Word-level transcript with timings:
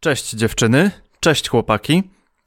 Cześć 0.00 0.30
dziewczyny, 0.30 0.90
cześć 1.20 1.48
chłopaki. 1.48 2.02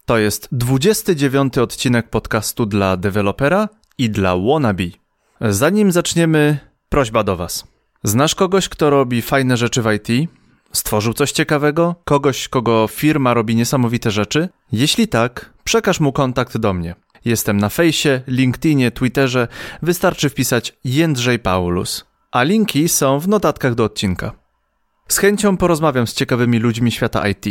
To 0.06 0.18
jest 0.18 0.48
29 0.52 1.58
odcinek 1.58 2.10
podcastu 2.10 2.66
dla 2.66 2.98
dewelopera 2.98 3.70
i 3.98 4.10
dla 4.10 4.36
wannabe. 4.38 4.84
Zanim 5.42 5.92
zaczniemy, 5.92 6.58
prośba 6.90 7.24
do 7.24 7.36
Was. 7.36 7.68
Znasz 8.04 8.36
kogoś, 8.36 8.70
kto 8.70 8.90
robi 8.90 9.22
fajne 9.22 9.58
rzeczy 9.58 9.82
w 9.82 9.92
IT? 9.92 10.30
Stworzył 10.72 11.14
coś 11.14 11.32
ciekawego? 11.32 11.96
Kogoś, 12.06 12.48
kogo 12.48 12.88
firma 12.88 13.34
robi 13.34 13.56
niesamowite 13.56 14.12
rzeczy? 14.12 14.50
Jeśli 14.72 15.08
tak, 15.08 15.54
przekaż 15.64 16.00
mu 16.00 16.12
kontakt 16.12 16.58
do 16.58 16.74
mnie. 16.74 16.96
Jestem 17.26 17.58
na 17.58 17.70
fejsie, 17.70 18.22
LinkedInie, 18.28 18.92
Twitterze. 18.92 19.48
Wystarczy 19.82 20.30
wpisać 20.30 20.78
Jędrzej 20.84 21.40
Paulus. 21.40 22.06
A 22.32 22.44
linki 22.44 22.90
są 22.90 23.20
w 23.20 23.28
notatkach 23.28 23.76
do 23.76 23.84
odcinka. 23.84 24.43
Z 25.08 25.18
chęcią 25.18 25.58
porozmawiam 25.58 26.08
z 26.08 26.14
ciekawymi 26.14 26.60
ludźmi 26.60 26.92
świata 26.92 27.28
IT. 27.28 27.46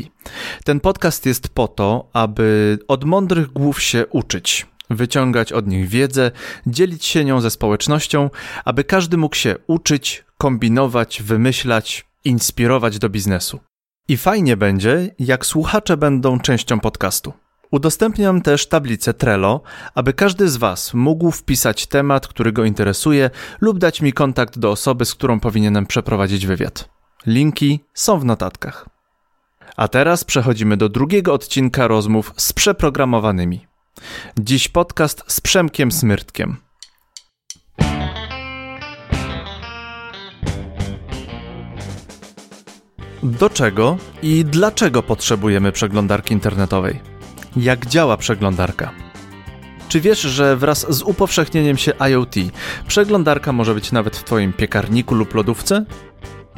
Ten 0.64 0.80
podcast 0.80 1.26
jest 1.26 1.48
po 1.48 1.68
to, 1.68 2.08
aby 2.12 2.78
od 2.88 3.04
mądrych 3.04 3.52
głów 3.52 3.82
się 3.82 4.06
uczyć, 4.06 4.66
wyciągać 4.90 5.52
od 5.52 5.66
nich 5.66 5.88
wiedzę, 5.88 6.30
dzielić 6.66 7.04
się 7.04 7.24
nią 7.24 7.40
ze 7.40 7.50
społecznością, 7.50 8.30
aby 8.64 8.84
każdy 8.84 9.16
mógł 9.16 9.36
się 9.36 9.56
uczyć, 9.66 10.24
kombinować, 10.38 11.22
wymyślać, 11.22 12.06
inspirować 12.24 12.98
do 12.98 13.08
biznesu. 13.08 13.60
I 14.08 14.16
fajnie 14.16 14.56
będzie, 14.56 15.14
jak 15.18 15.46
słuchacze 15.46 15.96
będą 15.96 16.40
częścią 16.40 16.80
podcastu. 16.80 17.32
Udostępniam 17.70 18.42
też 18.42 18.68
tablicę 18.68 19.14
Trello, 19.14 19.60
aby 19.94 20.12
każdy 20.12 20.48
z 20.48 20.56
Was 20.56 20.94
mógł 20.94 21.30
wpisać 21.30 21.86
temat, 21.86 22.28
który 22.28 22.52
go 22.52 22.64
interesuje, 22.64 23.30
lub 23.60 23.78
dać 23.78 24.02
mi 24.02 24.12
kontakt 24.12 24.58
do 24.58 24.70
osoby, 24.70 25.04
z 25.04 25.14
którą 25.14 25.40
powinienem 25.40 25.86
przeprowadzić 25.86 26.46
wywiad. 26.46 26.91
Linki 27.26 27.80
są 27.94 28.18
w 28.18 28.24
notatkach. 28.24 28.88
A 29.76 29.88
teraz 29.88 30.24
przechodzimy 30.24 30.76
do 30.76 30.88
drugiego 30.88 31.34
odcinka 31.34 31.88
rozmów 31.88 32.32
z 32.36 32.52
przeprogramowanymi. 32.52 33.66
Dziś 34.38 34.68
podcast 34.68 35.24
z 35.26 35.40
Przemkiem 35.40 35.92
Smyrtkiem. 35.92 36.56
Do 43.22 43.50
czego 43.50 43.98
i 44.22 44.44
dlaczego 44.44 45.02
potrzebujemy 45.02 45.72
przeglądarki 45.72 46.34
internetowej? 46.34 47.00
Jak 47.56 47.86
działa 47.86 48.16
przeglądarka? 48.16 48.92
Czy 49.88 50.00
wiesz, 50.00 50.20
że 50.20 50.56
wraz 50.56 50.94
z 50.94 51.02
upowszechnieniem 51.02 51.76
się 51.76 51.92
IoT 52.10 52.34
przeglądarka 52.86 53.52
może 53.52 53.74
być 53.74 53.92
nawet 53.92 54.16
w 54.16 54.24
Twoim 54.24 54.52
piekarniku 54.52 55.14
lub 55.14 55.34
lodówce? 55.34 55.84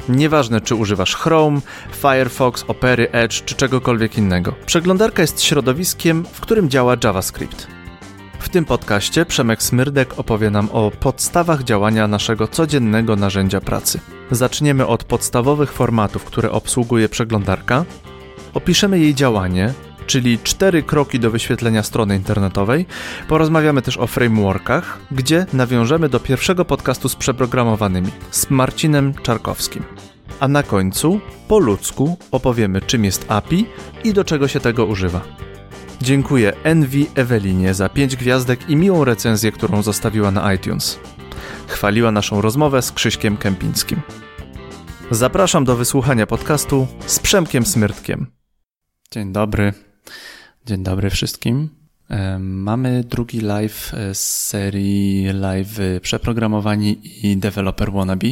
Nieważne, 0.09 0.61
czy 0.61 0.75
używasz 0.75 1.15
Chrome, 1.15 1.61
Firefox, 1.93 2.65
Opery, 2.67 3.11
Edge 3.11 3.43
czy 3.45 3.55
czegokolwiek 3.55 4.17
innego. 4.17 4.55
Przeglądarka 4.65 5.21
jest 5.21 5.41
środowiskiem, 5.41 6.25
w 6.33 6.41
którym 6.41 6.69
działa 6.69 6.95
JavaScript. 7.03 7.67
W 8.39 8.49
tym 8.49 8.65
podcaście 8.65 9.25
Przemek 9.25 9.63
Smyrdek 9.63 10.19
opowie 10.19 10.49
nam 10.49 10.69
o 10.71 10.91
podstawach 10.91 11.63
działania 11.63 12.07
naszego 12.07 12.47
codziennego 12.47 13.15
narzędzia 13.15 13.61
pracy. 13.61 13.99
Zaczniemy 14.31 14.87
od 14.87 15.03
podstawowych 15.03 15.73
formatów, 15.73 16.23
które 16.23 16.51
obsługuje 16.51 17.09
przeglądarka, 17.09 17.85
opiszemy 18.53 18.99
jej 18.99 19.15
działanie, 19.15 19.73
czyli 20.07 20.39
cztery 20.39 20.83
kroki 20.83 21.19
do 21.19 21.31
wyświetlenia 21.31 21.83
strony 21.83 22.15
internetowej. 22.15 22.85
Porozmawiamy 23.27 23.81
też 23.81 23.97
o 23.97 24.07
frameworkach, 24.07 24.99
gdzie 25.11 25.45
nawiążemy 25.53 26.09
do 26.09 26.19
pierwszego 26.19 26.65
podcastu 26.65 27.09
z 27.09 27.15
przeprogramowanymi 27.15 28.11
z 28.31 28.49
Marcinem 28.49 29.13
Czarkowskim. 29.23 29.83
A 30.39 30.47
na 30.47 30.63
końcu, 30.63 31.19
po 31.47 31.59
ludzku, 31.59 32.17
opowiemy 32.31 32.81
czym 32.81 33.05
jest 33.05 33.25
API 33.27 33.65
i 34.03 34.13
do 34.13 34.23
czego 34.23 34.47
się 34.47 34.59
tego 34.59 34.85
używa. 34.85 35.21
Dziękuję 36.01 36.53
Envy 36.63 37.05
Ewelinie 37.15 37.73
za 37.73 37.89
5 37.89 38.15
gwiazdek 38.15 38.69
i 38.69 38.75
miłą 38.75 39.03
recenzję, 39.03 39.51
którą 39.51 39.81
zostawiła 39.81 40.31
na 40.31 40.53
iTunes. 40.53 40.99
Chwaliła 41.67 42.11
naszą 42.11 42.41
rozmowę 42.41 42.81
z 42.81 42.91
Krzyśkiem 42.91 43.37
Kępińskim. 43.37 44.01
Zapraszam 45.11 45.65
do 45.65 45.75
wysłuchania 45.75 46.27
podcastu 46.27 46.87
z 47.05 47.19
Przemkiem 47.19 47.65
Smyrtkiem. 47.65 48.27
Dzień 49.11 49.33
dobry. 49.33 49.84
Dzień 50.65 50.83
dobry 50.83 51.09
wszystkim. 51.09 51.69
Mamy 52.39 53.03
drugi 53.03 53.41
live 53.41 53.91
z 54.13 54.47
serii 54.47 55.27
live 55.33 55.79
Przeprogramowani 56.01 56.99
i 57.27 57.37
Developer 57.37 57.91
Wannabe. 57.91 58.27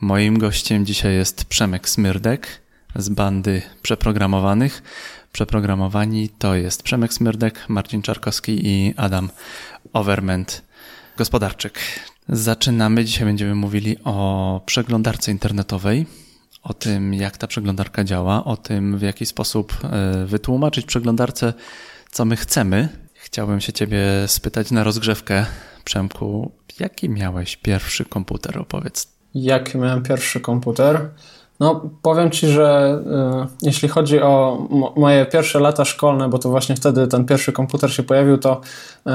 Moim 0.00 0.38
gościem 0.38 0.86
dzisiaj 0.86 1.14
jest 1.14 1.44
Przemek 1.44 1.88
Smyrdek 1.88 2.46
z 2.96 3.08
bandy 3.08 3.62
Przeprogramowanych. 3.82 4.82
Przeprogramowani 5.32 6.28
to 6.28 6.54
jest 6.54 6.82
Przemek 6.82 7.12
Smyrdek, 7.12 7.68
Marcin 7.68 8.02
Czarkowski 8.02 8.66
i 8.66 8.94
Adam 8.96 9.30
Overment, 9.92 10.62
gospodarczyk. 11.16 11.78
Zaczynamy. 12.28 13.04
Dzisiaj 13.04 13.24
będziemy 13.24 13.54
mówili 13.54 13.96
o 14.04 14.60
przeglądarce 14.66 15.30
internetowej, 15.30 16.06
o 16.62 16.74
tym, 16.74 17.14
jak 17.14 17.36
ta 17.36 17.46
przeglądarka 17.46 18.04
działa, 18.04 18.44
o 18.44 18.56
tym, 18.56 18.98
w 18.98 19.02
jaki 19.02 19.26
sposób 19.26 19.72
e, 19.82 20.24
wytłumaczyć 20.26 20.86
przeglądarce, 20.86 21.52
co 22.10 22.24
my 22.24 22.36
chcemy. 22.36 22.88
Chciałbym 23.14 23.60
się 23.60 23.72
Ciebie 23.72 24.02
spytać 24.26 24.70
na 24.70 24.84
rozgrzewkę, 24.84 25.46
Przemku, 25.84 26.52
jaki 26.80 27.08
miałeś 27.08 27.56
pierwszy 27.56 28.04
komputer? 28.04 28.58
Opowiedz. 28.58 29.08
Jaki 29.34 29.78
miałem 29.78 30.02
pierwszy 30.02 30.40
komputer? 30.40 31.08
No, 31.60 31.90
powiem 32.02 32.30
Ci, 32.30 32.46
że 32.46 32.98
y, 33.62 33.66
jeśli 33.66 33.88
chodzi 33.88 34.20
o 34.20 34.58
moje 34.96 35.26
pierwsze 35.26 35.60
lata 35.60 35.84
szkolne, 35.84 36.28
bo 36.28 36.38
to 36.38 36.48
właśnie 36.50 36.76
wtedy 36.76 37.06
ten 37.06 37.24
pierwszy 37.24 37.52
komputer 37.52 37.92
się 37.92 38.02
pojawił, 38.02 38.38
to 38.38 38.60
y, 39.06 39.10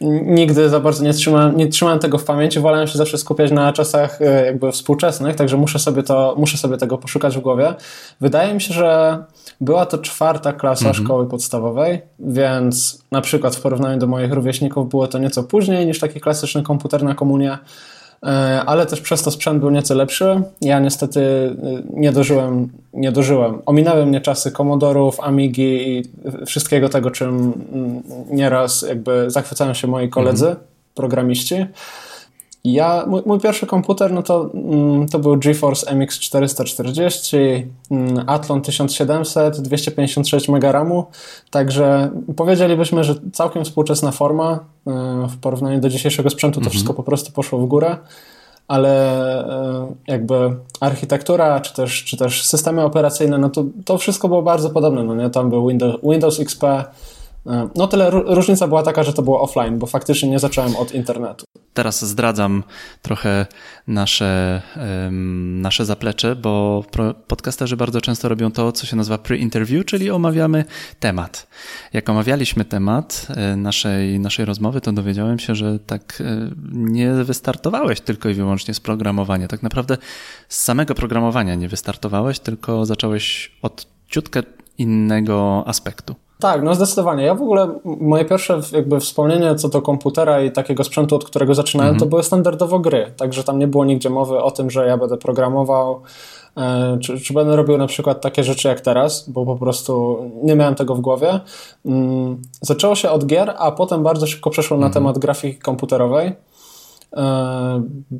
nigdy 0.00 0.68
za 0.68 0.80
bardzo 0.80 1.04
nie 1.04 1.12
trzymałem, 1.12 1.56
nie 1.56 1.68
trzymałem 1.68 1.98
tego 1.98 2.18
w 2.18 2.24
pamięci, 2.24 2.60
wolałem 2.60 2.88
się 2.88 2.98
zawsze 2.98 3.18
skupiać 3.18 3.50
na 3.52 3.72
czasach 3.72 4.20
y, 4.20 4.24
jakby 4.24 4.72
współczesnych, 4.72 5.36
także 5.36 5.56
muszę 5.56 5.78
sobie, 5.78 6.02
to, 6.02 6.34
muszę 6.38 6.58
sobie 6.58 6.76
tego 6.76 6.98
poszukać 6.98 7.36
w 7.36 7.40
głowie. 7.40 7.74
Wydaje 8.20 8.54
mi 8.54 8.60
się, 8.60 8.74
że 8.74 9.18
była 9.60 9.86
to 9.86 9.98
czwarta 9.98 10.52
klasa 10.52 10.88
mhm. 10.88 11.04
szkoły 11.04 11.28
podstawowej, 11.28 12.02
więc 12.18 13.02
na 13.10 13.20
przykład 13.20 13.56
w 13.56 13.60
porównaniu 13.60 13.98
do 13.98 14.06
moich 14.06 14.32
rówieśników 14.32 14.88
było 14.88 15.08
to 15.08 15.18
nieco 15.18 15.42
później 15.42 15.86
niż 15.86 15.98
taki 15.98 16.20
klasyczny 16.20 16.62
komputer 16.62 17.02
na 17.02 17.14
komunie. 17.14 17.58
E, 18.26 18.62
ale 18.66 18.86
też 18.86 19.00
przez 19.00 19.22
to 19.22 19.30
sprzęt 19.30 19.60
był 19.60 19.70
nieco 19.70 19.94
lepszy. 19.94 20.42
Ja 20.60 20.80
niestety 20.80 21.20
e, 21.20 21.56
nie 22.00 22.12
dożyłem, 22.12 22.68
nie 22.92 23.12
dożyłem. 23.12 23.62
Ominęły 23.66 24.06
mnie 24.06 24.20
czasy 24.20 24.52
Commodorów, 24.52 25.20
Amigi 25.20 25.88
i 25.88 26.02
wszystkiego 26.46 26.88
tego, 26.88 27.10
czym 27.10 27.52
mm, 27.72 28.02
nieraz 28.30 28.82
jakby 28.82 29.30
zachwycają 29.30 29.74
się 29.74 29.88
moi 29.88 30.08
koledzy, 30.08 30.46
mhm. 30.46 30.66
programiści. 30.94 31.66
Ja, 32.64 33.04
mój, 33.06 33.22
mój, 33.26 33.40
pierwszy 33.40 33.66
komputer 33.66 34.12
no 34.12 34.22
to, 34.22 34.50
mm, 34.54 35.08
to 35.08 35.18
był 35.18 35.36
GeForce 35.36 35.94
MX 35.94 36.18
440, 36.18 37.36
mm, 37.90 38.24
Athlon 38.26 38.62
1700, 38.62 39.60
256 39.60 40.48
MB 40.48 40.72
RAMu, 40.72 41.04
także 41.50 42.10
powiedzielibyśmy, 42.36 43.04
że 43.04 43.14
całkiem 43.32 43.64
współczesna 43.64 44.10
forma. 44.10 44.64
E, 44.86 45.26
w 45.28 45.36
porównaniu 45.36 45.80
do 45.80 45.88
dzisiejszego 45.88 46.30
sprzętu 46.30 46.54
to 46.54 46.60
mhm. 46.60 46.70
wszystko 46.70 46.94
po 46.94 47.02
prostu 47.02 47.32
poszło 47.32 47.58
w 47.58 47.66
górę, 47.66 47.96
ale 48.68 48.90
e, 49.48 49.86
jakby 50.06 50.56
architektura 50.80 51.60
czy 51.60 51.74
też, 51.74 52.04
czy 52.04 52.16
też 52.16 52.44
systemy 52.46 52.84
operacyjne, 52.84 53.38
no 53.38 53.50
to, 53.50 53.64
to 53.84 53.98
wszystko 53.98 54.28
było 54.28 54.42
bardzo 54.42 54.70
podobne. 54.70 55.04
No 55.04 55.14
nie? 55.14 55.30
Tam 55.30 55.50
był 55.50 55.68
Windows, 55.68 55.96
Windows 56.02 56.40
XP, 56.40 56.64
no 57.74 57.86
tyle 57.86 58.10
różnica 58.10 58.68
była 58.68 58.82
taka, 58.82 59.02
że 59.02 59.12
to 59.12 59.22
było 59.22 59.40
offline, 59.40 59.78
bo 59.78 59.86
faktycznie 59.86 60.28
nie 60.28 60.38
zacząłem 60.38 60.76
od 60.76 60.94
internetu 60.94 61.44
teraz 61.74 62.04
zdradzam 62.04 62.62
trochę 63.02 63.46
nasze, 63.86 64.62
nasze 65.50 65.84
zaplecze, 65.84 66.36
bo 66.36 66.84
podcasterzy 67.26 67.76
bardzo 67.76 68.00
często 68.00 68.28
robią 68.28 68.52
to, 68.52 68.72
co 68.72 68.86
się 68.86 68.96
nazywa 68.96 69.18
pre-interview, 69.18 69.84
czyli 69.84 70.10
omawiamy 70.10 70.64
temat. 71.00 71.46
Jak 71.92 72.08
omawialiśmy 72.08 72.64
temat 72.64 73.26
e, 73.28 73.56
naszej, 73.56 74.20
naszej 74.20 74.44
rozmowy, 74.44 74.80
to 74.80 74.92
dowiedziałem 74.92 75.38
się, 75.38 75.54
że 75.54 75.78
tak 75.78 76.20
e, 76.20 76.50
nie 76.72 77.12
wystartowałeś 77.12 78.00
tylko 78.00 78.28
i 78.28 78.34
wyłącznie 78.34 78.74
z 78.74 78.80
programowania. 78.80 79.48
Tak 79.48 79.62
naprawdę 79.62 79.96
z 80.48 80.64
samego 80.64 80.94
programowania 80.94 81.54
nie 81.54 81.68
wystartowałeś, 81.68 82.38
tylko 82.38 82.86
zacząłeś 82.86 83.52
od 83.62 83.86
ciutkę 84.08 84.42
innego 84.78 85.64
aspektu. 85.66 86.14
Tak, 86.40 86.62
no 86.62 86.74
zdecydowanie. 86.74 87.24
Ja 87.24 87.34
w 87.34 87.42
ogóle, 87.42 87.78
moje 87.84 88.24
pierwsze 88.24 88.60
jakby 88.72 89.00
wspomnienie 89.00 89.54
co 89.54 89.68
do 89.68 89.82
komputera 89.82 90.40
i 90.42 90.52
takiego 90.52 90.84
sprzętu, 90.84 91.16
od 91.16 91.24
którego 91.24 91.54
zaczynałem, 91.54 91.90
mhm. 91.90 92.00
to 92.00 92.10
były 92.10 92.22
standardowo 92.22 92.78
gry. 92.78 93.12
Także 93.16 93.44
tam 93.44 93.58
nie 93.58 93.66
było 93.66 93.84
nigdzie 93.84 94.10
mowy 94.10 94.42
o 94.42 94.50
tym, 94.50 94.70
że 94.70 94.86
ja 94.86 94.96
będę 94.96 95.16
programował, 95.16 96.02
e, 96.56 96.98
czy, 97.02 97.20
czy 97.20 97.34
będę 97.34 97.56
robił 97.56 97.78
na 97.78 97.86
przykład 97.86 98.20
takie 98.20 98.44
rzeczy 98.44 98.68
jak 98.68 98.80
teraz, 98.80 99.30
bo 99.30 99.46
po 99.46 99.56
prostu 99.56 100.18
nie 100.42 100.56
miałem 100.56 100.74
tego 100.74 100.94
w 100.94 101.00
głowie. 101.00 101.40
Mm, 101.86 102.42
zaczęło 102.60 102.94
się 102.94 103.10
od 103.10 103.26
gier, 103.26 103.54
a 103.58 103.72
potem 103.72 104.02
bardzo 104.02 104.26
szybko 104.26 104.50
przeszło 104.50 104.76
na 104.76 104.86
mhm. 104.86 104.92
temat 104.92 105.18
grafiki 105.18 105.58
komputerowej. 105.58 106.32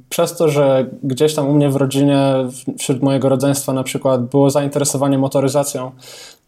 Przez 0.08 0.36
to, 0.36 0.48
że 0.48 0.86
gdzieś 1.02 1.34
tam 1.34 1.48
u 1.48 1.54
mnie 1.54 1.70
w 1.70 1.76
rodzinie, 1.76 2.34
wśród 2.78 3.02
mojego 3.02 3.28
rodzeństwa 3.28 3.72
na 3.72 3.82
przykład 3.82 4.26
było 4.26 4.50
zainteresowanie 4.50 5.18
motoryzacją, 5.18 5.90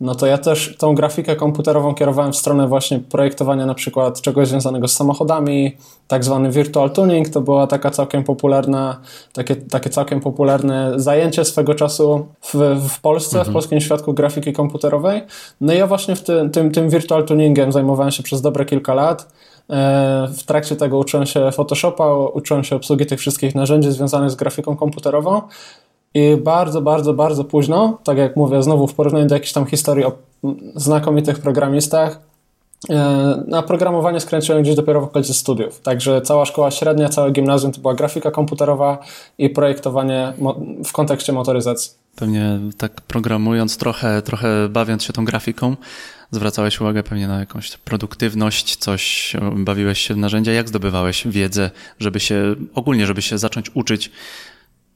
no 0.01 0.15
to 0.15 0.27
ja 0.27 0.39
też 0.39 0.77
tą 0.79 0.95
grafikę 0.95 1.37
komputerową 1.37 1.95
kierowałem 1.95 2.33
w 2.33 2.37
stronę 2.37 2.69
właśnie 2.69 3.01
projektowania 3.01 3.67
na 3.67 3.75
przykład 3.75 4.21
czegoś 4.21 4.49
związanego 4.49 4.89
z 4.89 4.93
samochodami, 4.93 5.77
tak 6.09 6.25
zwany 6.25 6.51
virtual 6.51 6.91
tuning, 6.91 7.29
to 7.29 7.41
była 7.41 7.67
taka 7.67 7.91
całkiem 7.91 8.25
popularna, 8.25 9.01
takie, 9.33 9.57
takie 9.57 9.91
całkiem 9.91 10.21
popularne 10.21 10.93
zajęcie 10.97 11.45
swego 11.45 11.75
czasu 11.75 12.27
w, 12.43 12.55
w 12.89 13.01
Polsce, 13.01 13.39
mhm. 13.39 13.51
w 13.51 13.53
polskim 13.53 13.81
świadku 13.81 14.15
grafiki 14.15 14.53
komputerowej. 14.53 15.23
No 15.61 15.73
i 15.73 15.79
ja 15.79 15.87
właśnie 15.87 16.17
w 16.17 16.23
tym, 16.23 16.51
tym, 16.51 16.71
tym 16.71 16.91
virtual 16.91 17.25
tuningiem 17.25 17.73
zajmowałem 17.73 18.13
się 18.13 18.23
przez 18.23 18.41
dobre 18.41 18.65
kilka 18.65 18.95
lat. 18.95 19.33
E, 19.73 20.29
w 20.29 20.43
trakcie 20.43 20.77
tego 20.77 20.99
uczyłem 20.99 21.27
się 21.27 21.53
Photoshopa, 21.53 22.15
uczyłem 22.15 22.65
się 22.65 22.77
obsługi 22.77 23.07
tych 23.07 23.21
wszystkich 23.21 23.55
narzędzi 23.55 23.91
związanych 23.91 24.31
z 24.31 24.35
grafiką 24.35 24.77
komputerową. 24.77 25.43
I 26.15 26.37
bardzo, 26.37 26.83
bardzo, 26.83 27.15
bardzo 27.15 27.45
późno, 27.45 27.99
tak 28.05 28.19
jak 28.19 28.37
mówię, 28.37 28.63
znowu 28.63 28.87
w 28.87 28.95
porównaniu 28.95 29.27
do 29.27 29.35
jakiejś 29.35 29.53
tam 29.53 29.67
historii 29.67 30.05
o 30.05 30.13
znakomitych 30.75 31.39
programistach, 31.39 32.21
e, 32.91 33.45
na 33.47 33.63
programowanie 33.63 34.21
skręciłem 34.21 34.63
gdzieś 34.63 34.75
dopiero 34.75 35.01
w 35.01 35.05
okolicy 35.05 35.35
studiów. 35.35 35.81
Także 35.81 36.23
cała 36.23 36.45
szkoła 36.45 36.71
średnia, 36.71 37.09
całe 37.09 37.31
gimnazjum 37.31 37.73
to 37.73 37.81
była 37.81 37.95
grafika 37.95 38.31
komputerowa 38.31 38.99
i 39.39 39.51
projektowanie 39.51 40.33
w 40.85 40.93
kontekście 40.93 41.33
motoryzacji. 41.33 42.02
Pewnie 42.17 42.61
tak 42.79 43.01
programując, 43.01 43.77
trochę, 43.77 44.23
trochę 44.23 44.69
bawiąc 44.69 45.03
się 45.03 45.13
tą 45.13 45.25
grafiką, 45.25 45.77
zwracałeś 46.31 46.81
uwagę 46.81 47.03
pewnie 47.03 47.29
na 47.29 47.39
jakąś 47.41 47.77
produktywność, 47.77 48.77
coś, 48.77 49.33
bawiłeś 49.57 50.01
się 50.01 50.15
w 50.15 50.17
narzędzia. 50.17 50.53
Jak 50.53 50.69
zdobywałeś 50.69 51.27
wiedzę, 51.27 51.71
żeby 52.01 52.21
się, 52.21 52.55
ogólnie, 52.75 53.07
żeby 53.07 53.23
się 53.23 53.39
zacząć 53.39 53.71
uczyć 53.75 54.11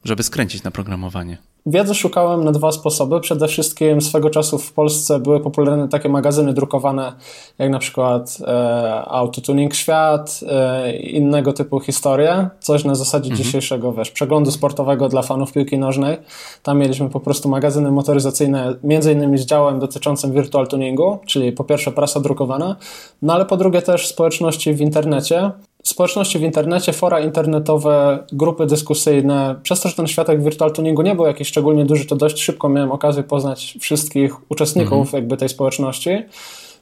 żeby 0.07 0.23
skręcić 0.23 0.63
na 0.63 0.71
programowanie? 0.71 1.37
Wiedzy 1.65 1.95
szukałem 1.95 2.43
na 2.43 2.51
dwa 2.51 2.71
sposoby. 2.71 3.19
Przede 3.19 3.47
wszystkim 3.47 4.01
swego 4.01 4.29
czasu 4.29 4.57
w 4.57 4.73
Polsce 4.73 5.19
były 5.19 5.39
popularne 5.39 5.87
takie 5.87 6.09
magazyny 6.09 6.53
drukowane, 6.53 7.13
jak 7.59 7.69
na 7.69 7.79
przykład 7.79 8.37
e, 8.41 9.05
Autotuning 9.05 9.75
Świat, 9.75 10.39
e, 10.49 10.97
innego 10.97 11.53
typu 11.53 11.79
historie, 11.79 12.49
coś 12.59 12.83
na 12.83 12.95
zasadzie 12.95 13.29
mhm. 13.29 13.43
dzisiejszego 13.43 13.93
wiesz, 13.93 14.11
przeglądu 14.11 14.51
sportowego 14.51 15.09
dla 15.09 15.21
fanów 15.21 15.53
piłki 15.53 15.77
nożnej. 15.77 16.17
Tam 16.63 16.79
mieliśmy 16.79 17.09
po 17.09 17.19
prostu 17.19 17.49
magazyny 17.49 17.91
motoryzacyjne, 17.91 18.75
między 18.83 19.13
innymi 19.13 19.37
z 19.37 19.45
działem 19.45 19.79
dotyczącym 19.79 20.31
virtual 20.33 20.67
tuningu, 20.67 21.19
czyli 21.25 21.51
po 21.51 21.63
pierwsze 21.63 21.91
prasa 21.91 22.19
drukowana, 22.19 22.75
no 23.21 23.33
ale 23.33 23.45
po 23.45 23.57
drugie 23.57 23.81
też 23.81 24.07
społeczności 24.07 24.73
w 24.73 24.81
internecie, 24.81 25.51
społeczności 25.83 26.39
w 26.39 26.41
internecie, 26.41 26.93
fora 26.93 27.19
internetowe, 27.19 28.23
grupy 28.31 28.65
dyskusyjne. 28.65 29.55
Przez 29.63 29.81
to, 29.81 29.89
że 29.89 29.95
ten 29.95 30.07
światek 30.07 30.43
virtual 30.43 30.71
tuningu 30.71 31.01
nie 31.01 31.15
był 31.15 31.25
jakiś 31.25 31.47
szczególnie 31.47 31.85
duży, 31.85 32.05
to 32.05 32.15
dość 32.15 32.41
szybko 32.41 32.69
miałem 32.69 32.91
okazję 32.91 33.23
poznać 33.23 33.77
wszystkich 33.81 34.51
uczestników 34.51 34.99
mhm. 34.99 35.23
jakby 35.23 35.37
tej 35.37 35.49
społeczności. 35.49 36.23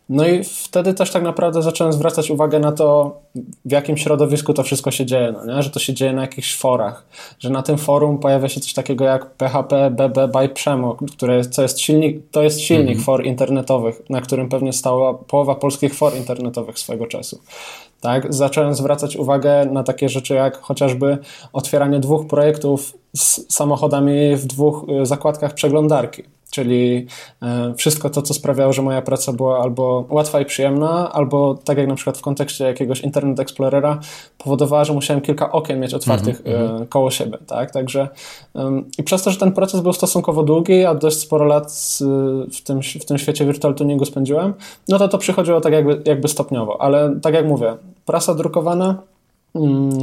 No 0.10 0.28
i 0.28 0.44
wtedy 0.44 0.94
też 0.94 1.12
tak 1.12 1.24
naprawdę 1.24 1.62
zacząłem 1.62 1.94
zwracać 1.94 2.30
uwagę 2.30 2.60
na 2.60 2.72
to, 2.72 3.18
w 3.66 3.72
jakim 3.72 3.98
środowisku 3.98 4.54
to 4.54 4.64
wszystko 4.64 4.92
się 4.92 5.06
dzieje, 5.06 5.32
no 5.32 5.56
nie? 5.56 5.64
że 5.64 5.70
to 5.70 5.80
się 5.80 5.94
dzieje 5.94 6.14
na 6.14 6.22
jakichś 6.22 6.56
forach, 6.56 7.06
że 7.40 7.50
na 7.50 7.64
tym 7.64 7.78
forum 7.78 8.18
pojawia 8.18 8.50
się 8.50 8.60
coś 8.62 8.74
takiego 8.74 9.06
jak 9.06 9.26
PHP 9.30 9.92
BB 9.92 10.28
by 10.28 10.50
Przemo, 10.50 10.98
które, 11.14 11.46
co 11.46 11.62
jest 11.62 11.80
silnik, 11.80 12.30
to 12.32 12.44
jest 12.44 12.62
silnik 12.62 12.88
mm 12.88 13.02
-hmm. 13.02 13.06
for 13.06 13.26
internetowych, 13.26 14.02
na 14.10 14.22
którym 14.22 14.50
pewnie 14.50 14.74
stała 14.74 15.14
połowa 15.14 15.56
polskich 15.56 15.96
for 15.96 16.16
internetowych 16.16 16.80
swego 16.80 17.08
czasu. 17.08 17.40
Tak? 18.06 18.34
Zacząłem 18.34 18.76
zwracać 18.76 19.16
uwagę 19.16 19.66
na 19.66 19.84
takie 19.84 20.10
rzeczy 20.10 20.34
jak 20.34 20.62
chociażby 20.62 21.18
otwieranie 21.54 22.00
dwóch 22.00 22.28
projektów 22.28 22.98
z 23.16 23.54
samochodami 23.54 24.36
w 24.36 24.46
dwóch 24.46 24.86
y, 25.02 25.06
zakładkach 25.06 25.54
przeglądarki 25.54 26.24
czyli 26.56 27.08
e, 27.42 27.74
wszystko 27.78 28.10
to, 28.10 28.22
co 28.22 28.34
sprawiało, 28.34 28.74
że 28.74 28.82
moja 28.82 29.02
praca 29.02 29.34
była 29.34 29.60
albo 29.60 30.06
łatwa 30.10 30.42
i 30.42 30.46
przyjemna, 30.46 31.12
albo 31.14 31.56
tak 31.64 31.78
jak 31.78 31.88
na 31.88 31.96
przykład 31.96 32.18
w 32.18 32.22
kontekście 32.22 32.66
jakiegoś 32.66 33.02
Internet 33.02 33.40
Explorera, 33.40 34.00
powodowała, 34.38 34.86
że 34.86 34.94
musiałem 34.94 35.22
kilka 35.22 35.52
okien 35.52 35.80
mieć 35.80 35.94
otwartych 35.94 36.42
mm 36.46 36.68
-hmm. 36.68 36.90
koło 36.90 37.12
siebie, 37.12 37.38
tak, 37.48 37.72
także 37.72 38.08
i 38.98 39.04
przez 39.04 39.24
to, 39.24 39.32
że 39.32 39.38
ten 39.38 39.52
proces 39.52 39.82
był 39.82 39.94
stosunkowo 39.94 40.44
długi, 40.44 40.86
a 40.86 40.96
dość 40.96 41.18
sporo 41.18 41.46
lat 41.46 41.72
w 42.54 42.62
tym, 42.64 42.82
w 43.02 43.06
tym 43.06 43.18
świecie 43.18 43.46
virtual 43.46 43.76
tuningu 43.76 44.06
spędziłem, 44.06 44.54
no 44.88 45.00
to 45.00 45.08
to 45.08 45.18
przychodziło 45.18 45.62
tak 45.62 45.74
jakby, 45.74 46.02
jakby 46.06 46.28
stopniowo, 46.28 46.82
ale 46.82 47.20
tak 47.22 47.34
jak 47.34 47.46
mówię, 47.46 47.78
prasa 48.06 48.34
drukowana, 48.34 49.02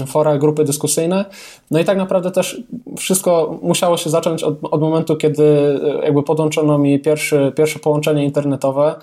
fora, 0.07 0.39
grupy 0.39 0.65
dyskusyjne. 0.65 1.25
No 1.71 1.81
i 1.81 1.85
tak 1.85 1.99
naprawdę 1.99 2.31
też 2.31 2.63
wszystko 2.99 3.59
musiało 3.63 3.97
się 3.97 4.11
zacząć 4.11 4.43
od, 4.43 4.59
od 4.63 4.81
momentu, 4.81 5.17
kiedy 5.17 5.45
e, 5.45 6.05
jakby 6.05 6.23
podłączono 6.23 6.79
mi 6.79 7.01
pierwszy, 7.01 7.53
pierwsze 7.57 7.79
połączenie 7.79 8.25
internetowe. 8.25 8.95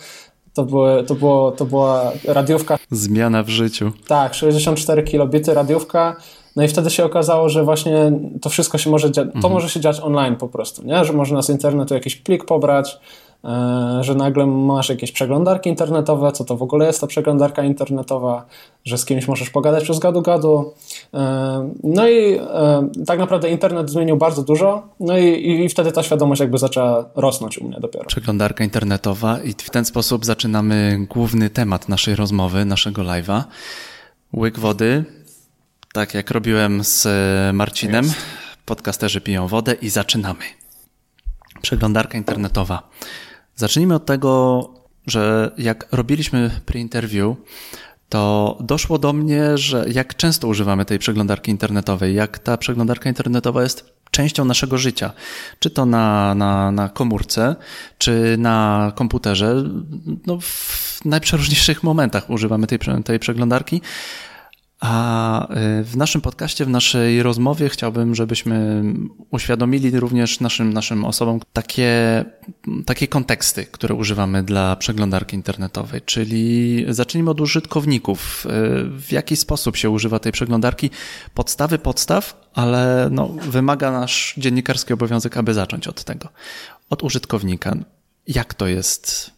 To, 0.53 0.65
były, 0.65 1.03
to, 1.03 1.15
było, 1.15 1.51
to 1.51 1.65
była 1.65 2.11
radiówka. 2.27 2.77
Zmiana 2.91 3.43
w 3.43 3.49
życiu. 3.49 3.91
Tak, 4.07 4.33
64 4.33 5.03
kilobity 5.03 5.53
radiówka. 5.53 6.15
No 6.55 6.63
i 6.63 6.67
wtedy 6.67 6.89
się 6.89 7.05
okazało, 7.05 7.49
że 7.49 7.63
właśnie 7.63 8.11
to 8.41 8.49
wszystko 8.49 8.77
się 8.77 8.89
może 8.89 9.11
dziać, 9.11 9.25
mhm. 9.25 9.41
to 9.41 9.49
może 9.49 9.69
się 9.69 9.79
dziać 9.79 9.99
online 9.99 10.35
po 10.35 10.47
prostu, 10.47 10.85
nie? 10.85 11.05
że 11.05 11.13
można 11.13 11.41
z 11.41 11.49
internetu 11.49 11.93
jakiś 11.93 12.15
plik 12.15 12.45
pobrać, 12.45 12.99
że 14.01 14.15
nagle 14.15 14.45
masz 14.45 14.89
jakieś 14.89 15.11
przeglądarki 15.11 15.69
internetowe, 15.69 16.31
co 16.31 16.45
to 16.45 16.57
w 16.57 16.61
ogóle 16.63 16.85
jest 16.85 17.01
ta 17.01 17.07
przeglądarka 17.07 17.63
internetowa, 17.63 18.45
że 18.85 18.97
z 18.97 19.05
kimś 19.05 19.27
możesz 19.27 19.49
pogadać 19.49 19.83
przez 19.83 19.99
gadu-gadu. 19.99 20.73
E, 21.13 21.69
no 21.83 22.09
i 22.09 22.33
e, 22.33 22.89
tak 23.05 23.19
naprawdę 23.19 23.49
internet 23.49 23.89
zmienił 23.89 24.17
bardzo 24.17 24.43
dużo, 24.43 24.83
no 24.99 25.17
i, 25.17 25.61
i 25.65 25.69
wtedy 25.69 25.91
ta 25.91 26.03
świadomość 26.03 26.41
jakby 26.41 26.57
zaczęła 26.57 27.05
rosnąć 27.15 27.57
u 27.57 27.67
mnie 27.67 27.79
dopiero. 27.79 28.05
Przeglądarka 28.05 28.63
internetowa 28.63 29.39
i 29.39 29.51
w 29.51 29.69
ten 29.69 29.85
sposób 29.85 30.25
zaczynamy 30.25 31.05
główny 31.09 31.49
temat 31.49 31.89
naszej 31.89 32.15
rozmowy, 32.15 32.65
naszego 32.65 33.01
live'a. 33.01 33.43
Łyk 34.33 34.59
wody, 34.59 35.05
tak 35.93 36.13
jak 36.13 36.31
robiłem 36.31 36.83
z 36.83 37.07
Marcinem, 37.55 38.05
jest. 38.05 38.17
podcasterzy 38.65 39.21
piją 39.21 39.47
wodę 39.47 39.73
i 39.81 39.89
zaczynamy. 39.89 40.43
Przeglądarka 41.61 42.17
internetowa. 42.17 42.89
Zacznijmy 43.59 43.95
od 43.95 44.05
tego, 44.05 44.63
że 45.07 45.51
jak 45.57 45.87
robiliśmy 45.91 46.51
pre-interview, 46.65 47.35
to 48.09 48.57
doszło 48.59 48.97
do 48.97 49.13
mnie, 49.13 49.57
że 49.57 49.85
jak 49.91 50.15
często 50.15 50.47
używamy 50.47 50.85
tej 50.85 50.99
przeglądarki 50.99 51.51
internetowej, 51.51 52.15
jak 52.15 52.39
ta 52.39 52.57
przeglądarka 52.57 53.09
internetowa 53.09 53.63
jest 53.63 53.93
częścią 54.11 54.45
naszego 54.45 54.77
życia. 54.77 55.11
Czy 55.59 55.69
to 55.69 55.85
na, 55.85 56.35
na, 56.35 56.71
na 56.71 56.89
komórce, 56.89 57.55
czy 57.97 58.35
na 58.37 58.91
komputerze. 58.95 59.63
No, 60.27 60.39
w 60.41 61.01
najprzeróżniejszych 61.05 61.83
momentach 61.83 62.29
używamy 62.29 62.67
tej, 62.67 62.79
tej 63.05 63.19
przeglądarki. 63.19 63.81
A 64.79 65.43
y, 65.79 65.83
w 65.83 65.97
naszym 65.97 66.21
podcaście, 66.21 66.65
w 66.65 66.69
naszej 66.69 67.23
rozmowie 67.23 67.69
chciałbym, 67.69 68.15
żebyśmy 68.15 68.83
uświadomili 69.31 69.99
również 69.99 70.39
naszym, 70.39 70.73
naszym 70.73 71.05
osobom 71.05 71.39
takie, 71.53 72.25
takie 72.85 73.07
konteksty, 73.07 73.65
które 73.65 73.95
używamy 73.95 74.43
dla 74.43 74.75
przeglądarki 74.75 75.35
internetowej. 75.35 76.01
Czyli 76.01 76.85
zacznijmy 76.89 77.31
od 77.31 77.41
użytkowników. 77.41 78.45
Y, 78.45 78.49
w 78.99 79.11
jaki 79.11 79.35
sposób 79.35 79.77
się 79.77 79.89
używa 79.89 80.19
tej 80.19 80.31
przeglądarki? 80.31 80.89
Podstawy 81.33 81.77
podstaw, 81.77 82.49
ale 82.53 83.09
no, 83.11 83.27
wymaga 83.27 83.91
nasz 83.91 84.33
dziennikarski 84.37 84.93
obowiązek, 84.93 85.37
aby 85.37 85.53
zacząć 85.53 85.87
od 85.87 86.03
tego. 86.03 86.29
Od 86.89 87.03
użytkownika. 87.03 87.75
Jak 88.27 88.53
to 88.53 88.67
jest? 88.67 89.31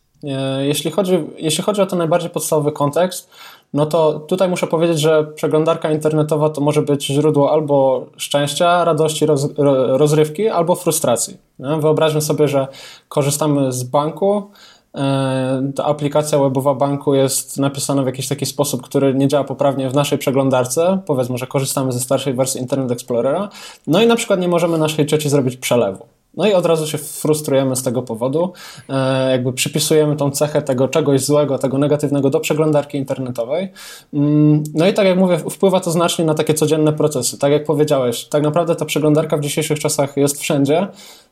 Jeśli 0.62 0.92
chodzi, 0.92 1.14
jeśli 1.38 1.64
chodzi 1.64 1.82
o 1.82 1.86
ten 1.86 2.00
najbardziej 2.00 2.30
podstawowy 2.30 2.72
kontekst, 2.72 3.30
no 3.74 3.86
to 3.86 4.20
tutaj 4.20 4.50
muszę 4.50 4.68
powiedzieć, 4.68 5.00
że 5.00 5.24
przeglądarka 5.36 5.92
internetowa 5.92 6.50
to 6.50 6.62
może 6.62 6.82
być 6.82 7.06
źródło 7.06 7.51
albo 7.51 8.06
szczęścia, 8.18 8.86
radości, 8.86 9.25
roz, 9.25 9.50
rozrywki, 9.88 10.50
albo 10.50 10.75
frustracji. 10.75 11.38
Wyobraźmy 11.60 12.22
sobie, 12.22 12.48
że 12.48 12.68
korzystamy 13.10 13.72
z 13.72 13.84
banku, 13.84 14.51
e, 14.96 15.72
ta 15.75 15.86
aplikacja 15.86 16.40
webowa 16.40 16.75
banku 16.75 17.16
jest 17.16 17.58
napisana 17.58 18.04
w 18.04 18.06
jakiś 18.06 18.28
taki 18.28 18.46
sposób, 18.46 18.82
który 18.82 19.13
nie 19.13 19.28
działa 19.28 19.44
poprawnie 19.44 19.90
w 19.90 19.96
naszej 19.96 20.18
przeglądarce. 20.18 21.00
Powiedzmy, 21.06 21.38
że 21.38 21.48
korzystamy 21.48 21.92
ze 21.92 22.00
starszej 22.00 22.34
wersji 22.34 22.62
Internet 22.62 22.92
Explorera. 22.92 23.50
No 23.88 24.01
i 24.01 24.08
na 24.08 24.16
przykład 24.16 24.40
nie 24.40 24.48
możemy 24.48 24.78
naszej 24.78 25.06
cioci 25.06 25.30
zrobić 25.30 25.58
przelewu. 25.58 26.06
No 26.38 26.48
i 26.48 26.54
od 26.54 26.66
razu 26.66 26.88
się 26.88 26.98
frustrujemy 26.98 27.76
z 27.76 27.84
tego 27.84 28.02
powodu. 28.02 28.54
E, 28.90 29.32
jakby 29.32 29.54
przypisujemy 29.54 30.16
tą 30.16 30.32
cechę 30.32 30.62
tego 30.62 30.88
czegoś 30.88 31.22
złego, 31.22 31.58
tego 31.58 31.78
negatywnego 31.78 32.30
do 32.30 32.40
przeglądarki 32.40 32.98
internetowej. 32.98 33.72
Mm, 34.14 34.64
no 34.74 34.88
i 34.88 34.94
tak 34.94 35.06
jak 35.06 35.18
mówię, 35.18 35.38
wpływa 35.38 35.80
to 35.80 35.92
znacznie 35.92 36.26
na 36.26 36.34
takie 36.34 36.54
codzienne 36.54 36.94
procesy. 36.94 37.38
Tak 37.38 37.52
jak 37.52 37.64
powiedziałeś, 37.64 38.26
tak 38.26 38.44
naprawdę 38.44 38.76
ta 38.76 38.86
przeglądarka 38.86 39.38
w 39.38 39.42
dzisiejszych 39.42 39.80
czasach 39.80 40.18
jest 40.18 40.40
wszędzie. 40.40 40.88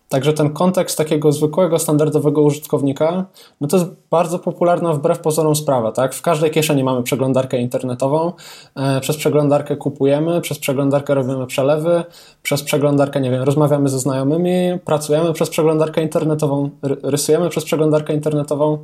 Także 0.10 0.34
ten 0.34 0.50
kontekst 0.50 0.98
takiego 0.98 1.32
zwykłego, 1.32 1.80
standardowego 1.80 2.42
użytkownika, 2.42 3.26
no 3.62 3.68
to 3.68 3.78
jest 3.78 3.90
bardzo 4.10 4.40
popularna 4.40 4.94
wbrew 4.94 5.20
pozorom 5.20 5.56
sprawa, 5.56 5.92
tak? 5.92 6.14
W 6.14 6.22
każdej 6.22 6.52
kieszeni 6.52 6.84
mamy 6.84 7.04
przeglądarkę 7.04 7.58
internetową, 7.58 8.34
e, 8.76 9.02
przez 9.02 9.18
przeglądarkę 9.18 9.76
kupujemy, 9.78 10.42
przez 10.42 10.60
przeglądarkę 10.60 11.14
robimy 11.14 11.48
przelewy, 11.48 12.04
przez 12.44 12.64
przeglądarkę, 12.64 13.22
nie 13.22 13.32
wiem, 13.32 13.44
rozmawiamy 13.44 13.90
ze 13.90 14.00
znajomymi, 14.00 14.80
pracujemy 14.86 15.34
przez 15.34 15.50
przeglądarkę 15.50 16.02
internetową, 16.02 16.70
rysujemy 17.04 17.50
przez 17.50 17.66
przeglądarkę 17.66 18.14
internetową, 18.14 18.78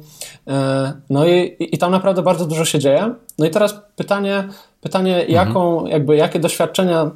e, 0.48 0.94
no 1.10 1.28
i, 1.28 1.56
i 1.60 1.78
tam 1.78 1.92
naprawdę 1.92 2.22
bardzo 2.22 2.46
dużo 2.46 2.66
się 2.66 2.80
dzieje. 2.80 3.16
No 3.40 3.46
i 3.46 3.50
teraz 3.50 3.82
pytanie, 3.96 4.50
Pytanie, 4.86 5.16
mhm. 5.16 5.32
jaką, 5.32 5.86
jakby, 5.86 6.16
jakie 6.16 6.40
doświadczenia 6.40 7.12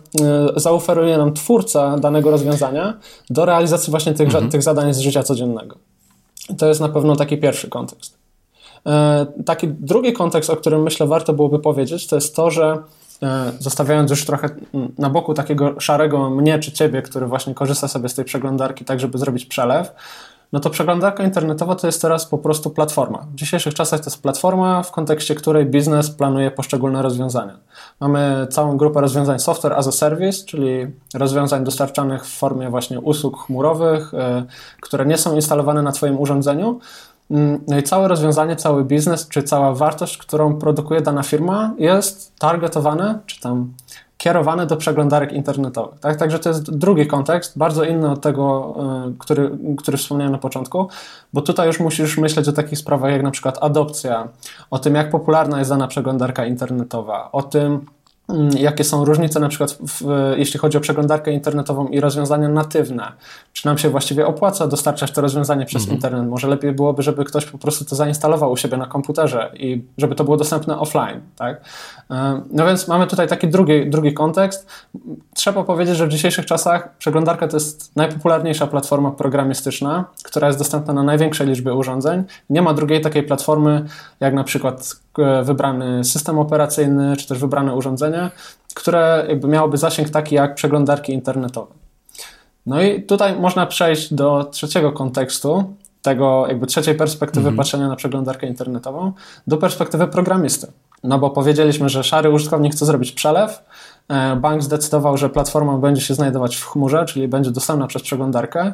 y, 0.55 0.59
zaoferuje 0.59 1.17
nam 1.17 1.33
twórca 1.33 1.97
danego 1.97 2.31
rozwiązania 2.31 2.93
do 3.29 3.45
realizacji 3.45 3.91
właśnie 3.91 4.13
tych, 4.13 4.27
mhm. 4.27 4.49
tych 4.49 4.63
zadań 4.63 4.93
z 4.93 4.99
życia 4.99 5.23
codziennego. 5.23 5.75
To 6.57 6.67
jest 6.67 6.81
na 6.81 6.89
pewno 6.89 7.15
taki 7.15 7.38
pierwszy 7.38 7.69
kontekst. 7.69 8.17
E, 8.85 9.25
taki 9.45 9.67
drugi 9.67 10.13
kontekst, 10.13 10.49
o 10.49 10.55
którym 10.55 10.83
myślę 10.83 11.07
warto 11.07 11.33
byłoby 11.33 11.59
powiedzieć, 11.59 12.07
to 12.07 12.15
jest 12.15 12.35
to, 12.35 12.51
że 12.51 12.77
e, 13.23 13.51
zostawiając 13.59 14.09
już 14.09 14.25
trochę 14.25 14.49
na 14.97 15.09
boku 15.09 15.33
takiego 15.33 15.79
szarego 15.79 16.29
mnie 16.29 16.59
czy 16.59 16.71
ciebie, 16.71 17.01
który 17.01 17.25
właśnie 17.25 17.53
korzysta 17.53 17.88
sobie 17.88 18.09
z 18.09 18.15
tej 18.15 18.25
przeglądarki 18.25 18.85
tak, 18.85 18.99
żeby 18.99 19.17
zrobić 19.17 19.45
przelew, 19.45 19.91
no 20.51 20.60
to 20.60 20.70
przeglądarka 20.70 21.24
internetowa 21.24 21.75
to 21.75 21.88
jest 21.88 22.01
teraz 22.01 22.25
po 22.25 22.38
prostu 22.38 22.70
platforma. 22.70 23.18
W 23.18 23.36
dzisiejszych 23.36 23.74
czasach 23.74 24.00
to 24.00 24.06
jest 24.06 24.22
platforma, 24.22 24.84
w 24.84 24.91
kontekście 24.91 25.36
której 25.36 25.65
biznes 25.65 26.12
planuje 26.12 26.51
poszczególne 26.51 27.01
rozwiązania. 27.01 27.58
Mamy 28.00 28.48
całą 28.51 28.77
grupę 28.77 29.01
rozwiązań 29.01 29.39
software 29.39 29.74
as 29.74 29.88
a 29.88 29.91
service, 29.91 30.46
czyli 30.46 30.88
rozwiązań 31.13 31.63
dostarczanych 31.63 32.25
w 32.25 32.38
formie 32.38 32.70
właśnie 32.70 33.00
usług 33.00 33.46
chmurowych, 33.46 34.13
e, 34.13 34.46
które 34.82 35.06
nie 35.06 35.18
są 35.18 35.36
instalowane 35.36 35.82
na 35.82 35.91
Twoim 35.91 36.20
urządzeniu. 36.20 36.79
Mm, 37.32 37.63
no 37.68 37.77
i 37.77 37.84
całe 37.84 38.08
rozwiązanie, 38.08 38.56
cały 38.56 38.84
biznes, 38.84 39.27
czy 39.27 39.44
cała 39.44 39.74
wartość, 39.74 40.18
którą 40.18 40.56
produkuje 40.56 41.01
dana 41.01 41.24
firma, 41.24 41.74
jest 41.77 42.36
targetowane, 42.39 43.20
czy 43.25 43.41
tam 43.41 43.74
kierowane 44.19 44.65
do 44.65 44.77
przeglądarek 44.77 45.33
internetowych. 45.33 45.99
Tak? 45.99 46.15
Także 46.15 46.39
to 46.39 46.49
jest 46.49 46.77
drugi 46.77 47.07
kontekst, 47.07 47.57
bardzo 47.57 47.83
inny 47.83 48.11
od 48.11 48.21
tego, 48.21 48.75
e, 49.07 49.13
który, 49.19 49.51
który 49.77 49.97
wspomniałem 49.97 50.31
na 50.31 50.38
początku, 50.38 50.88
bo 51.33 51.41
tutaj 51.41 51.67
już 51.67 51.79
musisz 51.79 52.17
myśleć 52.17 52.47
o 52.47 52.51
takich 52.51 52.79
sprawach 52.79 53.11
jak 53.11 53.23
na 53.23 53.31
przykład 53.31 53.57
adopcja, 53.61 54.27
o 54.71 54.79
tym, 54.79 54.95
jak 54.95 55.09
popularna 55.09 55.59
jest 55.59 55.71
dana 55.71 55.88
przeglądarka 55.88 56.45
internetowa, 56.45 57.31
o 57.31 57.43
tym, 57.43 57.85
jakie 58.57 58.83
są 58.83 59.05
różnice 59.05 59.39
na 59.39 59.50
przykład 59.50 59.71
w, 59.71 60.03
jeśli 60.38 60.59
chodzi 60.59 60.77
o 60.77 60.81
przeglądarkę 60.81 61.31
internetową 61.31 61.88
i 61.88 62.00
rozwiązania 62.00 62.50
natywne. 62.50 63.12
Czy 63.53 63.65
nam 63.65 63.77
się 63.77 63.89
właściwie 63.89 64.27
opłaca 64.27 64.67
dostarczać 64.67 65.12
to 65.12 65.21
rozwiązanie 65.21 65.65
przez 65.65 65.81
mhm. 65.81 65.95
internet? 65.95 66.29
Może 66.29 66.48
lepiej 66.48 66.71
byłoby, 66.71 67.03
żeby 67.03 67.25
ktoś 67.25 67.45
po 67.45 67.57
prostu 67.57 67.86
to 67.86 67.95
zainstalował 67.95 68.51
u 68.51 68.57
siebie 68.57 68.77
na 68.77 68.86
komputerze 68.86 69.51
i 69.53 69.83
żeby 69.98 70.15
to 70.15 70.24
było 70.24 70.38
dostępne 70.38 70.79
offline. 70.79 71.21
Tak? 71.36 71.62
E, 72.12 72.41
no 72.51 72.65
więc 72.65 72.88
mamy 72.88 73.07
tutaj 73.07 73.27
taki 73.27 73.48
drugi, 73.48 73.89
drugi 73.89 74.13
kontekst. 74.13 74.67
Trzeba 75.33 75.63
powiedzieć, 75.63 75.98
że 75.98 76.07
w 76.07 76.09
dzisiejszych 76.09 76.45
czasach 76.45 76.98
przeglądarka 76.98 77.48
to 77.48 77.57
jest 77.57 77.95
najpopularniejsza 77.95 78.67
platforma 78.67 79.12
programistyczna, 79.12 80.05
która 80.24 80.48
jest 80.48 80.59
dostępna 80.59 80.93
na 80.93 81.03
największej 81.03 81.48
liczbie 81.48 81.74
urządzeń. 81.74 82.24
Nie 82.50 82.62
ma 82.62 82.74
drugiej 82.74 83.01
takiej 83.01 83.24
platformy, 83.24 83.86
jak 84.19 84.33
na 84.33 84.43
przykład 84.43 84.95
wybrany 85.44 86.04
system 86.04 86.39
operacyjny, 86.39 87.18
czy 87.18 87.28
też 87.28 87.39
wybrane 87.39 87.75
urządzenie, 87.75 88.30
które 88.75 89.25
jakby 89.30 89.48
miałoby 89.48 89.78
zasięg 89.78 90.10
taki 90.10 90.36
jak 90.36 90.56
przeglądarki 90.56 91.13
internetowe. 91.13 91.74
No 92.66 92.82
i 92.82 93.04
tutaj 93.04 93.39
można 93.39 93.66
przejść 93.66 94.13
do 94.13 94.44
trzeciego 94.44 94.92
kontekstu, 94.92 95.74
tego 96.01 96.48
jakby 96.48 96.68
trzeciej 96.68 96.96
perspektywy 96.96 97.48
mhm. 97.48 97.58
patrzenia 97.58 97.88
na 97.88 97.96
przeglądarkę 97.96 98.48
internetową, 98.48 99.13
do 99.48 99.58
perspektywy 99.58 100.08
programisty. 100.08 100.72
No 101.04 101.20
bo 101.20 101.30
powiedzieliśmy, 101.30 101.89
że 101.89 102.04
szary 102.04 102.30
użytkownik 102.30 102.74
chce 102.74 102.86
zrobić 102.86 103.12
przelew, 103.12 103.63
e, 104.08 104.36
bank 104.36 104.63
zdecydował, 104.63 105.18
że 105.18 105.30
platforma 105.30 105.78
będzie 105.78 106.01
się 106.01 106.13
znajdować 106.13 106.56
w 106.56 106.66
chmurze, 106.66 107.06
czyli 107.06 107.28
będzie 107.28 107.51
dostępna 107.51 107.88
przez 107.88 108.01
przeglądarkę, 108.01 108.74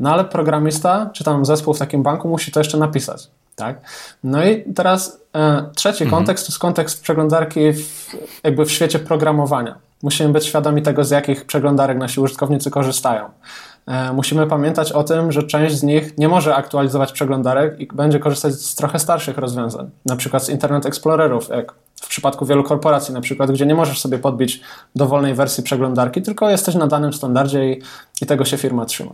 no 0.00 0.12
ale 0.12 0.24
programista, 0.24 1.10
czy 1.12 1.24
tam 1.24 1.44
zespół 1.44 1.74
w 1.74 1.78
takim 1.78 2.02
banku 2.02 2.28
musi 2.28 2.52
to 2.52 2.60
jeszcze 2.60 2.78
napisać. 2.78 3.30
Tak? 3.56 3.80
No 4.24 4.44
i 4.44 4.72
teraz 4.74 5.20
e, 5.34 5.70
trzeci 5.74 6.04
mhm. 6.04 6.18
kontekst 6.18 6.46
to 6.46 6.50
jest 6.50 6.58
kontekst 6.58 7.02
przeglądarki 7.02 7.72
w, 7.72 8.10
jakby 8.44 8.64
w 8.64 8.70
świecie 8.70 8.98
programowania. 8.98 9.78
Musimy 10.02 10.28
być 10.28 10.46
świadomi 10.46 10.82
tego, 10.82 11.04
z 11.04 11.10
jakich 11.10 11.44
przeglądarek 11.44 11.98
nasi 11.98 12.20
użytkownicy 12.20 12.70
korzystają. 12.70 13.28
E, 13.86 14.12
musimy 14.12 14.46
pamiętać 14.46 14.92
o 14.92 15.04
tym, 15.04 15.32
że 15.32 15.42
część 15.42 15.76
z 15.76 15.82
nich 15.82 16.18
nie 16.18 16.28
może 16.28 16.54
aktualizować 16.54 17.12
przeglądarek 17.12 17.80
i 17.80 17.86
będzie 17.86 18.18
korzystać 18.18 18.54
z 18.54 18.74
trochę 18.74 18.98
starszych 18.98 19.38
rozwiązań, 19.38 19.90
na 20.06 20.16
przykład 20.16 20.44
z 20.44 20.48
Internet 20.48 20.86
Explorerów, 20.86 21.48
jak 21.48 21.72
w 22.02 22.08
przypadku 22.08 22.46
wielu 22.46 22.64
korporacji, 22.64 23.14
na 23.14 23.20
przykład, 23.20 23.50
gdzie 23.50 23.66
nie 23.66 23.74
możesz 23.74 24.00
sobie 24.00 24.18
podbić 24.18 24.60
dowolnej 24.96 25.34
wersji 25.34 25.62
przeglądarki, 25.62 26.22
tylko 26.22 26.50
jesteś 26.50 26.74
na 26.74 26.86
danym 26.86 27.12
standardzie 27.12 27.72
i, 27.72 27.82
i 28.22 28.26
tego 28.26 28.44
się 28.44 28.56
firma 28.56 28.84
trzyma. 28.84 29.12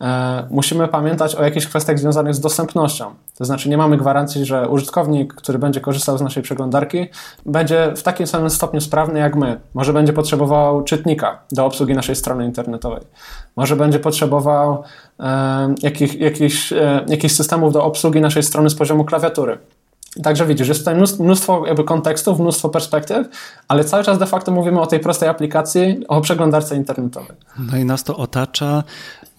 E, 0.00 0.46
musimy 0.50 0.88
pamiętać 0.88 1.34
o 1.34 1.44
jakichś 1.44 1.66
kwestiach 1.66 1.98
związanych 1.98 2.34
z 2.34 2.40
dostępnością. 2.40 3.14
To 3.38 3.44
znaczy, 3.44 3.68
nie 3.68 3.76
mamy 3.76 3.96
gwarancji, 3.96 4.44
że 4.44 4.68
użytkownik, 4.68 5.34
który 5.34 5.58
będzie 5.58 5.80
korzystał 5.80 6.18
z 6.18 6.22
naszej 6.22 6.42
przeglądarki, 6.42 7.06
będzie 7.46 7.92
w 7.96 8.02
takim 8.02 8.26
samym 8.26 8.50
stopniu 8.50 8.80
sprawny 8.80 9.18
jak 9.18 9.36
my. 9.36 9.60
Może 9.74 9.92
będzie 9.92 10.12
potrzebował 10.12 10.82
czytnika 10.84 11.38
do 11.52 11.66
obsługi 11.66 11.94
naszej 11.94 12.16
strony 12.16 12.44
internetowej. 12.44 13.02
Może 13.56 13.76
będzie 13.76 13.98
potrzebował 13.98 14.82
e, 15.20 15.74
jakich, 15.82 16.20
jakich, 16.20 16.72
e, 16.72 17.04
jakichś 17.08 17.34
systemów 17.34 17.72
do 17.72 17.84
obsługi 17.84 18.20
naszej 18.20 18.42
strony 18.42 18.70
z 18.70 18.74
poziomu 18.74 19.04
klawiatury. 19.04 19.58
Także 20.22 20.46
widzisz, 20.46 20.68
jest 20.68 20.80
tutaj 20.80 20.94
mnóstwo 21.20 21.66
jakby 21.66 21.84
kontekstów, 21.84 22.40
mnóstwo 22.40 22.68
perspektyw, 22.68 23.28
ale 23.68 23.84
cały 23.84 24.04
czas 24.04 24.18
de 24.18 24.26
facto 24.26 24.52
mówimy 24.52 24.80
o 24.80 24.86
tej 24.86 25.00
prostej 25.00 25.28
aplikacji, 25.28 26.04
o 26.08 26.20
przeglądarce 26.20 26.76
internetowej. 26.76 27.36
No 27.58 27.76
i 27.76 27.84
nas 27.84 28.04
to 28.04 28.16
otacza. 28.16 28.82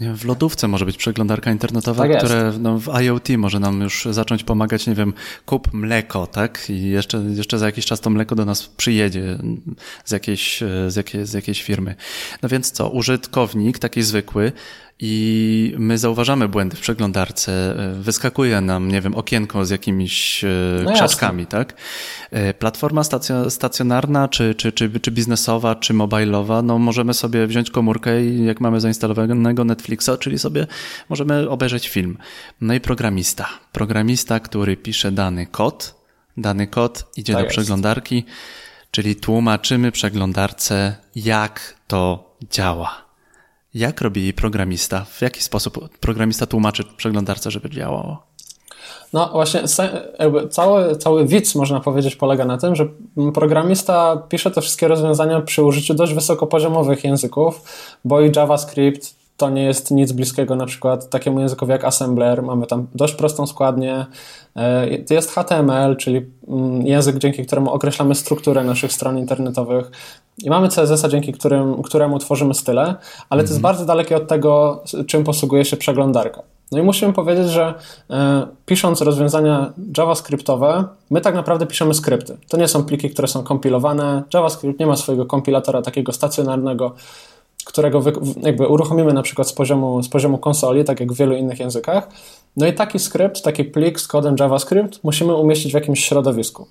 W 0.01 0.25
lodówce 0.25 0.67
może 0.67 0.85
być 0.85 0.97
przeglądarka 0.97 1.51
internetowa, 1.51 2.07
tak 2.07 2.17
które 2.17 2.53
no, 2.59 2.79
w 2.79 2.87
IoT 3.01 3.29
może 3.37 3.59
nam 3.59 3.81
już 3.81 4.07
zacząć 4.11 4.43
pomagać, 4.43 4.87
nie 4.87 4.95
wiem, 4.95 5.13
kup 5.45 5.73
mleko, 5.73 6.27
tak? 6.27 6.69
I 6.69 6.89
jeszcze, 6.89 7.17
jeszcze 7.17 7.59
za 7.59 7.65
jakiś 7.65 7.85
czas 7.85 7.99
to 7.99 8.09
mleko 8.09 8.35
do 8.35 8.45
nas 8.45 8.67
przyjedzie 8.67 9.37
z 10.05 10.11
jakiejś, 10.11 10.63
z 10.87 10.95
jakiej, 10.95 11.25
z 11.25 11.33
jakiejś 11.33 11.63
firmy. 11.63 11.95
No 12.41 12.49
więc 12.49 12.71
co, 12.71 12.89
użytkownik 12.89 13.79
taki 13.79 14.01
zwykły 14.01 14.51
i 15.03 15.75
my 15.77 15.97
zauważamy 15.97 16.47
błędy 16.47 16.75
w 16.75 16.79
przeglądarce. 16.79 17.75
Wyskakuje 17.93 18.61
nam, 18.61 18.87
nie 18.87 19.01
wiem, 19.01 19.15
okienko 19.15 19.65
z 19.65 19.69
jakimiś 19.69 20.43
e, 20.43 20.47
no 20.83 20.93
krzaczkami, 20.93 21.45
tak? 21.45 21.73
E, 22.31 22.53
platforma 22.53 23.01
stacjonarna, 23.49 24.27
czy, 24.27 24.55
czy, 24.55 24.71
czy, 24.71 24.99
czy 24.99 25.11
biznesowa, 25.11 25.75
czy 25.75 25.93
mobilowa, 25.93 26.61
no 26.61 26.79
możemy 26.79 27.13
sobie 27.13 27.47
wziąć 27.47 27.71
komórkę 27.71 28.25
i 28.25 28.45
jak 28.45 28.61
mamy 28.61 28.79
zainstalowanego 28.79 29.63
Netflixa, 29.91 30.19
czyli 30.19 30.39
sobie 30.39 30.67
możemy 31.09 31.49
obejrzeć 31.49 31.89
film. 31.89 32.17
No 32.61 32.73
i 32.73 32.79
programista. 32.79 33.49
Programista, 33.71 34.39
który 34.39 34.77
pisze 34.77 35.11
dany 35.11 35.45
kod, 35.45 35.95
dany 36.37 36.67
kod 36.67 37.05
idzie 37.17 37.33
tak 37.33 37.41
do 37.41 37.45
jest. 37.45 37.57
przeglądarki, 37.57 38.25
czyli 38.91 39.15
tłumaczymy 39.15 39.91
przeglądarce, 39.91 40.95
jak 41.15 41.75
to 41.87 42.31
działa. 42.51 43.05
Jak 43.73 44.01
robi 44.01 44.33
programista? 44.33 45.05
W 45.05 45.21
jaki 45.21 45.41
sposób 45.41 45.97
programista 45.99 46.45
tłumaczy 46.45 46.83
przeglądarce, 46.97 47.51
żeby 47.51 47.69
działało? 47.69 48.31
No 49.13 49.29
właśnie, 49.29 49.63
cały, 50.49 50.97
cały 50.97 51.27
widz, 51.27 51.55
można 51.55 51.79
powiedzieć, 51.79 52.15
polega 52.15 52.45
na 52.45 52.57
tym, 52.57 52.75
że 52.75 52.87
programista 53.33 54.17
pisze 54.29 54.51
te 54.51 54.61
wszystkie 54.61 54.87
rozwiązania 54.87 55.41
przy 55.41 55.63
użyciu 55.63 55.93
dość 55.93 56.13
wysokopoziomowych 56.13 57.03
języków, 57.03 57.61
bo 58.05 58.21
i 58.21 58.31
JavaScript 58.35 59.20
to 59.41 59.49
nie 59.49 59.63
jest 59.63 59.91
nic 59.91 60.11
bliskiego 60.11 60.55
na 60.55 60.65
przykład 60.65 61.09
takiemu 61.09 61.39
językowi 61.39 61.71
jak 61.71 61.85
assembler. 61.85 62.43
Mamy 62.43 62.67
tam 62.67 62.87
dość 62.95 63.13
prostą 63.13 63.47
składnię. 63.47 64.05
E, 64.55 64.87
jest 65.09 65.31
HTML, 65.31 65.97
czyli 65.97 66.25
mm, 66.47 66.87
język, 66.87 67.17
dzięki 67.17 67.45
któremu 67.45 67.71
określamy 67.71 68.15
strukturę 68.15 68.63
naszych 68.63 68.93
stron 68.93 69.17
internetowych. 69.17 69.91
I 70.43 70.49
mamy 70.49 70.69
CSS-a, 70.69 71.09
dzięki 71.09 71.33
którym, 71.33 71.83
któremu 71.83 72.19
tworzymy 72.19 72.53
style, 72.53 72.81
ale 72.81 72.91
mhm. 72.91 73.29
to 73.29 73.41
jest 73.41 73.51
mhm. 73.51 73.61
bardzo 73.61 73.85
dalekie 73.85 74.17
od 74.17 74.27
tego, 74.27 74.83
czym 75.07 75.23
posługuje 75.23 75.65
się 75.65 75.77
przeglądarka. 75.77 76.41
No 76.71 76.79
i 76.79 76.81
musimy 76.81 77.13
powiedzieć, 77.13 77.49
że 77.49 77.73
e, 78.09 78.47
pisząc 78.65 79.01
rozwiązania 79.01 79.73
JavaScriptowe, 79.97 80.83
my 81.09 81.21
tak 81.21 81.35
naprawdę 81.35 81.65
piszemy 81.65 81.93
skrypty. 81.93 82.37
To 82.49 82.57
nie 82.57 82.67
są 82.67 82.83
pliki, 82.83 83.09
które 83.09 83.27
są 83.27 83.43
kompilowane. 83.43 84.23
JavaScript 84.33 84.79
nie 84.79 84.87
ma 84.87 84.95
swojego 84.95 85.25
kompilatora 85.25 85.81
takiego 85.81 86.11
stacjonarnego 86.11 86.95
którego 87.71 88.01
jakby 88.41 88.67
uruchomimy 88.67 89.13
na 89.13 89.21
przykład 89.21 89.47
z 89.47 89.53
poziomu, 89.53 90.03
z 90.03 90.09
poziomu 90.09 90.37
konsoli, 90.37 90.83
tak 90.83 90.99
jak 90.99 91.13
w 91.13 91.17
wielu 91.17 91.35
innych 91.35 91.59
językach. 91.59 92.09
No 92.57 92.67
i 92.67 92.73
taki 92.73 92.99
skrypt, 92.99 93.43
taki 93.43 93.63
plik 93.63 93.99
z 93.99 94.07
kodem 94.07 94.35
JavaScript 94.39 95.03
musimy 95.03 95.35
umieścić 95.35 95.71
w 95.71 95.75
jakimś 95.75 96.05
środowisku. 96.05 96.67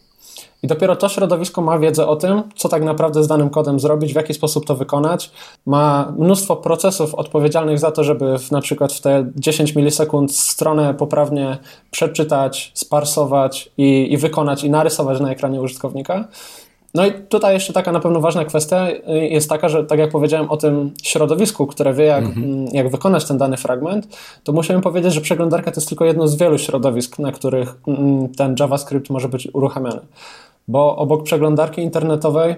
I 0.62 0.66
dopiero 0.66 0.96
to 0.96 1.08
środowisko 1.08 1.62
ma 1.62 1.78
wiedzę 1.78 2.06
o 2.06 2.16
tym, 2.16 2.42
co 2.56 2.68
tak 2.68 2.82
naprawdę 2.82 3.24
z 3.24 3.26
danym 3.26 3.50
kodem 3.50 3.80
zrobić, 3.80 4.12
w 4.12 4.16
jaki 4.16 4.34
sposób 4.34 4.66
to 4.66 4.76
wykonać. 4.76 5.30
Ma 5.66 6.12
mnóstwo 6.18 6.56
procesów 6.56 7.14
odpowiedzialnych 7.14 7.78
za 7.78 7.90
to, 7.90 8.04
żeby 8.04 8.38
w, 8.38 8.50
na 8.50 8.60
przykład 8.60 8.92
w 8.92 9.00
te 9.00 9.30
10 9.36 9.74
milisekund 9.74 10.36
stronę 10.36 10.94
poprawnie 10.94 11.58
przeczytać, 11.90 12.72
sparsować 12.74 13.70
i, 13.78 14.12
i 14.12 14.16
wykonać 14.16 14.64
i 14.64 14.70
narysować 14.70 15.20
na 15.20 15.30
ekranie 15.30 15.60
użytkownika. 15.60 16.28
No 16.94 17.06
i 17.06 17.12
tutaj 17.12 17.54
jeszcze 17.54 17.72
taka 17.72 17.92
na 17.92 18.00
pewno 18.00 18.20
ważna 18.20 18.44
kwestia 18.44 18.88
jest 19.06 19.48
taka, 19.48 19.68
że 19.68 19.84
tak 19.84 19.98
jak 19.98 20.10
powiedziałem 20.10 20.50
o 20.50 20.56
tym 20.56 20.90
środowisku, 21.02 21.66
które 21.66 21.94
wie 21.94 22.04
jak, 22.04 22.24
mhm. 22.24 22.66
jak 22.72 22.90
wykonać 22.90 23.24
ten 23.24 23.38
dany 23.38 23.56
fragment, 23.56 24.18
to 24.44 24.52
musimy 24.52 24.80
powiedzieć, 24.80 25.14
że 25.14 25.20
przeglądarka 25.20 25.70
to 25.70 25.80
jest 25.80 25.88
tylko 25.88 26.04
jedno 26.04 26.28
z 26.28 26.36
wielu 26.36 26.58
środowisk, 26.58 27.18
na 27.18 27.32
których 27.32 27.74
mm, 27.86 28.28
ten 28.28 28.54
JavaScript 28.58 29.10
może 29.10 29.28
być 29.28 29.48
uruchamiany 29.52 30.00
bo 30.70 30.96
obok 30.96 31.22
przeglądarki 31.22 31.82
internetowej 31.82 32.54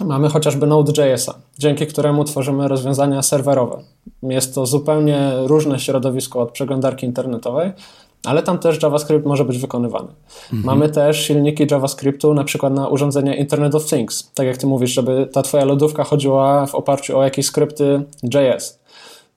mamy 0.00 0.28
chociażby 0.28 0.66
Node.jsa, 0.66 1.34
dzięki 1.58 1.86
któremu 1.86 2.24
tworzymy 2.24 2.68
rozwiązania 2.68 3.22
serwerowe. 3.22 3.78
Jest 4.22 4.54
to 4.54 4.66
zupełnie 4.66 5.32
różne 5.36 5.78
środowisko 5.78 6.40
od 6.40 6.50
przeglądarki 6.50 7.06
internetowej, 7.06 7.72
ale 8.24 8.42
tam 8.42 8.58
też 8.58 8.82
JavaScript 8.82 9.26
może 9.26 9.44
być 9.44 9.58
wykonywany. 9.58 10.08
Mhm. 10.52 10.64
Mamy 10.64 10.88
też 10.88 11.26
silniki 11.26 11.66
JavaScriptu 11.70 12.34
na 12.34 12.44
przykład 12.44 12.72
na 12.72 12.88
urządzenia 12.88 13.34
Internet 13.34 13.74
of 13.74 13.86
Things. 13.86 14.30
Tak 14.34 14.46
jak 14.46 14.56
ty 14.56 14.66
mówisz, 14.66 14.90
żeby 14.90 15.28
ta 15.32 15.42
twoja 15.42 15.64
lodówka 15.64 16.04
chodziła 16.04 16.66
w 16.66 16.74
oparciu 16.74 17.18
o 17.18 17.24
jakieś 17.24 17.46
skrypty 17.46 18.02
JS. 18.22 18.82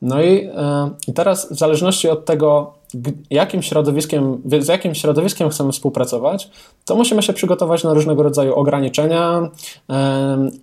No 0.01 0.22
i, 0.22 0.46
e, 0.56 0.89
i 1.08 1.13
teraz 1.13 1.51
w 1.51 1.58
zależności 1.58 2.10
od 2.10 2.25
tego, 2.25 2.74
jakim 3.30 3.63
środowiskiem, 3.63 4.42
z 4.60 4.68
jakim 4.68 4.96
środowiskiem 4.96 5.50
chcemy 5.50 5.72
współpracować, 5.72 6.50
to 6.86 6.96
musimy 6.96 7.24
się 7.24 7.34
przygotować 7.34 7.84
na 7.84 7.94
różnego 7.94 8.24
rodzaju 8.24 8.56
ograniczenia, 8.56 9.50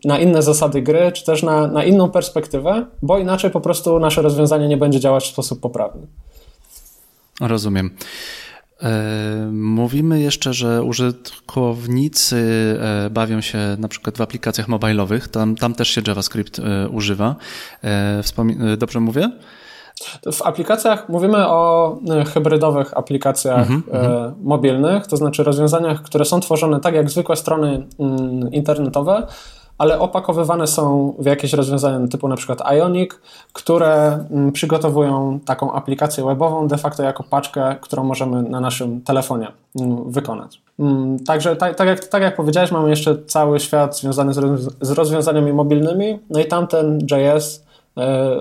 na 0.04 0.18
inne 0.18 0.42
zasady 0.42 0.82
gry, 0.82 1.12
czy 1.12 1.24
też 1.24 1.42
na, 1.42 1.66
na 1.66 1.84
inną 1.84 2.10
perspektywę, 2.10 2.86
bo 3.02 3.18
inaczej 3.18 3.50
po 3.50 3.60
prostu 3.60 3.98
nasze 3.98 4.22
rozwiązanie 4.22 4.68
nie 4.68 4.76
będzie 4.76 5.00
działać 5.00 5.24
w 5.24 5.32
sposób 5.32 5.60
poprawny. 5.60 6.06
Rozumiem. 7.40 7.90
E, 8.82 9.50
mówimy 9.52 10.20
jeszcze, 10.20 10.54
że 10.54 10.82
użytkownicy 10.82 12.36
e, 12.80 13.10
bawią 13.10 13.40
się 13.40 13.58
na 13.78 13.88
przykład 13.88 14.18
w 14.18 14.20
aplikacjach 14.20 14.68
mobilowych, 14.68 15.28
tam, 15.28 15.56
tam 15.56 15.74
też 15.74 15.88
się 15.88 16.02
JavaScript 16.06 16.58
e, 16.58 16.88
używa. 16.88 17.36
Dobrze 18.78 19.00
mówię? 19.00 19.30
W 20.32 20.42
aplikacjach 20.42 21.08
mówimy 21.08 21.48
o 21.48 21.98
hybrydowych 22.34 22.96
aplikacjach 22.96 23.70
mm 23.70 23.82
-hmm. 23.82 24.32
mobilnych, 24.42 25.06
to 25.06 25.16
znaczy 25.16 25.42
rozwiązaniach, 25.42 26.02
które 26.02 26.24
są 26.24 26.40
tworzone 26.40 26.80
tak 26.80 26.94
jak 26.94 27.10
zwykłe 27.10 27.36
strony 27.36 27.86
mm, 27.98 28.52
internetowe, 28.52 29.26
ale 29.78 29.98
opakowywane 29.98 30.66
są 30.66 31.14
w 31.18 31.26
jakieś 31.26 31.52
rozwiązania 31.52 32.08
typu 32.08 32.28
na 32.28 32.36
przykład 32.36 32.60
Ionic, 32.60 33.10
które 33.52 34.18
mm, 34.30 34.52
przygotowują 34.52 35.40
taką 35.44 35.72
aplikację 35.72 36.24
webową 36.24 36.68
de 36.68 36.78
facto 36.78 37.02
jako 37.02 37.22
paczkę, 37.22 37.76
którą 37.80 38.04
możemy 38.04 38.42
na 38.42 38.60
naszym 38.60 39.00
telefonie 39.00 39.48
mm, 39.80 40.12
wykonać. 40.12 40.62
Mm, 40.78 41.18
także 41.18 41.56
tak, 41.56 41.76
tak, 41.76 41.88
jak, 41.88 42.04
tak 42.04 42.22
jak 42.22 42.36
powiedziałeś, 42.36 42.70
mamy 42.70 42.90
jeszcze 42.90 43.16
cały 43.26 43.60
świat 43.60 43.98
związany 43.98 44.34
z, 44.80 44.90
rozwiązaniami 44.90 45.52
mobilnymi, 45.52 46.18
no 46.30 46.40
i 46.40 46.44
tamten 46.44 46.98
JS 46.98 47.64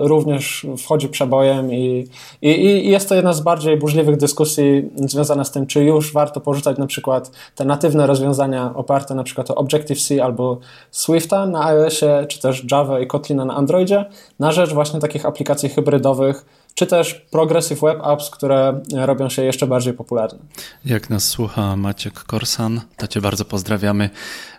również 0.00 0.66
wchodzi 0.78 1.08
przebojem 1.08 1.72
i, 1.72 2.08
i, 2.42 2.48
i, 2.48 2.90
jest 2.90 3.08
to 3.08 3.14
jedna 3.14 3.32
z 3.32 3.40
bardziej 3.40 3.76
burzliwych 3.76 4.16
dyskusji 4.16 4.90
związana 4.96 5.44
z 5.44 5.50
tym, 5.50 5.66
czy 5.66 5.84
już 5.84 6.12
warto 6.12 6.40
porzucać 6.40 6.78
na 6.78 6.86
przykład 6.86 7.30
te 7.54 7.64
natywne 7.64 8.06
rozwiązania 8.06 8.72
oparte 8.74 9.14
na 9.14 9.22
przykład 9.22 9.50
o 9.50 9.54
Objective-C 9.54 10.24
albo 10.24 10.58
Swifta 10.90 11.46
na 11.46 11.64
iOSie, 11.64 12.26
czy 12.28 12.40
też 12.40 12.64
Java 12.70 13.00
i 13.00 13.06
Kotlina 13.06 13.44
na 13.44 13.54
Androidzie, 13.54 14.04
na 14.38 14.52
rzecz 14.52 14.72
właśnie 14.72 15.00
takich 15.00 15.26
aplikacji 15.26 15.68
hybrydowych, 15.68 16.44
czy 16.74 16.86
też 16.86 17.14
Progressive 17.14 17.80
Web 17.80 17.98
Apps, 18.06 18.30
które 18.30 18.82
robią 18.94 19.28
się 19.28 19.44
jeszcze 19.44 19.66
bardziej 19.66 19.94
popularne. 19.94 20.38
Jak 20.84 21.10
nas 21.10 21.24
słucha 21.24 21.76
Maciek 21.76 22.14
Korsan, 22.14 22.80
to 22.96 23.06
Cię 23.06 23.20
bardzo 23.20 23.44
pozdrawiamy. 23.44 24.10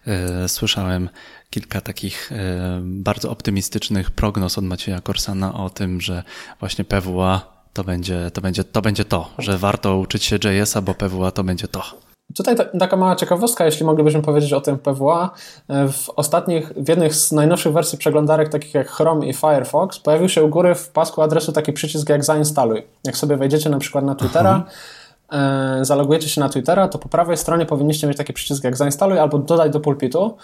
E, 0.08 0.50
słyszałem 0.50 1.10
kilka 1.50 1.82
takich 1.82 2.32
e, 2.32 2.36
bardzo 2.84 3.32
optymistycznych 3.32 4.12
prognoz 4.12 4.58
od 4.58 4.63
Macieja 4.63 5.01
Korsana 5.01 5.53
o 5.53 5.70
tym, 5.70 6.01
że 6.01 6.24
właśnie 6.60 6.86
PWA 6.86 7.53
to 7.74 7.84
będzie 7.84 8.32
to, 8.32 8.41
będzie, 8.41 8.63
to, 8.63 8.82
będzie 8.82 9.05
to 9.05 9.29
że 9.38 9.58
warto 9.58 9.98
uczyć 9.98 10.24
się 10.24 10.36
JS-a, 10.43 10.82
bo 10.82 10.93
PWA 10.93 11.32
to 11.32 11.43
będzie 11.43 11.67
to. 11.67 12.12
Tutaj 12.36 12.56
taka 12.80 12.98
mała 12.98 13.15
ciekawostka, 13.15 13.65
jeśli 13.65 13.86
moglibyśmy 13.86 14.22
powiedzieć 14.22 14.53
o 14.53 14.62
tym 14.62 14.80
PWA. 14.80 15.30
E, 15.67 15.88
w 15.88 16.10
ostatnich, 16.10 16.69
w 16.69 16.89
jednych 16.89 17.15
z 17.15 17.32
najnowszych 17.32 17.74
wersji 17.74 17.97
przeglądarek, 17.97 18.50
takich 18.50 18.74
jak 18.74 18.89
Chrome 18.89 19.28
i 19.28 19.34
Firefox, 19.34 20.00
pojawił 20.00 20.30
się 20.30 20.43
u 20.43 20.50
góry 20.50 20.76
w 20.76 20.89
pasku 20.89 21.21
adresu 21.21 21.52
taki 21.52 21.74
przycisk 21.74 22.10
jak 22.10 22.24
zainstaluj. 22.24 22.84
Jak 23.04 23.17
sobie 23.17 23.38
wejdziecie 23.38 23.69
na 23.69 23.80
przykład 23.80 24.06
na 24.06 24.15
Twittera, 24.15 24.63
Aha. 24.65 25.80
E, 25.82 25.86
zalogujecie 25.86 26.30
się 26.30 26.41
na 26.41 26.50
Twittera, 26.50 26.88
to 26.88 27.00
po 27.00 27.10
prawej 27.10 27.38
stronie 27.38 27.65
powinniście 27.65 28.08
mieć 28.08 28.17
taki 28.17 28.34
przycisk 28.34 28.63
jak 28.63 28.78
zainstaluj 28.78 29.19
albo 29.19 29.38
dodaj 29.38 29.71
do 29.71 29.80
pulpitu. 29.80 30.38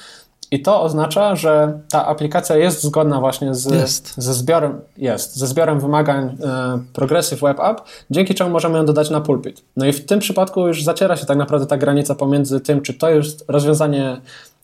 I 0.52 0.62
to 0.62 0.82
oznacza, 0.82 1.36
że 1.36 1.80
ta 1.90 2.06
aplikacja 2.06 2.58
jest 2.58 2.84
zgodna 2.84 3.20
właśnie 3.20 3.56
z, 3.56 4.14
ze 4.18 4.34
zbiorem, 4.34 4.82
jest, 4.98 5.36
ze 5.36 5.48
zbiorem 5.48 5.80
wymagań 5.80 6.38
e, 6.44 6.80
Progressive 6.94 7.42
Web 7.42 7.60
App, 7.60 7.82
dzięki 8.12 8.36
czemu 8.36 8.50
możemy 8.50 8.78
ją 8.78 8.86
dodać 8.86 9.10
na 9.10 9.22
pulpit. 9.22 9.62
No 9.78 9.86
i 9.86 9.94
w 9.94 10.06
tym 10.06 10.20
przypadku 10.20 10.68
już 10.68 10.84
zaciera 10.84 11.18
się 11.18 11.26
tak 11.26 11.38
naprawdę 11.38 11.68
ta 11.68 11.78
granica 11.78 12.16
pomiędzy 12.16 12.60
tym, 12.60 12.82
czy 12.82 12.94
to 12.94 13.10
jest 13.10 13.46
rozwiązanie 13.48 14.22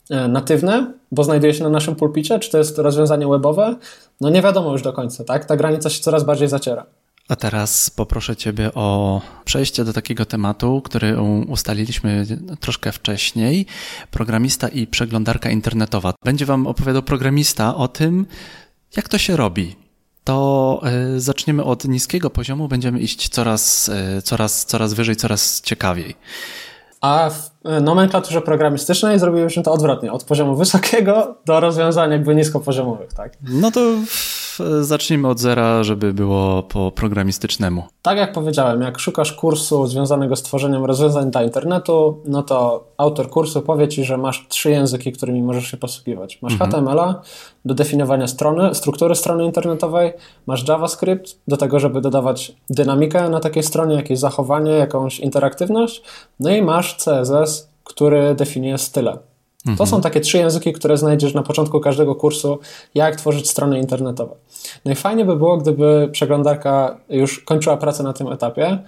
e, 0.10 0.28
natywne, 0.28 0.92
bo 1.12 1.24
znajduje 1.24 1.54
się 1.54 1.64
na 1.64 1.70
naszym 1.70 1.96
pulpicie, 1.96 2.40
czy 2.40 2.52
to 2.52 2.58
jest 2.58 2.78
rozwiązanie 2.78 3.28
webowe, 3.28 3.76
no 4.22 4.30
nie 4.30 4.42
wiadomo 4.42 4.72
już 4.72 4.82
do 4.82 4.94
końca, 4.94 5.24
tak? 5.24 5.46
Ta 5.46 5.56
granica 5.56 5.90
się 5.90 6.02
coraz 6.02 6.24
bardziej 6.24 6.48
zaciera. 6.48 6.86
A 7.30 7.36
teraz 7.36 7.90
poproszę 7.90 8.36
Ciebie 8.36 8.74
o 8.74 9.22
przejście 9.46 9.84
do 9.84 9.94
takiego 9.94 10.26
tematu, 10.26 10.82
który 10.82 11.22
ustaliliśmy 11.48 12.26
troszkę 12.60 12.92
wcześniej. 12.92 13.66
Programista 14.12 14.68
i 14.68 14.88
przeglądarka 14.88 15.50
internetowa. 15.50 16.14
Będzie 16.26 16.46
Wam 16.46 16.68
opowiadał 16.68 17.04
programista 17.04 17.76
o 17.76 17.88
tym, 17.88 18.26
jak 18.98 19.10
to 19.10 19.18
się 19.18 19.38
robi. 19.38 19.76
To 20.24 20.82
e, 20.84 21.20
zaczniemy 21.20 21.64
od 21.64 21.86
niskiego 21.86 22.30
poziomu, 22.30 22.68
będziemy 22.68 23.00
iść 23.00 23.30
coraz, 23.30 23.90
e, 23.90 24.22
coraz, 24.22 24.66
coraz 24.66 24.94
wyżej, 24.94 25.16
coraz 25.16 25.62
ciekawiej. 25.62 26.16
A 27.02 27.30
w 27.30 27.82
nomenklaturze 27.82 28.42
programistycznej 28.42 29.20
zrobiliśmy 29.20 29.64
to 29.64 29.72
odwrotnie, 29.72 30.12
od 30.12 30.24
poziomu 30.24 30.56
wysokiego 30.56 31.38
do 31.46 31.60
rozwiązań 31.60 32.12
jakby 32.12 32.36
niskopoziomowych, 32.36 33.14
tak? 33.14 33.34
No 33.42 33.72
to 33.72 33.82
zacznijmy 34.82 35.28
od 35.28 35.40
zera, 35.40 35.84
żeby 35.84 36.14
było 36.14 36.64
po 36.64 36.92
programistycznemu. 36.92 37.84
Tak 38.02 38.18
jak 38.18 38.34
powiedziałem, 38.34 38.82
jak 38.82 39.00
szukasz 39.00 39.34
kursu 39.34 39.88
związanego 39.88 40.36
z 40.36 40.44
tworzeniem 40.44 40.86
rozwiązań 40.86 41.32
dla 41.32 41.44
internetu, 41.44 42.22
no 42.26 42.44
to 42.44 42.88
autor 42.98 43.30
kursu 43.30 43.62
powie 43.62 43.88
Ci, 43.88 44.04
że 44.04 44.18
masz 44.18 44.46
trzy 44.48 44.72
języki, 44.72 45.12
którymi 45.12 45.42
możesz 45.42 45.72
się 45.72 45.78
posługiwać. 45.78 46.42
Masz 46.42 46.54
mhm. 46.54 46.72
HTML 46.72 47.16
do 47.66 47.74
definiowania 47.74 48.28
strony, 48.28 48.76
struktury 48.76 49.16
strony 49.16 49.46
internetowej, 49.46 50.14
masz 50.46 50.68
JavaScript 50.68 51.40
do 51.48 51.58
tego, 51.58 51.80
żeby 51.80 52.02
dodawać 52.02 52.56
dynamikę 52.70 53.30
na 53.30 53.40
takiej 53.40 53.64
stronie, 53.64 53.96
jakieś 53.96 54.20
zachowanie, 54.20 54.72
jakąś 54.72 55.20
interaktywność, 55.20 56.02
no 56.40 56.50
i 56.50 56.62
masz 56.62 56.96
CSS, 56.96 57.70
który 57.84 58.36
definiuje 58.36 58.78
style. 58.78 59.18
To 59.66 59.72
mhm. 59.72 59.90
są 59.90 60.02
takie 60.02 60.22
trzy 60.22 60.38
języki, 60.38 60.74
które 60.74 60.98
znajdziesz 60.98 61.34
na 61.34 61.44
początku 61.44 61.80
każdego 61.80 62.16
kursu, 62.16 62.60
jak 62.96 63.16
tworzyć 63.16 63.50
strony 63.50 63.80
internetowe. 63.80 64.36
No 64.86 64.92
i 64.92 64.96
fajnie 64.96 65.26
by 65.26 65.36
było, 65.36 65.58
gdyby 65.58 66.10
przeglądarka 66.12 66.98
już 67.10 67.40
kończyła 67.40 67.78
pracę 67.78 68.04
na 68.04 68.14
tym 68.14 68.28
etapie, 68.28 68.80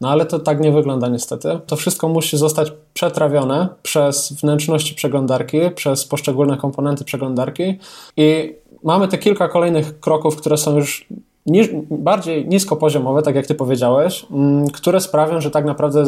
no 0.00 0.10
ale 0.10 0.26
to 0.26 0.38
tak 0.38 0.60
nie 0.60 0.72
wygląda 0.72 1.08
niestety. 1.08 1.60
To 1.66 1.76
wszystko 1.76 2.08
musi 2.08 2.36
zostać 2.36 2.72
przetrawione 2.94 3.68
przez 3.82 4.32
wnętrzności 4.32 4.94
przeglądarki, 4.94 5.58
przez 5.74 6.04
poszczególne 6.04 6.56
komponenty 6.56 7.04
przeglądarki 7.04 7.78
i 8.16 8.54
mamy 8.82 9.08
te 9.08 9.18
kilka 9.18 9.48
kolejnych 9.48 10.00
kroków, 10.00 10.36
które 10.36 10.56
są 10.56 10.76
już 10.76 11.06
niż, 11.46 11.68
bardziej 11.90 12.48
niskopoziomowe, 12.48 13.22
tak 13.22 13.34
jak 13.34 13.46
ty 13.46 13.54
powiedziałeś, 13.54 14.26
mm, 14.30 14.70
które 14.70 15.00
sprawią, 15.00 15.40
że 15.40 15.50
tak 15.50 15.64
naprawdę 15.64 16.04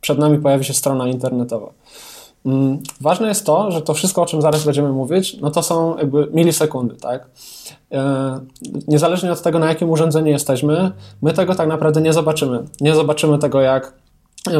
przed 0.00 0.18
nami 0.18 0.38
pojawi 0.38 0.64
się 0.64 0.74
strona 0.74 1.08
internetowa. 1.08 1.72
Mm, 2.46 2.78
ważne 3.00 3.28
jest 3.28 3.46
to, 3.46 3.70
że 3.70 3.82
to 3.82 3.94
wszystko, 3.94 4.22
o 4.22 4.26
czym 4.26 4.42
zaraz 4.42 4.64
będziemy 4.64 4.92
mówić, 4.92 5.40
no 5.40 5.50
to 5.50 5.62
są 5.62 5.96
jakby 5.96 6.28
milisekundy, 6.32 6.96
tak? 6.96 7.26
E, 7.92 8.40
niezależnie 8.88 9.32
od 9.32 9.42
tego, 9.42 9.58
na 9.58 9.68
jakim 9.68 9.90
urządzeniu 9.90 10.28
jesteśmy, 10.28 10.92
my 11.22 11.32
tego 11.32 11.54
tak 11.54 11.68
naprawdę 11.68 12.00
nie 12.00 12.12
zobaczymy. 12.12 12.64
Nie 12.80 12.94
zobaczymy 12.94 13.38
tego, 13.38 13.60
jak 13.60 14.00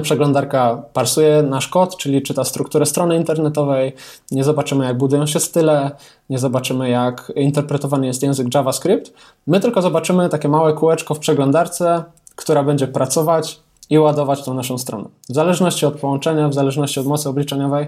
Przeglądarka 0.03 0.83
parsuje 0.93 1.43
nasz 1.43 1.69
kod, 1.69 1.97
czyli 1.97 2.23
czyta 2.23 2.45
strukturę 2.45 2.87
strony 2.87 3.17
internetowej. 3.17 3.93
Nie 4.31 4.45
zobaczymy, 4.45 4.85
jak 4.85 4.99
budują 4.99 5.27
się 5.27 5.41
style, 5.41 5.91
nie 6.31 6.39
zobaczymy, 6.39 6.91
jak 6.91 7.33
interpretowany 7.37 8.07
jest 8.07 8.23
język 8.23 8.55
JavaScript. 8.55 9.13
My 9.47 9.61
tylko 9.61 9.83
zobaczymy 9.83 10.29
takie 10.29 10.49
małe 10.49 10.73
kółeczko 10.73 11.15
w 11.15 11.19
przeglądarce, 11.19 12.05
która 12.37 12.63
będzie 12.63 12.87
pracować 12.87 13.61
i 13.91 13.99
ładować 13.99 14.45
tą 14.45 14.55
naszą 14.55 14.79
stronę. 14.79 15.09
W 15.29 15.35
zależności 15.35 15.87
od 15.87 16.01
połączenia, 16.01 16.49
w 16.49 16.55
zależności 16.55 17.01
od 17.01 17.07
mocy 17.07 17.29
obliczeniowej, 17.29 17.87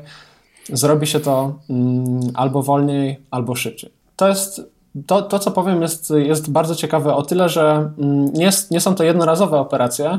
zrobi 0.72 1.06
się 1.06 1.20
to 1.20 1.54
mm, 1.70 2.20
albo 2.34 2.62
wolniej, 2.62 3.20
albo 3.30 3.54
szybciej. 3.54 3.92
To 4.16 4.28
jest 4.28 4.72
to, 5.06 5.22
to, 5.22 5.38
co 5.38 5.50
powiem, 5.50 5.82
jest, 5.82 6.10
jest 6.10 6.50
bardzo 6.50 6.74
ciekawe 6.74 7.14
o 7.14 7.22
tyle, 7.22 7.48
że 7.48 7.90
mm, 7.98 8.32
nie, 8.32 8.50
nie 8.70 8.80
są 8.80 8.94
to 8.94 9.04
jednorazowe 9.04 9.58
operacje, 9.58 10.18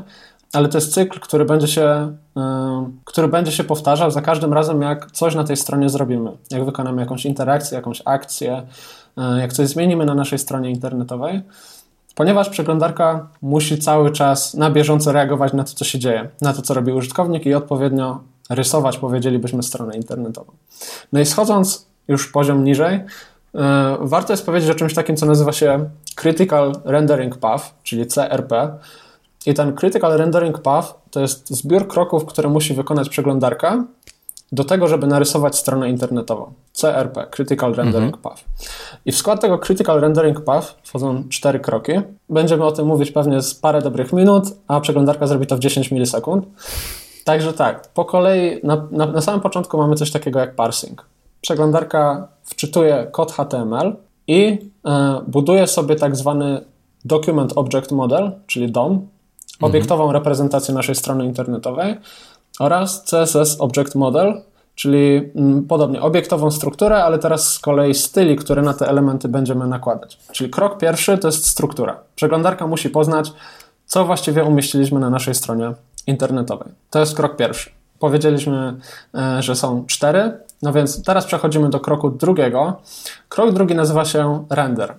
ale 0.54 0.69
to 0.69 0.78
jest 0.78 0.93
cykl, 0.93 1.19
który 1.19 1.46
będzie 1.46 1.67
się, 1.67 2.15
y, 2.38 2.41
który 3.06 3.28
będzie 3.28 3.52
się 3.52 3.63
powtarzał 3.63 4.12
za 4.12 4.22
każdym 4.22 4.54
razem, 4.54 4.82
jak 4.82 5.12
coś 5.12 5.36
na 5.36 5.43
tej 5.43 5.58
stronie 5.58 5.89
zrobimy. 5.89 6.32
Jak 6.52 6.65
wykonamy 6.65 7.02
jakąś 7.02 7.26
interakcję, 7.26 7.76
jakąś 7.76 8.02
akcję, 8.06 8.63
y, 9.17 9.39
jak 9.39 9.54
coś 9.54 9.67
zmienimy 9.67 10.06
na 10.06 10.15
naszej 10.15 10.39
stronie 10.39 10.69
internetowej, 10.69 11.41
ponieważ 12.15 12.49
przeglądarka 12.49 13.28
musi 13.41 13.78
cały 13.78 14.12
czas 14.12 14.54
na 14.54 14.71
bieżąco 14.71 15.12
reagować 15.12 15.54
na 15.54 15.63
to, 15.63 15.73
co 15.73 15.86
się 15.86 15.99
dzieje, 15.99 16.30
na 16.41 16.54
to, 16.54 16.62
co 16.62 16.73
robi 16.73 16.91
użytkownik 16.91 17.45
i 17.45 17.54
odpowiednio 17.54 18.19
rysować, 18.49 18.97
powiedzielibyśmy, 18.97 19.63
stronę 19.63 19.95
internetową. 19.95 20.52
No 21.13 21.19
i 21.19 21.26
schodząc 21.26 21.88
już 22.08 22.32
poziom 22.32 22.63
niżej, 22.63 22.95
y, 22.95 23.60
warto 23.99 24.34
jest 24.34 24.45
powiedzieć 24.45 24.69
o 24.69 24.76
czymś 24.76 24.93
takim, 24.93 25.15
co 25.15 25.26
nazywa 25.26 25.52
się 25.52 25.89
Critical 26.15 26.73
Rendering 26.86 27.38
Path, 27.38 27.73
czyli 27.84 28.08
CRP. 28.08 28.78
I 29.45 29.54
ten 29.54 29.76
Critical 29.76 30.17
Rendering 30.17 30.60
Path 30.60 30.93
to 31.12 31.19
jest 31.19 31.49
zbiór 31.49 31.88
kroków, 31.88 32.26
które 32.26 32.49
musi 32.49 32.73
wykonać 32.73 33.10
przeglądarka 33.10 33.84
do 34.54 34.63
tego, 34.63 34.88
żeby 34.88 35.08
narysować 35.08 35.56
stronę 35.56 35.89
internetową. 35.89 36.54
CRP, 36.74 37.28
Critical 37.32 37.74
Rendering 37.74 38.16
mhm. 38.16 38.24
Path. 38.24 38.44
I 39.06 39.12
w 39.12 39.18
skład 39.18 39.42
tego 39.42 39.60
Critical 39.60 40.02
Rendering 40.02 40.42
Path 40.42 40.76
wchodzą 40.84 41.24
cztery 41.30 41.60
kroki. 41.60 41.92
Będziemy 42.30 42.66
o 42.66 42.72
tym 42.72 42.88
mówić 42.88 43.12
pewnie 43.12 43.42
z 43.42 43.56
parę 43.56 43.82
dobrych 43.82 44.13
minut, 44.13 44.44
a 44.68 44.80
przeglądarka 44.80 45.28
zrobi 45.28 45.48
to 45.48 45.56
w 45.56 45.60
10 45.60 45.92
milisekund. 45.92 46.46
Także 47.24 47.54
tak, 47.54 47.88
po 47.88 48.06
kolei 48.06 48.60
na, 48.63 48.88
na, 48.92 49.06
na 49.06 49.22
samym 49.22 49.42
początku 49.42 49.78
mamy 49.78 49.96
coś 49.96 50.12
takiego 50.12 50.39
jak 50.39 50.56
parsing. 50.56 51.06
Przeglądarka 51.42 52.28
wczytuje 52.44 53.08
kod 53.12 53.32
HTML 53.32 53.96
i 54.28 54.70
e, 54.86 55.22
buduje 55.28 55.68
sobie 55.68 55.96
tak 55.96 56.16
zwany 56.16 56.62
Document 57.06 57.54
Object 57.56 57.92
Model, 57.92 58.32
czyli 58.48 58.72
DOM, 58.72 59.08
obiektową 59.62 60.04
mhm. 60.04 60.13
reprezentację 60.20 60.74
naszej 60.74 60.96
strony 60.96 61.26
internetowej 61.26 61.96
oraz 62.60 63.04
CSS 63.04 63.56
Object 63.60 63.96
Model, 63.96 64.42
czyli 64.76 65.32
mm, 65.36 65.63
podobnie 65.63 66.02
obiektową 66.02 66.52
strukturę, 66.52 67.04
ale 67.04 67.20
teraz 67.20 67.54
z 67.54 67.60
kolei 67.60 67.94
styli, 67.94 68.36
które 68.36 68.62
na 68.62 68.74
te 68.74 68.88
elementy 68.88 69.28
będziemy 69.28 69.68
nakładać. 69.68 70.20
Czyli 70.32 70.50
krok 70.50 70.78
pierwszy 70.78 71.18
to 71.18 71.28
jest 71.28 71.46
struktura. 71.46 72.00
Przeglądarka 72.16 72.68
musi 72.68 72.89
poznać, 72.89 73.34
co 73.86 74.06
właściwie 74.06 74.44
umieściliśmy 74.44 75.00
na 75.00 75.10
naszej 75.10 75.36
stronie 75.36 75.74
internetowej. 76.08 76.68
To 76.89 77.00
jest 77.00 77.16
krok 77.16 77.36
pierwszy. 77.36 77.70
Powiedzieliśmy, 78.00 78.76
e, 79.16 79.42
że 79.42 79.56
są 79.56 79.86
cztery, 79.88 80.38
no 80.62 80.74
więc 80.74 81.04
teraz 81.04 81.26
przechodzimy 81.26 81.70
do 81.70 81.80
kroku 81.80 82.10
drugiego. 82.10 82.82
Krok 83.30 83.54
drugi 83.54 83.76
nazywa 83.76 84.06
się 84.06 84.46
render. 84.50 84.96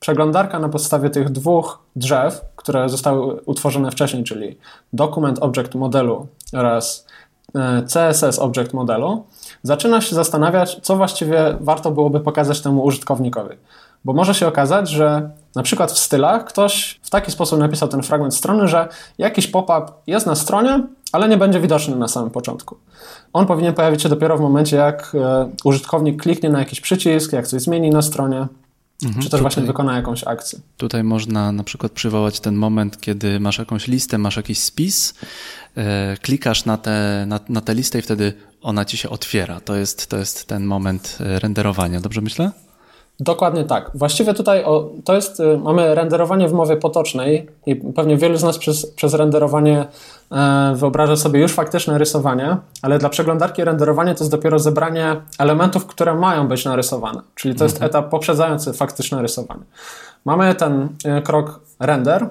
Przeglądarka 0.00 0.58
na 0.58 0.68
podstawie 0.68 1.10
tych 1.10 1.30
dwóch 1.30 1.78
drzew, 1.96 2.40
które 2.56 2.88
zostały 2.88 3.40
utworzone 3.40 3.90
wcześniej, 3.90 4.24
czyli 4.24 4.58
Document 4.92 5.38
Object 5.38 5.74
Modelu 5.74 6.26
oraz 6.52 7.06
e, 7.54 7.82
CSS 7.82 8.38
Object 8.38 8.74
Modelu, 8.74 9.24
zaczyna 9.62 10.00
się 10.00 10.16
zastanawiać, 10.16 10.80
co 10.82 10.96
właściwie 10.96 11.56
warto 11.60 11.90
byłoby 11.90 12.20
pokazać 12.20 12.60
temu 12.60 12.84
użytkownikowi. 12.84 13.56
Bo 14.04 14.12
może 14.12 14.34
się 14.34 14.46
okazać, 14.46 14.90
że 14.90 15.30
na 15.54 15.62
przykład 15.62 15.92
w 15.92 15.98
stylach 15.98 16.44
ktoś 16.44 17.00
w 17.02 17.10
taki 17.10 17.30
sposób 17.30 17.58
napisał 17.58 17.88
ten 17.88 18.02
fragment 18.02 18.34
strony, 18.34 18.68
że 18.68 18.88
jakiś 19.18 19.46
pop-up 19.46 19.92
jest 20.06 20.26
na 20.26 20.34
stronie, 20.34 20.86
ale 21.12 21.28
nie 21.28 21.36
będzie 21.36 21.60
widoczny 21.60 21.96
na 21.96 22.08
samym 22.08 22.30
początku. 22.30 22.76
On 23.32 23.46
powinien 23.46 23.74
pojawić 23.74 24.02
się 24.02 24.08
dopiero 24.08 24.38
w 24.38 24.40
momencie, 24.40 24.76
jak 24.76 25.12
e, 25.14 25.50
użytkownik 25.64 26.22
kliknie 26.22 26.48
na 26.50 26.58
jakiś 26.58 26.80
przycisk, 26.80 27.32
jak 27.32 27.46
coś 27.46 27.62
zmieni 27.62 27.90
na 27.90 28.02
stronie. 28.02 28.46
Mhm, 29.02 29.22
czy 29.22 29.30
też 29.30 29.30
tutaj, 29.30 29.40
właśnie 29.40 29.62
wykona 29.62 29.96
jakąś 29.96 30.24
akcję. 30.24 30.58
Tutaj 30.76 31.04
można 31.04 31.52
na 31.52 31.64
przykład 31.64 31.92
przywołać 31.92 32.40
ten 32.40 32.54
moment, 32.54 33.00
kiedy 33.00 33.40
masz 33.40 33.58
jakąś 33.58 33.86
listę, 33.88 34.18
masz 34.18 34.36
jakiś 34.36 34.58
spis, 34.58 35.14
e, 35.76 36.16
klikasz 36.22 36.64
na 36.64 36.76
tę 36.78 37.24
na, 37.26 37.40
na 37.48 37.60
te 37.60 37.74
listę 37.74 37.98
i 37.98 38.02
wtedy 38.02 38.32
ona 38.62 38.84
ci 38.84 38.96
się 38.96 39.10
otwiera. 39.10 39.60
To 39.60 39.76
jest, 39.76 40.06
to 40.06 40.16
jest 40.16 40.46
ten 40.46 40.64
moment 40.64 41.18
e, 41.20 41.38
renderowania. 41.38 42.00
Dobrze 42.00 42.20
myślę? 42.20 42.50
Dokładnie 43.20 43.64
tak. 43.64 43.90
Właściwie 43.94 44.34
tutaj 44.34 44.64
o, 44.64 44.90
to 45.04 45.14
jest, 45.14 45.40
y, 45.40 45.58
mamy 45.58 45.94
renderowanie 45.94 46.48
w 46.48 46.52
mowie 46.52 46.76
potocznej 46.76 47.48
i 47.66 47.76
pewnie 47.76 48.16
wielu 48.16 48.36
z 48.36 48.42
nas 48.42 48.58
przez, 48.58 48.86
przez 48.86 49.14
renderowanie 49.14 49.86
e, 50.32 50.72
wyobraża 50.76 51.16
sobie 51.16 51.40
już 51.40 51.52
faktyczne 51.52 51.98
rysowanie, 51.98 52.56
ale 52.82 52.98
dla 52.98 53.08
przeglądarki 53.08 53.64
renderowanie 53.64 54.14
to 54.14 54.24
jest 54.24 54.30
dopiero 54.30 54.58
zebranie 54.58 55.16
elementów, 55.38 55.86
które 55.86 56.14
mają 56.14 56.48
być 56.48 56.64
narysowane. 56.64 57.20
Czyli 57.34 57.54
to 57.54 57.64
mhm. 57.64 57.68
jest 57.70 57.82
etap 57.82 58.10
poprzedzający 58.10 58.72
faktyczne 58.72 59.22
rysowanie. 59.22 59.62
Mamy 60.24 60.54
ten 60.54 60.88
e, 61.04 61.22
krok 61.22 61.60
render 61.80 62.28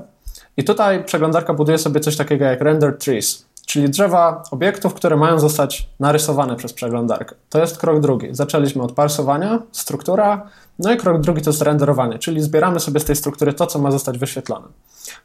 i 0.57 0.63
tutaj 0.63 1.03
przeglądarka 1.03 1.53
buduje 1.53 1.77
sobie 1.77 1.99
coś 1.99 2.17
takiego 2.17 2.45
jak 2.45 2.61
render 2.61 2.97
trees 2.97 3.47
czyli 3.67 3.89
drzewa 3.89 4.43
obiektów, 4.51 4.93
które 4.93 5.17
mają 5.17 5.39
zostać 5.39 5.89
narysowane 5.99 6.55
przez 6.55 6.73
przeglądarkę. 6.73 7.35
To 7.49 7.59
jest 7.59 7.77
krok 7.77 7.99
drugi. 7.99 8.27
Zaczęliśmy 8.31 8.83
od 8.83 8.91
parsowania, 8.91 9.59
struktura, 9.71 10.49
no 10.79 10.93
i 10.93 10.97
krok 10.97 11.21
drugi 11.21 11.41
to 11.41 11.49
jest 11.49 11.61
renderowanie, 11.61 12.19
czyli 12.19 12.41
zbieramy 12.41 12.79
sobie 12.79 12.99
z 12.99 13.05
tej 13.05 13.15
struktury 13.15 13.53
to, 13.53 13.67
co 13.67 13.79
ma 13.79 13.91
zostać 13.91 14.17
wyświetlone. 14.17 14.67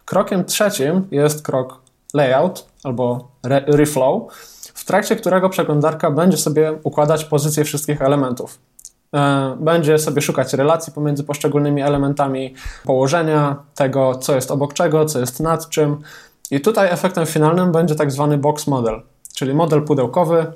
Krokiem 0.05 0.45
trzecim 0.45 1.09
jest 1.11 1.43
krok 1.43 1.81
layout 2.15 2.67
albo 2.85 3.29
re 3.43 3.65
reflow, 3.67 4.23
w 4.75 4.85
trakcie 4.85 5.17
którego 5.17 5.49
przeglądarka 5.49 6.11
będzie 6.11 6.37
sobie 6.37 6.79
układać 6.83 7.25
pozycje 7.25 7.65
wszystkich 7.65 8.03
elementów. 8.03 8.59
E, 9.15 9.57
będzie 9.61 9.99
sobie 9.99 10.23
szukać 10.23 10.53
relacji 10.53 10.93
pomiędzy 10.93 11.25
poszczególnymi 11.25 11.83
elementami, 11.83 12.55
położenia 12.85 13.57
tego, 13.75 14.15
co 14.15 14.35
jest 14.35 14.51
obok 14.51 14.75
czego, 14.75 15.05
co 15.05 15.21
jest 15.21 15.41
nad 15.41 15.69
czym, 15.69 15.99
i 16.51 16.61
tutaj 16.61 16.89
efektem 16.91 17.27
finalnym 17.27 17.73
będzie 17.73 17.95
tak 17.95 18.13
zwany 18.13 18.39
box 18.39 18.67
model, 18.67 19.03
czyli 19.35 19.55
model 19.55 19.83
pudełkowy, 19.83 20.53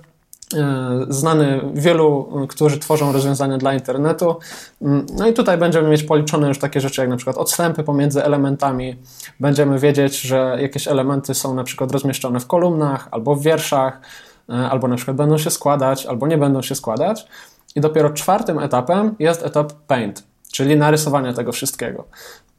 znany 1.09 1.61
wielu, 1.75 2.33
którzy 2.49 2.79
tworzą 2.79 3.13
rozwiązania 3.13 3.59
dla 3.59 3.75
internetu. 3.75 4.37
Mm, 4.83 5.07
no 5.19 5.27
i 5.27 5.33
tutaj 5.33 5.59
będziemy 5.59 5.89
mieć 5.89 6.03
policzone 6.03 6.49
już 6.49 6.59
takie 6.59 6.81
rzeczy 6.81 7.01
jak 7.01 7.11
na 7.11 7.17
przykład 7.17 7.37
odstępy 7.37 7.83
pomiędzy 7.83 8.25
elementami. 8.25 8.97
Będziemy 9.41 9.79
wiedzieć, 9.79 10.21
że 10.21 10.59
jakieś 10.61 10.89
elementy 10.89 11.35
są 11.35 11.55
na 11.55 11.65
przykład 11.65 11.93
rozmieszczone 11.93 12.41
w 12.41 12.47
kolumnach 12.47 13.09
albo 13.11 13.37
w 13.37 13.43
wierszach, 13.43 14.01
e, 14.49 14.53
albo 14.53 14.89
na 14.89 14.97
przykład 14.97 15.17
będą 15.17 15.39
się 15.39 15.51
składać, 15.51 16.07
albo 16.07 16.27
nie 16.27 16.39
będą 16.39 16.63
się 16.63 16.75
składać. 16.75 17.27
I 17.75 17.81
dopiero 17.81 18.11
czwartym 18.11 18.59
etapem 18.59 19.15
jest 19.19 19.47
etap 19.47 19.73
paint, 19.87 20.23
czyli 20.53 20.77
narysowanie 20.77 21.33
tego 21.33 21.53
wszystkiego. 21.53 22.05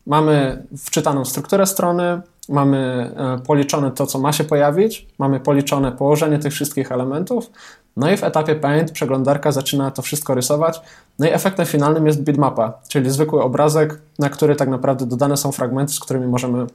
Mamy 0.05 0.63
wczytaną 0.77 1.25
strukturę 1.25 1.65
strony, 1.65 2.21
mamy 2.49 3.11
e, 3.17 3.39
policzone 3.45 3.91
to, 3.91 4.07
co 4.07 4.19
ma 4.19 4.33
się 4.33 4.43
pojawić, 4.43 5.07
mamy 5.19 5.39
policzone 5.39 5.91
położenie 5.91 6.39
tych 6.39 6.53
wszystkich 6.53 6.91
elementów, 6.91 7.51
no 7.97 8.11
i 8.11 8.17
w 8.17 8.23
etapie 8.23 8.55
Paint 8.55 8.91
przeglądarka 8.91 9.51
zaczyna 9.51 9.91
to 9.91 10.01
wszystko 10.01 10.33
rysować, 10.33 10.81
no 11.19 11.27
i 11.27 11.29
efektem 11.29 11.65
finalnym 11.65 12.07
jest 12.07 12.23
bitmapa, 12.23 12.73
czyli 12.87 13.09
zwykły 13.09 13.43
obrazek, 13.43 13.99
na 14.19 14.29
który 14.29 14.55
tak 14.55 14.69
naprawdę 14.69 15.05
dodane 15.05 15.37
są 15.37 15.51
fragmenty, 15.51 15.93
z 15.93 15.99
którymi 15.99 16.27
możemy 16.27 16.65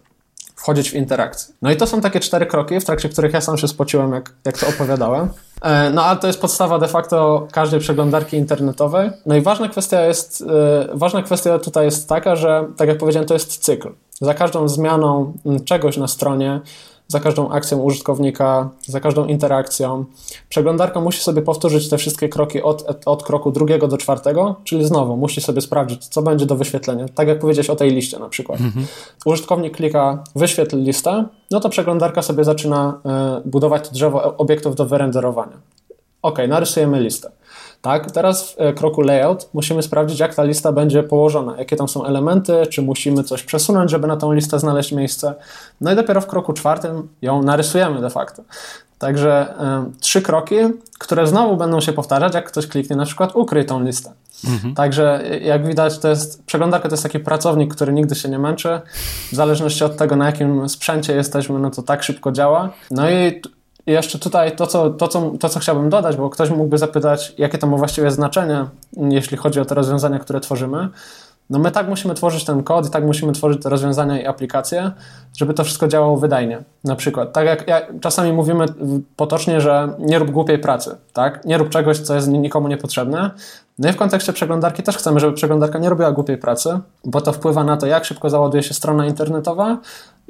wchodzić 0.56 0.90
w 0.90 0.94
interakcję. 0.94 1.54
No 1.62 1.70
i 1.70 1.76
to 1.76 1.86
są 1.86 2.00
takie 2.00 2.20
cztery 2.20 2.46
kroki, 2.46 2.80
w 2.80 2.84
trakcie 2.84 3.08
których 3.08 3.32
ja 3.32 3.40
sam 3.40 3.58
się 3.58 3.68
spociłem, 3.68 4.12
jak, 4.12 4.32
jak 4.44 4.58
to 4.58 4.68
opowiadałem. 4.68 5.28
E, 5.62 5.90
no 5.90 6.04
ale 6.04 6.20
to 6.20 6.26
jest 6.26 6.40
podstawa 6.40 6.78
de 6.78 6.88
facto 6.88 7.48
każdej 7.52 7.80
przeglądarki 7.80 8.36
internetowej. 8.36 9.10
No 9.26 9.36
i 9.36 9.40
ważna 9.40 9.68
kwestia 9.68 10.00
jest, 10.00 10.44
e, 10.50 10.88
ważna 10.94 11.22
kwestia 11.22 11.58
tutaj 11.58 11.84
jest 11.84 12.08
taka, 12.08 12.36
że 12.36 12.64
tak 12.76 12.88
jak 12.88 12.98
powiedziałem, 12.98 13.28
to 13.28 13.34
jest 13.34 13.58
cykl. 13.58 13.88
Za 14.22 14.34
każdą 14.34 14.68
zmianą 14.68 15.32
czegoś 15.64 15.96
na 15.96 16.08
stronie 16.08 16.60
za 17.08 17.20
każdą 17.20 17.50
akcją 17.50 17.78
użytkownika, 17.78 18.70
za 18.86 19.00
każdą 19.00 19.26
interakcją. 19.26 20.04
Przeglądarka 20.48 21.00
musi 21.00 21.20
sobie 21.20 21.42
powtórzyć 21.42 21.88
te 21.88 21.98
wszystkie 21.98 22.28
kroki 22.28 22.62
od, 22.62 23.06
od 23.06 23.22
kroku 23.22 23.50
drugiego 23.50 23.88
do 23.88 23.98
czwartego, 23.98 24.56
czyli 24.64 24.84
znowu 24.84 25.16
musi 25.16 25.40
sobie 25.40 25.60
sprawdzić, 25.60 26.06
co 26.06 26.22
będzie 26.22 26.46
do 26.46 26.56
wyświetlenia. 26.56 27.06
Tak 27.14 27.28
jak 27.28 27.38
powiedziałeś 27.38 27.70
o 27.70 27.76
tej 27.76 27.90
liście 27.90 28.18
na 28.18 28.28
przykład. 28.28 28.60
Mhm. 28.60 28.86
Użytkownik 29.24 29.76
klika 29.76 30.24
wyświetl 30.36 30.78
listę, 30.78 31.24
no 31.50 31.60
to 31.60 31.68
przeglądarka 31.68 32.22
sobie 32.22 32.44
zaczyna 32.44 33.00
y, 33.44 33.48
budować 33.48 33.90
drzewo 33.90 34.36
obiektów 34.36 34.76
do 34.76 34.86
wyrenderowania. 34.86 35.56
Ok, 36.22 36.38
narysujemy 36.48 37.00
listę. 37.00 37.30
Tak, 37.82 38.10
teraz 38.10 38.52
w 38.52 38.60
e, 38.60 38.72
kroku 38.72 39.00
layout 39.00 39.48
musimy 39.54 39.82
sprawdzić, 39.82 40.20
jak 40.20 40.34
ta 40.34 40.44
lista 40.44 40.72
będzie 40.72 41.02
położona, 41.02 41.58
jakie 41.58 41.76
tam 41.76 41.88
są 41.88 42.04
elementy, 42.04 42.66
czy 42.66 42.82
musimy 42.82 43.24
coś 43.24 43.42
przesunąć, 43.42 43.90
żeby 43.90 44.06
na 44.06 44.16
tą 44.16 44.32
listę 44.32 44.58
znaleźć 44.58 44.92
miejsce. 44.92 45.34
No 45.80 45.92
i 45.92 45.96
dopiero 45.96 46.20
w 46.20 46.26
kroku 46.26 46.52
czwartym 46.52 47.08
ją 47.22 47.42
narysujemy 47.42 48.00
de 48.00 48.10
facto. 48.10 48.42
Także 48.98 49.54
y, 49.90 50.00
trzy 50.00 50.22
kroki, 50.22 50.56
które 50.98 51.26
znowu 51.26 51.56
będą 51.56 51.80
się 51.80 51.92
powtarzać, 51.92 52.34
jak 52.34 52.46
ktoś 52.46 52.66
kliknie 52.66 52.96
na 52.96 53.04
przykład 53.04 53.36
ukryj 53.36 53.66
tą 53.66 53.82
listę. 53.84 54.12
Mhm. 54.50 54.74
Także 54.74 55.22
jak 55.42 55.66
widać, 55.66 55.98
to 55.98 56.08
jest 56.08 56.44
przeglądarka 56.44 56.88
to 56.88 56.92
jest 56.92 57.02
taki 57.02 57.20
pracownik, 57.20 57.74
który 57.74 57.92
nigdy 57.92 58.14
się 58.14 58.28
nie 58.28 58.38
męczy. 58.38 58.80
W 59.32 59.34
zależności 59.34 59.84
od 59.84 59.96
tego, 59.96 60.16
na 60.16 60.26
jakim 60.26 60.68
sprzęcie 60.68 61.12
jesteśmy, 61.12 61.58
no 61.58 61.70
to 61.70 61.82
tak 61.82 62.02
szybko 62.02 62.32
działa. 62.32 62.70
No 62.90 63.10
i 63.10 63.42
jeszcze 63.86 64.18
tutaj 64.18 64.56
to 64.56 64.66
co, 64.66 64.90
to, 64.90 65.08
co, 65.08 65.32
to, 65.40 65.48
co 65.48 65.60
chciałbym 65.60 65.90
dodać, 65.90 66.16
bo 66.16 66.30
ktoś 66.30 66.50
mógłby 66.50 66.78
zapytać, 66.78 67.34
jakie 67.38 67.58
to 67.58 67.66
ma 67.66 67.76
właściwie 67.76 68.10
znaczenie, 68.10 68.66
jeśli 68.96 69.36
chodzi 69.36 69.60
o 69.60 69.64
te 69.64 69.74
rozwiązania, 69.74 70.18
które 70.18 70.40
tworzymy. 70.40 70.88
No 71.50 71.58
my 71.58 71.70
tak 71.70 71.88
musimy 71.88 72.14
tworzyć 72.14 72.44
ten 72.44 72.62
kod 72.62 72.86
i 72.86 72.90
tak 72.90 73.04
musimy 73.04 73.32
tworzyć 73.32 73.62
te 73.62 73.68
rozwiązania 73.68 74.22
i 74.22 74.26
aplikacje, 74.26 74.90
żeby 75.36 75.54
to 75.54 75.64
wszystko 75.64 75.88
działało 75.88 76.16
wydajnie. 76.16 76.62
Na 76.84 76.96
przykład, 76.96 77.32
tak 77.32 77.46
jak, 77.46 77.68
jak 77.68 78.00
czasami 78.00 78.32
mówimy 78.32 78.66
potocznie, 79.16 79.60
że 79.60 79.88
nie 79.98 80.18
rób 80.18 80.30
głupiej 80.30 80.58
pracy, 80.58 80.96
tak? 81.12 81.44
Nie 81.44 81.58
rób 81.58 81.68
czegoś, 81.68 81.98
co 81.98 82.14
jest 82.14 82.28
nikomu 82.28 82.68
niepotrzebne. 82.68 83.30
No 83.78 83.88
i 83.88 83.92
w 83.92 83.96
kontekście 83.96 84.32
przeglądarki 84.32 84.82
też 84.82 84.96
chcemy, 84.96 85.20
żeby 85.20 85.32
przeglądarka 85.32 85.78
nie 85.78 85.88
robiła 85.88 86.12
głupiej 86.12 86.38
pracy, 86.38 86.78
bo 87.04 87.20
to 87.20 87.32
wpływa 87.32 87.64
na 87.64 87.76
to, 87.76 87.86
jak 87.86 88.04
szybko 88.04 88.30
załaduje 88.30 88.62
się 88.62 88.74
strona 88.74 89.06
internetowa 89.06 89.78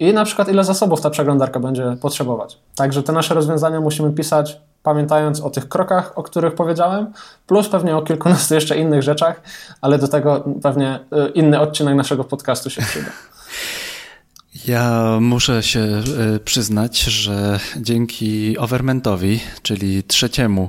i 0.03 0.13
na 0.13 0.25
przykład 0.25 0.49
ile 0.49 0.65
zasobów 0.65 1.01
ta 1.01 1.11
przeglądarka 1.11 1.61
będzie 1.61 1.97
potrzebować. 2.01 2.59
Także 2.75 3.03
te 3.03 3.13
nasze 3.13 3.35
rozwiązania 3.35 3.81
musimy 3.81 4.13
pisać 4.13 4.61
pamiętając 4.83 5.41
o 5.41 5.51
tych 5.51 5.69
krokach, 5.69 6.19
o 6.19 6.23
których 6.23 6.55
powiedziałem, 6.55 7.13
plus 7.47 7.69
pewnie 7.69 7.97
o 7.97 8.03
kilkunastu 8.03 8.55
jeszcze 8.55 8.77
innych 8.77 9.03
rzeczach, 9.03 9.41
ale 9.81 9.99
do 9.99 10.09
tego 10.09 10.45
pewnie 10.63 10.99
y, 11.29 11.29
inny 11.29 11.61
odcinek 11.61 11.95
naszego 11.95 12.25
podcastu 12.25 12.71
się 12.71 12.83
przyda. 12.83 13.11
Ja 14.67 15.19
muszę 15.21 15.63
się 15.63 15.81
y, 16.37 16.41
przyznać, 16.41 17.01
że 17.01 17.61
dzięki 17.77 18.59
Overmentowi, 18.59 19.41
czyli 19.63 20.03
trzeciemu 20.03 20.69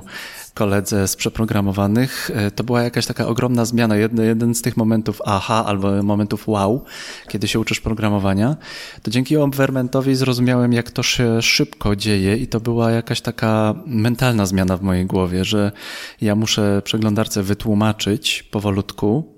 koledze 0.54 1.08
z 1.08 1.16
przeprogramowanych, 1.16 2.30
e, 2.34 2.50
to 2.50 2.64
była 2.64 2.82
jakaś 2.82 3.06
taka 3.06 3.26
ogromna 3.26 3.64
zmiana. 3.64 3.96
Jeden, 3.96 4.26
jeden 4.26 4.54
z 4.54 4.62
tych 4.62 4.76
momentów 4.76 5.22
aha 5.24 5.64
albo 5.66 6.02
momentów 6.02 6.48
wow, 6.48 6.84
kiedy 7.28 7.48
się 7.48 7.60
uczysz 7.60 7.80
programowania, 7.80 8.56
to 9.02 9.10
dzięki 9.10 9.36
Environmentowi 9.36 10.14
zrozumiałem, 10.14 10.72
jak 10.72 10.90
to 10.90 11.02
się 11.02 11.42
szybko 11.42 11.96
dzieje 11.96 12.36
i 12.36 12.46
to 12.46 12.60
była 12.60 12.90
jakaś 12.90 13.20
taka 13.20 13.74
mentalna 13.86 14.46
zmiana 14.46 14.76
w 14.76 14.82
mojej 14.82 15.06
głowie, 15.06 15.44
że 15.44 15.72
ja 16.20 16.34
muszę 16.34 16.82
przeglądarce 16.84 17.42
wytłumaczyć 17.42 18.42
powolutku, 18.42 19.34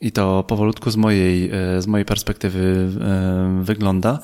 i 0.00 0.12
to 0.12 0.44
powolutku 0.44 0.90
z 0.90 0.96
mojej, 0.96 1.50
e, 1.50 1.82
z 1.82 1.86
mojej 1.86 2.04
perspektywy 2.04 2.88
e, 3.00 3.60
wygląda. 3.62 4.18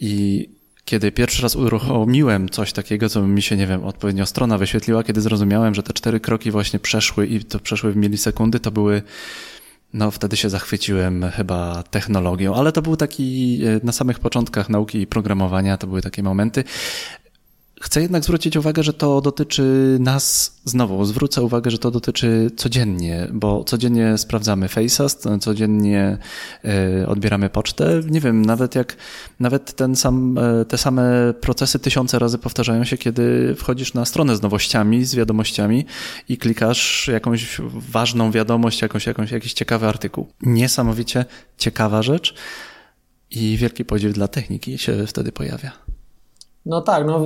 I 0.00 0.48
kiedy 0.84 1.12
pierwszy 1.12 1.42
raz 1.42 1.56
uruchomiłem 1.56 2.48
coś 2.48 2.72
takiego, 2.72 3.08
co 3.08 3.22
mi 3.22 3.42
się, 3.42 3.56
nie 3.56 3.66
wiem, 3.66 3.84
odpowiednio 3.84 4.26
strona 4.26 4.58
wyświetliła, 4.58 5.02
kiedy 5.02 5.20
zrozumiałem, 5.20 5.74
że 5.74 5.82
te 5.82 5.92
cztery 5.92 6.20
kroki 6.20 6.50
właśnie 6.50 6.78
przeszły 6.78 7.26
i 7.26 7.44
to 7.44 7.60
przeszły 7.60 7.92
w 7.92 7.96
milisekundy, 7.96 8.60
to 8.60 8.70
były 8.70 9.02
no, 9.94 10.10
wtedy 10.10 10.36
się 10.36 10.50
zachwyciłem 10.50 11.30
chyba 11.30 11.82
technologią, 11.82 12.54
ale 12.54 12.72
to 12.72 12.82
był 12.82 12.96
taki 12.96 13.60
e, 13.64 13.80
na 13.86 13.92
samych 13.92 14.18
początkach 14.18 14.68
nauki 14.68 15.00
i 15.00 15.06
programowania, 15.06 15.76
to 15.76 15.86
były 15.86 16.02
takie 16.02 16.22
momenty. 16.22 16.64
Chcę 17.84 18.02
jednak 18.02 18.24
zwrócić 18.24 18.56
uwagę, 18.56 18.82
że 18.82 18.92
to 18.92 19.20
dotyczy 19.20 19.96
nas, 20.00 20.56
znowu 20.64 21.04
zwrócę 21.04 21.42
uwagę, 21.42 21.70
że 21.70 21.78
to 21.78 21.90
dotyczy 21.90 22.50
codziennie, 22.56 23.28
bo 23.32 23.64
codziennie 23.64 24.18
sprawdzamy 24.18 24.68
Faceast, 24.68 25.28
codziennie 25.40 26.18
e, 26.64 27.06
odbieramy 27.08 27.50
pocztę. 27.50 28.00
Nie 28.10 28.20
wiem, 28.20 28.44
nawet 28.44 28.74
jak, 28.74 28.96
nawet 29.40 29.76
ten 29.76 29.96
sam, 29.96 30.38
e, 30.38 30.64
te 30.64 30.78
same 30.78 31.34
procesy 31.40 31.78
tysiące 31.78 32.18
razy 32.18 32.38
powtarzają 32.38 32.84
się, 32.84 32.98
kiedy 32.98 33.54
wchodzisz 33.54 33.94
na 33.94 34.04
stronę 34.04 34.36
z 34.36 34.42
nowościami, 34.42 35.04
z 35.04 35.14
wiadomościami 35.14 35.86
i 36.28 36.38
klikasz 36.38 37.08
jakąś 37.12 37.60
ważną 37.90 38.30
wiadomość, 38.30 38.82
jakąś, 38.82 39.06
jakąś, 39.06 39.30
jakiś 39.30 39.52
ciekawy 39.52 39.86
artykuł. 39.86 40.26
Niesamowicie 40.42 41.24
ciekawa 41.58 42.02
rzecz 42.02 42.34
i 43.30 43.56
wielki 43.56 43.84
podziw 43.84 44.12
dla 44.12 44.28
techniki 44.28 44.78
się 44.78 45.06
wtedy 45.06 45.32
pojawia. 45.32 45.83
No 46.66 46.80
tak, 46.80 47.06
no 47.06 47.20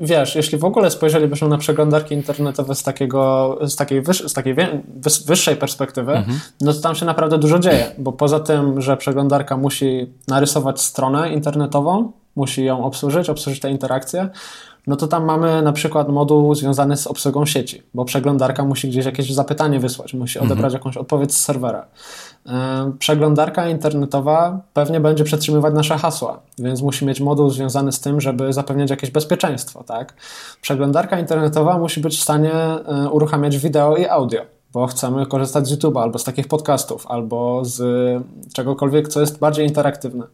wiesz, 0.00 0.34
jeśli 0.34 0.58
w 0.58 0.64
ogóle 0.64 0.90
spojrzelibyśmy 0.90 1.48
na 1.48 1.58
przeglądarki 1.58 2.14
internetowe 2.14 2.74
z, 2.74 2.82
takiego, 2.82 3.58
z 3.62 3.76
takiej, 3.76 4.02
wyż, 4.02 4.28
z 4.28 4.32
takiej 4.32 4.56
wyższej 5.26 5.56
perspektywy, 5.56 6.12
mhm. 6.12 6.40
no 6.60 6.72
to 6.72 6.80
tam 6.80 6.94
się 6.94 7.06
naprawdę 7.06 7.38
dużo 7.38 7.58
dzieje, 7.58 7.86
bo 7.98 8.12
poza 8.12 8.40
tym, 8.40 8.80
że 8.80 8.96
przeglądarka 8.96 9.56
musi 9.56 10.12
narysować 10.28 10.80
stronę 10.80 11.32
internetową, 11.32 12.12
musi 12.36 12.64
ją 12.64 12.84
obsłużyć, 12.84 13.30
obsłużyć 13.30 13.60
te 13.60 13.70
interakcje, 13.70 14.28
no 14.86 14.96
to 14.96 15.06
tam 15.06 15.24
mamy 15.24 15.62
na 15.62 15.72
przykład 15.72 16.08
moduł 16.08 16.54
związany 16.54 16.96
z 16.96 17.06
obsługą 17.06 17.46
sieci, 17.46 17.82
bo 17.94 18.04
przeglądarka 18.04 18.64
musi 18.64 18.88
gdzieś 18.88 19.06
jakieś 19.06 19.32
zapytanie 19.32 19.80
wysłać, 19.80 20.14
musi 20.14 20.38
mhm. 20.38 20.52
odebrać 20.52 20.72
jakąś 20.72 20.96
odpowiedź 20.96 21.34
z 21.34 21.40
serwera. 21.40 21.86
Przeglądarka 22.98 23.68
internetowa 23.68 24.60
pewnie 24.72 25.00
będzie 25.00 25.24
przetrzymywać 25.24 25.74
nasze 25.74 25.98
hasła, 25.98 26.40
więc 26.58 26.82
musi 26.82 27.06
mieć 27.06 27.20
moduł 27.20 27.50
związany 27.50 27.92
z 27.92 28.00
tym, 28.00 28.20
żeby 28.20 28.52
zapewniać 28.52 28.90
jakieś 28.90 29.10
bezpieczeństwo. 29.10 29.84
Tak? 29.84 30.14
Przeglądarka 30.60 31.18
internetowa 31.18 31.78
musi 31.78 32.00
być 32.00 32.18
w 32.18 32.22
stanie 32.22 32.52
e, 32.52 33.08
uruchamiać 33.10 33.58
wideo 33.58 33.96
i 33.96 34.06
audio 34.06 34.59
bo 34.72 34.86
chcemy 34.86 35.26
korzystać 35.26 35.68
z 35.68 35.72
YouTube'a 35.72 36.02
albo 36.02 36.18
z 36.18 36.24
takich 36.24 36.48
podcastów, 36.48 37.06
albo 37.06 37.64
z 37.64 37.82
czegokolwiek, 38.52 39.08
co 39.08 39.20
jest 39.20 39.38
bardziej 39.38 39.66
interaktywne. 39.66 40.24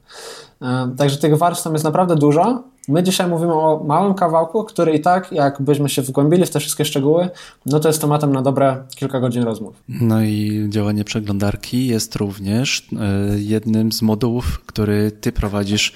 E, 0.62 0.90
także 0.96 1.16
tych 1.16 1.38
warstw 1.38 1.64
tam 1.64 1.72
jest 1.72 1.84
naprawdę 1.84 2.16
dużo. 2.16 2.62
My 2.88 3.02
dzisiaj 3.02 3.28
mówimy 3.28 3.54
o 3.54 3.84
małym 3.84 4.14
kawałku, 4.14 4.64
który 4.64 4.92
i 4.92 5.00
tak, 5.00 5.32
jakbyśmy 5.32 5.88
się 5.88 6.02
wgłębili 6.02 6.46
w 6.46 6.50
te 6.50 6.60
wszystkie 6.60 6.84
szczegóły, 6.84 7.28
no 7.66 7.80
to 7.80 7.88
jest 7.88 8.00
tematem 8.00 8.32
na 8.32 8.42
dobre 8.42 8.84
kilka 8.96 9.20
godzin 9.20 9.42
rozmów. 9.42 9.74
No 9.88 10.22
i 10.22 10.66
działanie 10.68 11.04
przeglądarki 11.04 11.86
jest 11.86 12.16
również 12.16 12.88
e, 12.92 13.38
jednym 13.38 13.92
z 13.92 14.02
modułów, 14.02 14.60
który 14.66 15.10
ty 15.10 15.32
prowadzisz 15.32 15.92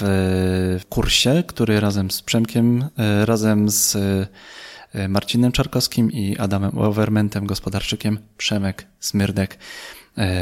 w 0.00 0.80
kursie, 0.88 1.42
który 1.46 1.80
razem 1.80 2.10
z 2.10 2.22
Przemkiem, 2.22 2.84
e, 2.98 3.26
razem 3.26 3.70
z 3.70 3.96
Marcinem 5.08 5.52
Czarkowskim 5.52 6.12
i 6.12 6.36
Adamem 6.36 6.78
Overmentem, 6.78 7.46
gospodarczykiem, 7.46 8.18
Przemek 8.36 8.86
Smyrdek 9.00 9.58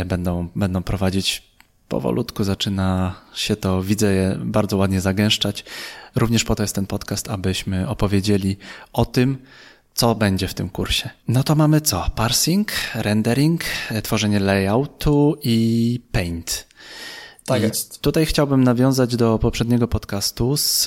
będą, 0.07 0.49
będą 0.57 0.83
prowadzić 0.83 1.55
powolutku 1.89 2.45
zaczyna 2.45 3.15
się 3.35 3.57
to, 3.57 3.83
widzę 3.83 4.15
je 4.15 4.39
bardzo 4.45 4.77
ładnie 4.77 5.01
zagęszczać. 5.01 5.65
Również 6.15 6.45
po 6.45 6.55
to 6.55 6.63
jest 6.63 6.75
ten 6.75 6.87
podcast, 6.87 7.31
abyśmy 7.31 7.89
opowiedzieli 7.89 8.57
o 8.93 9.05
tym, 9.05 9.39
co 9.95 10.15
będzie 10.15 10.49
w 10.49 10.55
tym 10.55 10.69
kursie. 10.69 11.11
No 11.29 11.43
to 11.43 11.55
mamy 11.55 11.81
co? 11.81 12.11
Parsing, 12.15 12.73
rendering, 12.95 13.65
tworzenie 14.03 14.41
layoutu 14.41 15.37
i 15.43 16.01
paint. 16.13 16.67
Tak 17.45 17.63
I. 17.63 17.67
Tutaj 18.01 18.27
chciałbym 18.27 18.65
nawiązać 18.65 19.17
do 19.17 19.39
poprzedniego 19.39 19.89
podcastu 19.89 20.57
z, 20.57 20.85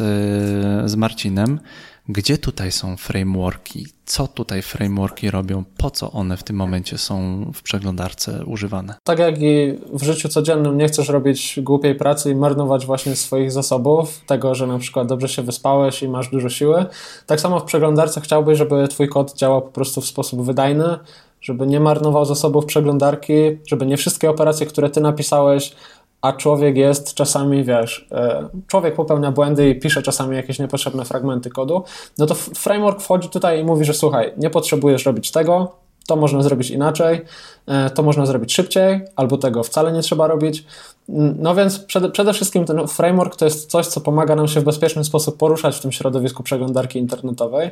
z 0.86 0.96
Marcinem, 0.96 1.60
gdzie 2.10 2.38
tutaj 2.38 2.72
są 2.72 2.98
frameworki? 2.98 3.88
Co 4.06 4.28
tutaj 4.28 4.62
frameworki 4.62 5.32
robią? 5.32 5.64
Po 5.78 5.92
co 5.92 6.12
one 6.12 6.38
w 6.38 6.44
tym 6.44 6.56
momencie 6.56 6.98
są 6.98 7.46
w 7.54 7.62
przeglądarce 7.64 8.46
używane? 8.46 8.96
Tak 9.04 9.20
jak 9.20 9.42
i 9.42 9.80
w 9.94 10.04
życiu 10.04 10.30
codziennym 10.30 10.78
nie 10.78 10.88
chcesz 10.88 11.10
robić 11.10 11.60
głupiej 11.64 11.96
pracy 11.96 12.32
i 12.32 12.36
marnować 12.36 12.86
właśnie 12.86 13.16
swoich 13.16 13.52
zasobów, 13.52 14.22
tego, 14.26 14.56
że 14.56 14.68
na 14.68 14.80
przykład 14.80 15.08
dobrze 15.08 15.30
się 15.30 15.42
wyspałeś 15.42 16.04
i 16.04 16.10
masz 16.10 16.30
dużo 16.30 16.50
siły, 16.50 16.86
tak 17.26 17.42
samo 17.42 17.60
w 17.60 17.64
przeglądarce 17.64 18.22
chciałbyś, 18.22 18.58
żeby 18.58 18.88
twój 18.88 19.08
kod 19.08 19.34
działał 19.34 19.62
po 19.62 19.72
prostu 19.72 20.02
w 20.02 20.06
sposób 20.06 20.42
wydajny, 20.42 20.98
żeby 21.42 21.68
nie 21.68 21.80
marnował 21.80 22.26
zasobów 22.26 22.66
przeglądarki, 22.66 23.34
żeby 23.68 23.86
nie 23.86 23.98
wszystkie 23.98 24.30
operacje, 24.30 24.66
które 24.66 24.90
ty 24.90 25.02
napisałeś, 25.02 25.76
a 26.22 26.34
człowiek 26.34 26.78
jest 26.78 27.14
czasami, 27.14 27.64
wiesz, 27.64 28.08
e, 28.12 28.50
człowiek 28.68 28.96
popełnia 28.96 29.32
błędy 29.32 29.70
i 29.70 29.80
pisze 29.80 30.02
czasami 30.02 30.36
jakieś 30.36 30.60
niepotrzebne 30.60 31.06
fragmenty 31.06 31.50
kodu, 31.50 31.84
no 32.18 32.26
to 32.26 32.36
framework 32.36 33.02
wchodzi 33.02 33.30
tutaj 33.30 33.60
i 33.60 33.64
mówi, 33.64 33.86
że 33.86 33.94
słuchaj, 33.94 34.34
nie 34.38 34.50
potrzebujesz 34.50 35.06
robić 35.06 35.32
tego, 35.32 35.76
to 36.08 36.16
można 36.16 36.42
zrobić 36.42 36.70
inaczej, 36.70 37.22
e, 37.68 37.90
to 37.90 38.04
można 38.04 38.26
zrobić 38.26 38.54
szybciej, 38.54 39.02
albo 39.16 39.38
tego 39.38 39.64
wcale 39.64 39.92
nie 39.92 40.02
trzeba 40.02 40.28
robić. 40.28 40.66
Mm, 41.10 41.36
no 41.40 41.56
więc 41.56 41.80
przede, 41.80 42.10
przede, 42.10 42.34
wszystkim 42.34 42.66
ten 42.66 42.88
framework 42.88 43.36
to 43.36 43.46
jest 43.46 43.72
coś, 43.72 43.88
co 43.88 44.02
pomaga 44.02 44.36
nam 44.36 44.48
się 44.48 44.60
w 44.60 44.64
bezpieczny 44.64 45.04
sposób 45.04 45.38
poruszać 45.38 45.78
w 45.78 45.82
tym 45.82 45.92
środowisku 45.92 46.44
przeglądarki 46.44 47.00
internetowej. 47.00 47.72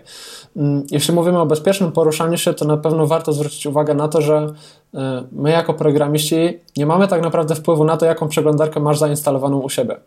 Mm, 0.56 0.84
jeśli 0.92 1.14
mówimy 1.14 1.40
o 1.40 1.46
bezpiecznym 1.46 1.92
poruszaniu 1.92 2.38
się, 2.38 2.54
to 2.54 2.66
na 2.66 2.78
pewno 2.78 3.08
warto 3.08 3.34
zwrócić 3.34 3.66
uwagę 3.66 3.94
na 3.94 4.08
to, 4.08 4.22
że 4.22 4.54
e, 4.94 5.24
my 5.32 5.52
jako 5.52 5.74
programiści 5.74 6.60
nie 6.78 6.86
mamy 6.86 7.08
tak 7.08 7.22
naprawdę 7.22 7.56
wpływu 7.56 7.86
na 7.86 7.98
to, 7.98 8.06
jaką 8.06 8.28
przeglądarkę 8.28 8.80
masz 8.80 8.98
zainstalowaną 8.98 9.60
u 9.60 9.70
siebie. 9.70 9.98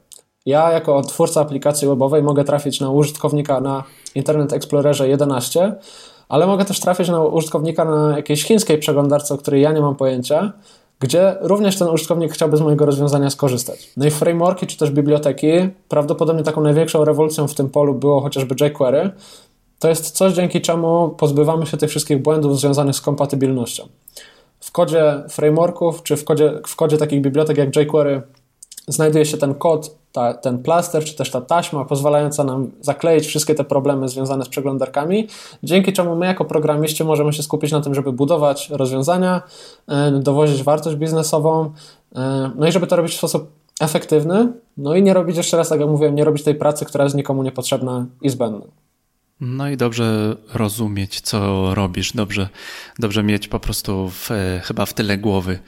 Ja 0.47 0.73
jako 0.73 1.03
twórca 1.03 1.41
aplikacji 1.41 1.89
webowej 1.89 2.23
mogę 2.23 2.45
trafić 2.45 2.81
na 2.81 2.91
użytkownika 2.91 3.61
na 3.61 3.85
Internet 4.15 4.53
Explorerze 4.53 5.09
11, 5.09 5.75
ale 6.29 6.47
mogę 6.47 6.65
też 6.65 6.81
trafić 6.81 7.09
na 7.09 7.25
użytkownika 7.25 7.85
na 7.85 8.17
jakiejś 8.17 8.45
chińskiej 8.45 8.79
przeglądarce, 8.79 9.35
o 9.35 9.39
której 9.39 9.63
ja 9.63 9.73
nie 9.73 9.81
mam 9.81 9.97
pojęcia, 9.97 10.53
gdzie 11.01 11.37
również 11.41 11.79
ten 11.79 11.89
użytkownik 11.89 12.33
chciałby 12.33 12.57
z 12.57 12.61
mojego 12.61 12.87
rozwiązania 12.87 13.31
skorzystać. 13.31 13.91
No 13.97 14.07
i 14.07 14.11
frameworki 14.11 14.67
czy 14.67 14.77
też 14.77 14.91
biblioteki, 14.91 15.49
prawdopodobnie 15.89 16.43
taką 16.43 16.61
największą 16.61 17.05
rewolucją 17.05 17.49
w 17.49 17.55
tym 17.55 17.71
polu 17.71 17.95
było 17.95 18.21
chociażby 18.21 18.55
jQuery. 18.65 19.11
To 19.79 19.89
jest 19.89 20.11
coś, 20.11 20.33
dzięki 20.33 20.61
czemu 20.61 21.09
pozbywamy 21.09 21.67
się 21.67 21.77
tych 21.77 21.91
wszystkich 21.91 22.23
błędów 22.23 22.61
związanych 22.61 22.97
z 22.97 23.01
kompatybilnością. 23.01 23.89
W 24.61 24.73
kodzie 24.73 25.23
frameworków 25.29 26.03
czy 26.03 26.17
w 26.17 26.25
kodzie, 26.25 26.53
w 26.67 26.77
kodzie 26.77 26.99
takich 26.99 27.21
bibliotek 27.21 27.59
jak 27.59 27.77
jQuery 27.77 28.23
znajduje 28.89 29.27
się 29.27 29.37
ten 29.37 29.55
kod, 29.55 29.99
ta, 30.13 30.35
ten 30.35 30.63
plaster, 30.63 31.05
czy 31.05 31.17
też 31.17 31.31
ta 31.31 31.41
taśma 31.41 31.85
pozwalająca 31.85 32.45
nam 32.45 32.71
zakleić 32.81 33.27
wszystkie 33.27 33.55
te 33.55 33.65
problemy 33.65 34.09
związane 34.09 34.45
z 34.45 34.49
przeglądarkami, 34.49 35.29
dzięki 35.63 35.93
czemu 35.93 36.17
my 36.17 36.27
jako 36.27 36.45
programiści 36.45 37.05
możemy 37.05 37.33
się 37.33 37.43
skupić 37.43 37.73
na 37.73 37.81
tym, 37.81 37.95
żeby 37.95 38.13
budować 38.13 38.71
rozwiązania, 38.71 39.43
e, 39.89 40.11
dowozić 40.11 40.63
wartość 40.63 40.97
biznesową, 40.97 41.73
e, 42.17 42.51
no 42.57 42.69
i 42.69 42.73
żeby 42.73 42.87
to 42.87 42.97
robić 42.97 43.13
w 43.13 43.19
sposób 43.19 43.51
efektywny, 43.81 44.53
no 44.77 44.95
i 44.95 45.03
nie 45.03 45.15
robić 45.15 45.37
jeszcze 45.37 45.57
raz, 45.57 45.69
tak 45.69 45.81
jak 45.81 45.89
mówiłem, 45.89 46.15
nie 46.15 46.25
robić 46.25 46.45
tej 46.45 46.55
pracy, 46.55 46.85
która 46.85 47.05
jest 47.05 47.17
nikomu 47.17 47.43
niepotrzebna 47.43 48.07
i 48.23 48.29
zbędna. 48.29 48.67
No 49.41 49.69
i 49.69 49.77
dobrze 49.77 50.37
rozumieć, 50.55 51.21
co 51.21 51.75
robisz, 51.75 52.13
dobrze, 52.13 52.49
dobrze 52.99 53.23
mieć 53.23 53.49
po 53.49 53.61
prostu 53.61 54.11
w, 54.11 54.31
chyba 54.63 54.87
w 54.87 54.95
tyle 54.95 55.19
głowy 55.19 55.59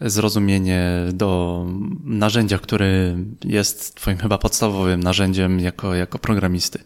zrozumienie 0.00 0.90
do 1.12 1.64
narzędzia, 2.04 2.58
który 2.58 3.16
jest 3.44 3.94
Twoim 3.94 4.16
chyba 4.16 4.38
podstawowym 4.38 5.02
narzędziem 5.02 5.60
jako, 5.60 5.94
jako 5.94 6.18
programisty. 6.18 6.78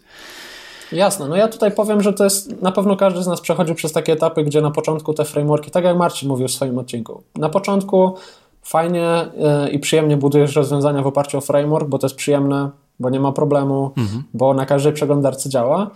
Jasne, 0.91 1.27
no 1.27 1.35
ja 1.35 1.47
tutaj 1.47 1.71
powiem, 1.71 2.01
że 2.01 2.13
to 2.13 2.23
jest, 2.23 2.61
na 2.61 2.71
pewno 2.71 2.95
każdy 2.95 3.23
z 3.23 3.27
nas 3.27 3.41
przechodził 3.41 3.75
przez 3.75 3.91
takie 3.91 4.13
etapy, 4.13 4.43
gdzie 4.43 4.61
na 4.61 4.71
początku 4.71 5.13
te 5.13 5.25
frameworki, 5.25 5.71
tak 5.71 5.83
jak 5.83 5.97
Marcin 5.97 6.29
mówił 6.29 6.47
w 6.47 6.51
swoim 6.51 6.77
odcinku, 6.77 7.23
na 7.35 7.49
początku 7.49 8.15
fajnie 8.63 9.05
e, 9.05 9.69
i 9.71 9.79
przyjemnie 9.79 10.17
budujesz 10.17 10.55
rozwiązania 10.55 11.01
w 11.01 11.07
oparciu 11.07 11.37
o 11.37 11.41
framework, 11.41 11.87
bo 11.87 11.99
to 11.99 12.07
jest 12.07 12.15
przyjemne, 12.15 12.69
bo 12.99 13.09
nie 13.09 13.19
ma 13.19 13.31
problemu, 13.31 13.91
mhm. 13.97 14.23
bo 14.33 14.53
na 14.53 14.65
każdej 14.65 14.93
przeglądarce 14.93 15.49
działa, 15.49 15.91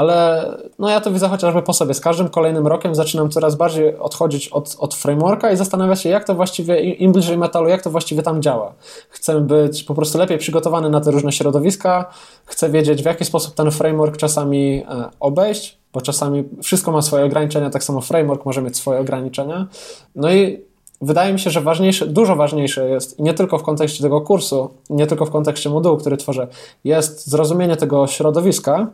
ale 0.00 0.46
no 0.78 0.88
ja 0.88 1.00
to 1.00 1.10
widzę 1.10 1.28
chociażby 1.28 1.62
po 1.62 1.72
sobie. 1.72 1.94
Z 1.94 2.00
każdym 2.00 2.28
kolejnym 2.28 2.66
rokiem 2.66 2.94
zaczynam 2.94 3.30
coraz 3.30 3.54
bardziej 3.54 3.98
odchodzić 3.98 4.48
od, 4.48 4.76
od 4.78 4.94
frameworka 4.94 5.52
i 5.52 5.56
zastanawiać 5.56 6.02
się, 6.02 6.08
jak 6.08 6.24
to 6.24 6.34
właściwie, 6.34 6.80
im 6.80 7.12
bliżej 7.12 7.38
metalu, 7.38 7.68
jak 7.68 7.82
to 7.82 7.90
właściwie 7.90 8.22
tam 8.22 8.42
działa. 8.42 8.74
Chcę 9.08 9.40
być 9.40 9.84
po 9.84 9.94
prostu 9.94 10.18
lepiej 10.18 10.38
przygotowany 10.38 10.90
na 10.90 11.00
te 11.00 11.10
różne 11.10 11.32
środowiska, 11.32 12.10
chcę 12.44 12.70
wiedzieć, 12.70 13.02
w 13.02 13.04
jaki 13.04 13.24
sposób 13.24 13.54
ten 13.54 13.70
framework 13.70 14.16
czasami 14.16 14.82
e, 14.88 15.10
obejść, 15.20 15.78
bo 15.92 16.00
czasami 16.00 16.44
wszystko 16.62 16.92
ma 16.92 17.02
swoje 17.02 17.24
ograniczenia, 17.24 17.70
tak 17.70 17.84
samo 17.84 18.00
framework 18.00 18.44
może 18.44 18.62
mieć 18.62 18.76
swoje 18.76 19.00
ograniczenia. 19.00 19.66
No 20.14 20.32
i 20.32 20.60
wydaje 21.00 21.32
mi 21.32 21.40
się, 21.40 21.50
że 21.50 21.60
ważniejsze, 21.60 22.06
dużo 22.06 22.36
ważniejsze 22.36 22.88
jest, 22.88 23.18
nie 23.18 23.34
tylko 23.34 23.58
w 23.58 23.62
kontekście 23.62 24.02
tego 24.02 24.20
kursu, 24.20 24.70
nie 24.90 25.06
tylko 25.06 25.26
w 25.26 25.30
kontekście 25.30 25.70
modułu, 25.70 25.96
który 25.96 26.16
tworzę, 26.16 26.46
jest 26.84 27.26
zrozumienie 27.26 27.76
tego 27.76 28.06
środowiska, 28.06 28.86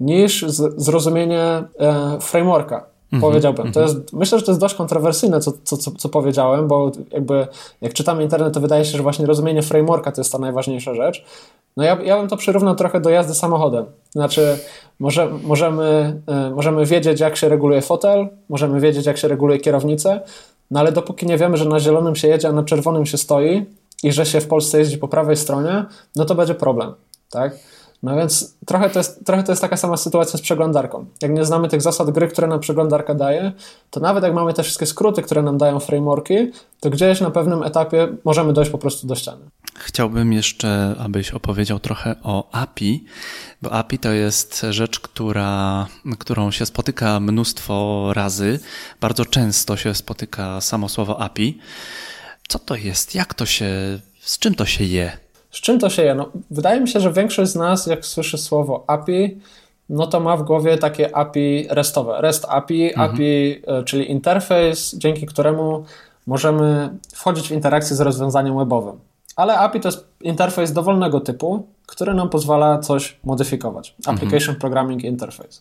niż 0.00 0.44
zrozumienie 0.76 1.42
e, 1.78 2.18
frameworka. 2.20 2.76
Mm 2.76 3.20
-hmm, 3.20 3.26
powiedziałbym. 3.28 3.72
To 3.72 3.80
mhm. 3.80 3.98
jest, 3.98 4.12
myślę, 4.12 4.38
że 4.38 4.44
to 4.44 4.50
jest 4.50 4.60
dość 4.60 4.74
kontrowersyjne, 4.74 5.40
co, 5.40 5.52
co, 5.64 5.76
co, 5.76 5.90
co, 5.90 6.08
powiedziałem, 6.08 6.68
bo 6.68 6.92
jakby 7.12 7.46
jak 7.80 7.92
czytamy 7.92 8.22
internet, 8.22 8.54
to 8.54 8.60
wydaje 8.60 8.84
się, 8.84 8.96
że 8.96 9.02
właśnie 9.02 9.26
rozumienie 9.26 9.62
frameworka 9.62 10.12
to 10.12 10.20
jest 10.20 10.32
ta 10.32 10.38
najważniejsza 10.38 10.94
rzecz. 10.94 11.24
No 11.76 11.84
ja, 11.84 12.02
ja 12.02 12.18
bym 12.18 12.28
to 12.28 12.36
przyrównał 12.36 12.74
trochę 12.74 13.00
do 13.00 13.10
jazdy 13.10 13.34
samochodem. 13.34 13.84
Znaczy, 14.10 14.58
może, 14.98 15.28
możemy, 15.42 16.20
e, 16.26 16.50
możemy 16.50 16.86
wiedzieć, 16.86 17.20
jak 17.20 17.36
się 17.36 17.48
reguluje 17.48 17.82
fotel, 17.82 18.28
możemy 18.48 18.80
wiedzieć, 18.80 19.06
jak 19.06 19.18
się 19.18 19.28
reguluje 19.28 19.58
kierownicę, 19.58 20.20
no 20.70 20.80
ale 20.80 20.92
dopóki 20.92 21.26
nie 21.26 21.38
wiemy, 21.38 21.56
że 21.56 21.64
na 21.64 21.80
zielonym 21.80 22.16
się 22.16 22.28
jedzie, 22.28 22.48
a 22.48 22.52
na 22.52 22.62
czerwonym 22.62 23.06
się 23.06 23.18
stoi 23.18 23.66
i 24.02 24.12
że 24.12 24.26
się 24.26 24.40
w 24.40 24.48
Polsce 24.48 24.78
jeździ 24.78 24.98
po 24.98 25.08
prawej 25.08 25.36
stronie, 25.36 25.84
no 26.16 26.24
to 26.24 26.34
będzie 26.34 26.54
problem, 26.54 26.94
tak? 27.30 27.58
No 28.04 28.16
więc 28.16 28.54
trochę 28.66 28.90
to, 28.90 28.98
jest, 28.98 29.26
trochę 29.26 29.42
to 29.42 29.52
jest 29.52 29.62
taka 29.62 29.76
sama 29.76 29.96
sytuacja 29.96 30.38
z 30.38 30.42
przeglądarką. 30.42 31.06
Jak 31.22 31.32
nie 31.32 31.44
znamy 31.44 31.68
tych 31.68 31.82
zasad 31.82 32.10
gry, 32.10 32.28
które 32.28 32.46
nam 32.46 32.60
przeglądarka 32.60 33.14
daje, 33.14 33.52
to 33.90 34.00
nawet 34.00 34.24
jak 34.24 34.34
mamy 34.34 34.54
te 34.54 34.62
wszystkie 34.62 34.86
skróty, 34.86 35.22
które 35.22 35.42
nam 35.42 35.58
dają 35.58 35.80
frameworki, 35.80 36.34
to 36.80 36.90
gdzieś 36.90 37.20
na 37.20 37.30
pewnym 37.30 37.62
etapie 37.62 38.08
możemy 38.24 38.52
dojść 38.52 38.70
po 38.70 38.78
prostu 38.78 39.06
do 39.06 39.14
ściany. 39.14 39.44
Chciałbym 39.78 40.32
jeszcze, 40.32 40.94
abyś 40.98 41.30
opowiedział 41.30 41.78
trochę 41.78 42.16
o 42.22 42.48
API, 42.52 43.04
bo 43.62 43.72
API 43.72 43.98
to 43.98 44.12
jest 44.12 44.66
rzecz, 44.70 45.00
która, 45.00 45.86
którą 46.18 46.50
się 46.50 46.66
spotyka 46.66 47.20
mnóstwo 47.20 48.08
razy. 48.12 48.60
Bardzo 49.00 49.24
często 49.24 49.76
się 49.76 49.94
spotyka 49.94 50.60
samo 50.60 50.88
słowo 50.88 51.20
API. 51.20 51.58
Co 52.48 52.58
to 52.58 52.76
jest? 52.76 53.14
Jak 53.14 53.34
to 53.34 53.46
się, 53.46 54.00
z 54.20 54.38
czym 54.38 54.54
to 54.54 54.66
się 54.66 54.84
je? 54.84 55.23
Z 55.54 55.60
czym 55.60 55.78
to 55.78 55.90
się 55.90 56.02
je? 56.02 56.14
No, 56.14 56.30
wydaje 56.50 56.80
mi 56.80 56.88
się, 56.88 57.00
że 57.00 57.12
większość 57.12 57.50
z 57.50 57.54
nas, 57.54 57.86
jak 57.86 58.06
słyszy 58.06 58.38
słowo 58.38 58.84
API, 58.86 59.40
no 59.88 60.06
to 60.06 60.20
ma 60.20 60.36
w 60.36 60.42
głowie 60.42 60.78
takie 60.78 61.16
API 61.16 61.66
RESTowe. 61.70 62.20
REST 62.20 62.46
API, 62.48 62.90
mhm. 62.90 63.10
API, 63.10 63.62
e, 63.66 63.82
czyli 63.82 64.10
interfejs, 64.10 64.94
dzięki 64.98 65.26
któremu 65.26 65.84
możemy 66.26 66.90
wchodzić 67.14 67.48
w 67.48 67.50
interakcję 67.50 67.96
z 67.96 68.00
rozwiązaniem 68.00 68.58
webowym. 68.58 68.98
Ale 69.36 69.58
API 69.58 69.80
to 69.80 69.88
jest 69.88 70.06
interfejs 70.20 70.72
dowolnego 70.72 71.20
typu, 71.20 71.66
który 71.86 72.14
nam 72.14 72.28
pozwala 72.28 72.78
coś 72.78 73.16
modyfikować. 73.24 73.94
Mhm. 73.98 74.16
Application 74.16 74.54
mhm. 74.54 74.60
Programming 74.60 75.04
Interface. 75.04 75.60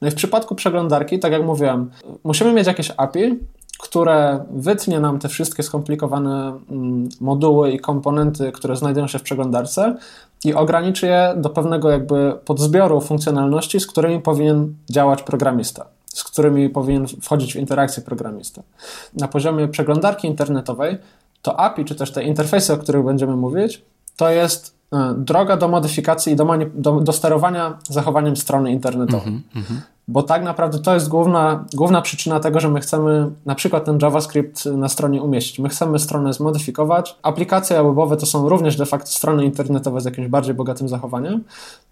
No 0.00 0.08
i 0.08 0.10
w 0.10 0.14
przypadku 0.14 0.54
przeglądarki, 0.54 1.18
tak 1.18 1.32
jak 1.32 1.44
mówiłem, 1.44 1.90
musimy 2.24 2.52
mieć 2.52 2.66
jakieś 2.66 2.92
API, 2.96 3.38
które 3.82 4.44
wytnie 4.50 5.00
nam 5.00 5.18
te 5.18 5.28
wszystkie 5.28 5.62
skomplikowane 5.62 6.60
mm, 6.70 7.08
moduły 7.20 7.70
i 7.70 7.80
komponenty, 7.80 8.52
które 8.52 8.76
znajdują 8.76 9.06
się 9.06 9.18
w 9.18 9.22
przeglądarce 9.22 9.96
i 10.44 10.54
ograniczy 10.54 11.06
je 11.06 11.34
do 11.36 11.50
pewnego 11.50 11.90
jakby 11.90 12.38
podzbioru 12.44 13.00
funkcjonalności, 13.00 13.80
z 13.80 13.86
którymi 13.86 14.20
powinien 14.20 14.74
działać 14.90 15.22
programista, 15.22 15.86
z 16.06 16.24
którymi 16.24 16.68
powinien 16.68 17.06
wchodzić 17.06 17.52
w 17.52 17.56
interakcję 17.56 18.02
programista. 18.02 18.62
Na 19.14 19.28
poziomie 19.28 19.68
przeglądarki 19.68 20.28
internetowej 20.28 20.98
to 21.42 21.60
API, 21.60 21.84
czy 21.84 21.94
też 21.94 22.12
te 22.12 22.24
interfejsy, 22.24 22.72
o 22.72 22.76
których 22.76 23.04
będziemy 23.04 23.36
mówić, 23.36 23.82
to 24.16 24.30
jest 24.30 24.79
droga 25.16 25.56
do 25.56 25.68
modyfikacji 25.68 26.32
i 26.32 26.36
do, 26.36 26.46
do, 26.74 27.00
do 27.00 27.12
sterowania 27.12 27.78
zachowaniem 27.88 28.36
strony 28.36 28.72
internetowej. 28.72 29.28
Mm 29.28 29.42
-hmm, 29.54 29.80
Bo 30.08 30.22
tak 30.22 30.42
naprawdę 30.42 30.78
to 30.78 30.94
jest 30.94 31.08
główna, 31.08 31.64
główna 31.74 32.02
przyczyna 32.02 32.40
tego, 32.40 32.60
że 32.60 32.68
my 32.68 32.80
chcemy 32.80 33.30
na 33.46 33.54
przykład 33.54 33.84
ten 33.84 33.98
JavaScript 34.02 34.66
na 34.66 34.88
stronie 34.88 35.22
umieścić. 35.22 35.58
My 35.58 35.68
chcemy 35.68 35.98
stronę 35.98 36.32
zmodyfikować. 36.32 37.16
Aplikacje 37.22 37.76
webowe 37.76 38.16
to 38.16 38.26
są 38.26 38.48
również 38.48 38.76
de 38.76 38.86
facto 38.86 39.10
strony 39.10 39.44
internetowe 39.44 40.00
z 40.00 40.04
jakimś 40.04 40.28
bardziej 40.28 40.54
bogatym 40.54 40.88
zachowaniem. 40.88 41.44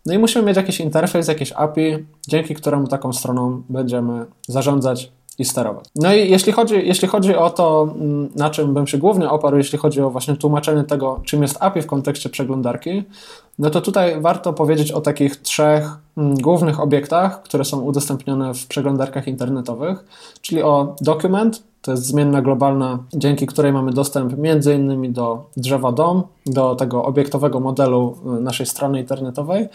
No 0.07 0.15
i 0.15 0.19
musimy 0.19 0.45
mieć 0.45 0.57
jakiś 0.57 0.81
interfejs, 0.81 1.29
jakieś 1.29 1.53
API, 1.53 2.07
dzięki 2.29 2.55
któremu 2.55 2.87
taką 2.87 3.13
stroną 3.13 3.63
będziemy 3.69 4.27
zarządzać 4.49 5.13
i 5.39 5.45
sterować. 5.45 5.85
No 5.97 6.15
i 6.15 6.31
jeśli 6.31 6.53
chodzi, 6.53 6.75
jeśli 6.75 7.09
chodzi 7.09 7.35
o 7.35 7.51
to, 7.51 7.89
mm, 7.95 8.29
na 8.37 8.51
czym 8.51 8.75
bym 8.75 8.87
się 8.87 8.99
głównie 8.99 9.31
oparł, 9.31 9.57
jeśli 9.57 9.79
chodzi 9.79 10.01
o 10.01 10.11
właśnie 10.11 10.37
tłumaczenie 10.37 10.85
tego, 10.85 11.21
czym 11.25 11.43
jest 11.43 11.57
API 11.61 11.83
w 11.83 11.87
kontekście 11.87 12.29
przeglądarki, 12.29 13.05
no 13.59 13.71
to 13.71 13.81
tutaj 13.81 14.21
warto 14.21 14.53
powiedzieć 14.53 14.93
o 14.93 15.01
takich 15.01 15.37
trzech 15.37 15.91
mm, 16.17 16.35
głównych 16.35 16.81
obiektach, 16.81 17.43
które 17.43 17.65
są 17.65 17.81
udostępnione 17.81 18.55
w 18.55 18.67
przeglądarkach 18.67 19.29
internetowych, 19.29 20.05
czyli 20.43 20.63
o 20.63 20.97
document, 21.01 21.63
to 21.83 21.91
jest 21.91 22.07
zmienna 22.07 22.43
globalna, 22.43 22.99
dzięki 23.15 23.47
której 23.47 23.73
mamy 23.73 23.93
dostęp 23.93 24.39
między 24.39 24.75
innymi 24.75 25.11
do 25.11 25.45
drzewa 25.57 25.93
DOM, 25.93 26.23
do 26.47 26.75
tego 26.75 27.05
obiektowego 27.05 27.61
modelu 27.61 28.17
y, 28.39 28.41
naszej 28.41 28.67
strony 28.67 29.01
internetowej. 29.01 29.69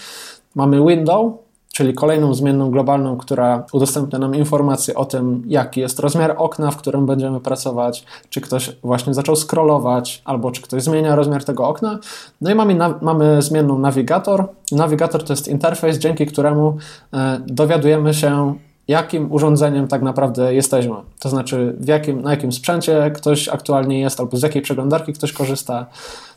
Mamy 0.56 0.86
window, 0.86 1.34
czyli 1.74 1.94
kolejną 1.94 2.34
zmienną 2.34 2.72
globalną, 2.72 3.18
która 3.18 3.66
udostępnia 3.72 4.20
nam 4.20 4.36
informacje 4.36 4.96
o 4.96 5.06
tym, 5.06 5.44
jaki 5.48 5.80
jest 5.82 6.00
rozmiar 6.00 6.36
okna, 6.38 6.72
w 6.72 6.78
którym 6.78 7.06
będziemy 7.06 7.40
pracować, 7.40 8.06
czy 8.30 8.42
ktoś 8.42 8.76
właśnie 8.84 9.14
zaczął 9.14 9.36
scrollować, 9.36 10.22
albo 10.26 10.52
czy 10.52 10.62
ktoś 10.62 10.84
zmienia 10.84 11.16
rozmiar 11.16 11.44
tego 11.44 11.68
okna. 11.68 12.00
No 12.42 12.52
i 12.52 12.56
mamy, 12.56 12.76
mamy 13.02 13.42
zmienną 13.42 13.80
nawigator. 13.80 14.48
Nawigator 14.72 15.24
to 15.24 15.34
jest 15.34 15.48
interfejs, 15.48 15.98
dzięki 15.98 16.26
któremu 16.26 16.78
e, 17.14 17.40
dowiadujemy 17.48 18.14
się, 18.14 18.56
jakim 18.88 19.32
urządzeniem 19.32 19.88
tak 19.88 20.02
naprawdę 20.02 20.54
jesteśmy. 20.54 20.96
To 21.20 21.30
znaczy, 21.30 21.78
jakim, 21.86 22.22
na 22.22 22.32
jakim 22.32 22.52
sprzęcie 22.52 23.12
ktoś 23.16 23.50
aktualnie 23.50 24.00
jest, 24.00 24.20
albo 24.20 24.38
z 24.38 24.42
jakiej 24.42 24.62
przeglądarki 24.62 25.14
ktoś 25.14 25.34
korzysta. 25.34 25.86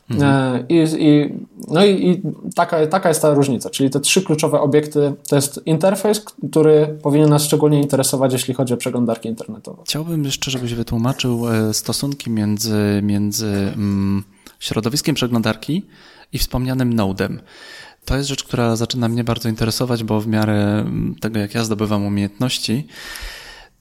Mhm. 0.09 0.55
E, 0.55 0.65
I, 0.69 0.85
i, 0.97 1.35
no 1.67 1.85
i, 1.85 2.09
i, 2.09 2.21
taka, 2.55 2.87
taka 2.87 3.09
jest 3.09 3.21
ta 3.21 3.33
różnica, 3.33 3.69
czyli 3.69 3.89
te 3.89 3.99
trzy 3.99 4.21
kluczowe 4.21 4.59
obiekty 4.61 5.13
to 5.29 5.35
jest 5.35 5.61
interfejs, 5.65 6.19
który 6.19 6.97
powinien 7.03 7.29
nas 7.29 7.43
szczególnie 7.43 7.81
interesować, 7.81 8.33
jeśli 8.33 8.53
chodzi 8.53 8.73
o 8.73 8.77
przeglądarki 8.77 9.29
internetowe. 9.29 9.83
Chciałbym 9.85 10.23
jeszcze, 10.23 10.51
żebyś 10.51 10.73
wytłumaczył 10.73 11.49
e, 11.49 11.73
stosunki 11.73 12.29
między, 12.29 12.99
między 13.03 13.47
mm, 13.47 14.23
środowiskiem 14.59 15.15
przeglądarki 15.15 15.85
i 16.33 16.37
wspomnianym 16.37 16.93
nodem. 16.93 17.41
To 18.05 18.17
jest 18.17 18.29
rzecz, 18.29 18.43
która 18.43 18.75
zaczyna 18.75 19.07
mnie 19.07 19.23
bardzo 19.23 19.49
interesować, 19.49 20.03
bo 20.03 20.21
w 20.21 20.27
miarę 20.27 20.79
mm, 20.79 21.15
tego, 21.21 21.39
jak 21.39 21.55
ja 21.55 21.63
zdobywam 21.63 22.05
umiejętności, 22.05 22.87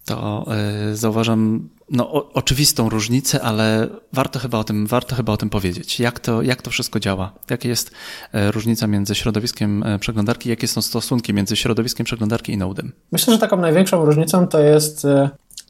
to 0.07 0.47
y, 0.91 0.97
zauważam 0.97 1.69
no, 1.91 2.13
o, 2.13 2.33
oczywistą 2.33 2.89
różnicę, 2.89 3.43
ale 3.43 3.89
warto 4.13 4.39
chyba 4.39 4.59
o 4.59 4.65
tym, 4.65 4.87
warto 4.87 5.17
chyba 5.17 5.33
o 5.33 5.37
tym 5.37 5.51
powiedzieć. 5.51 6.01
Jak 6.01 6.21
to, 6.21 6.43
jak 6.43 6.63
to 6.63 6.71
wszystko 6.71 7.01
działa? 7.01 7.33
Jaka 7.51 7.69
jest 7.69 7.91
y, 7.91 8.53
różnica 8.53 8.87
między 8.87 9.15
środowiskiem 9.15 9.83
y, 9.83 9.99
przeglądarki? 9.99 10.49
Jakie 10.49 10.69
są 10.69 10.83
stosunki 10.83 11.35
między 11.35 11.57
środowiskiem 11.57 12.07
przeglądarki 12.07 12.53
i 12.53 12.57
Nodem? 12.57 12.93
Myślę, 13.13 13.33
że 13.33 13.39
taką 13.39 13.57
największą 13.57 14.05
różnicą 14.05 14.47
to 14.47 14.61
jest 14.61 15.07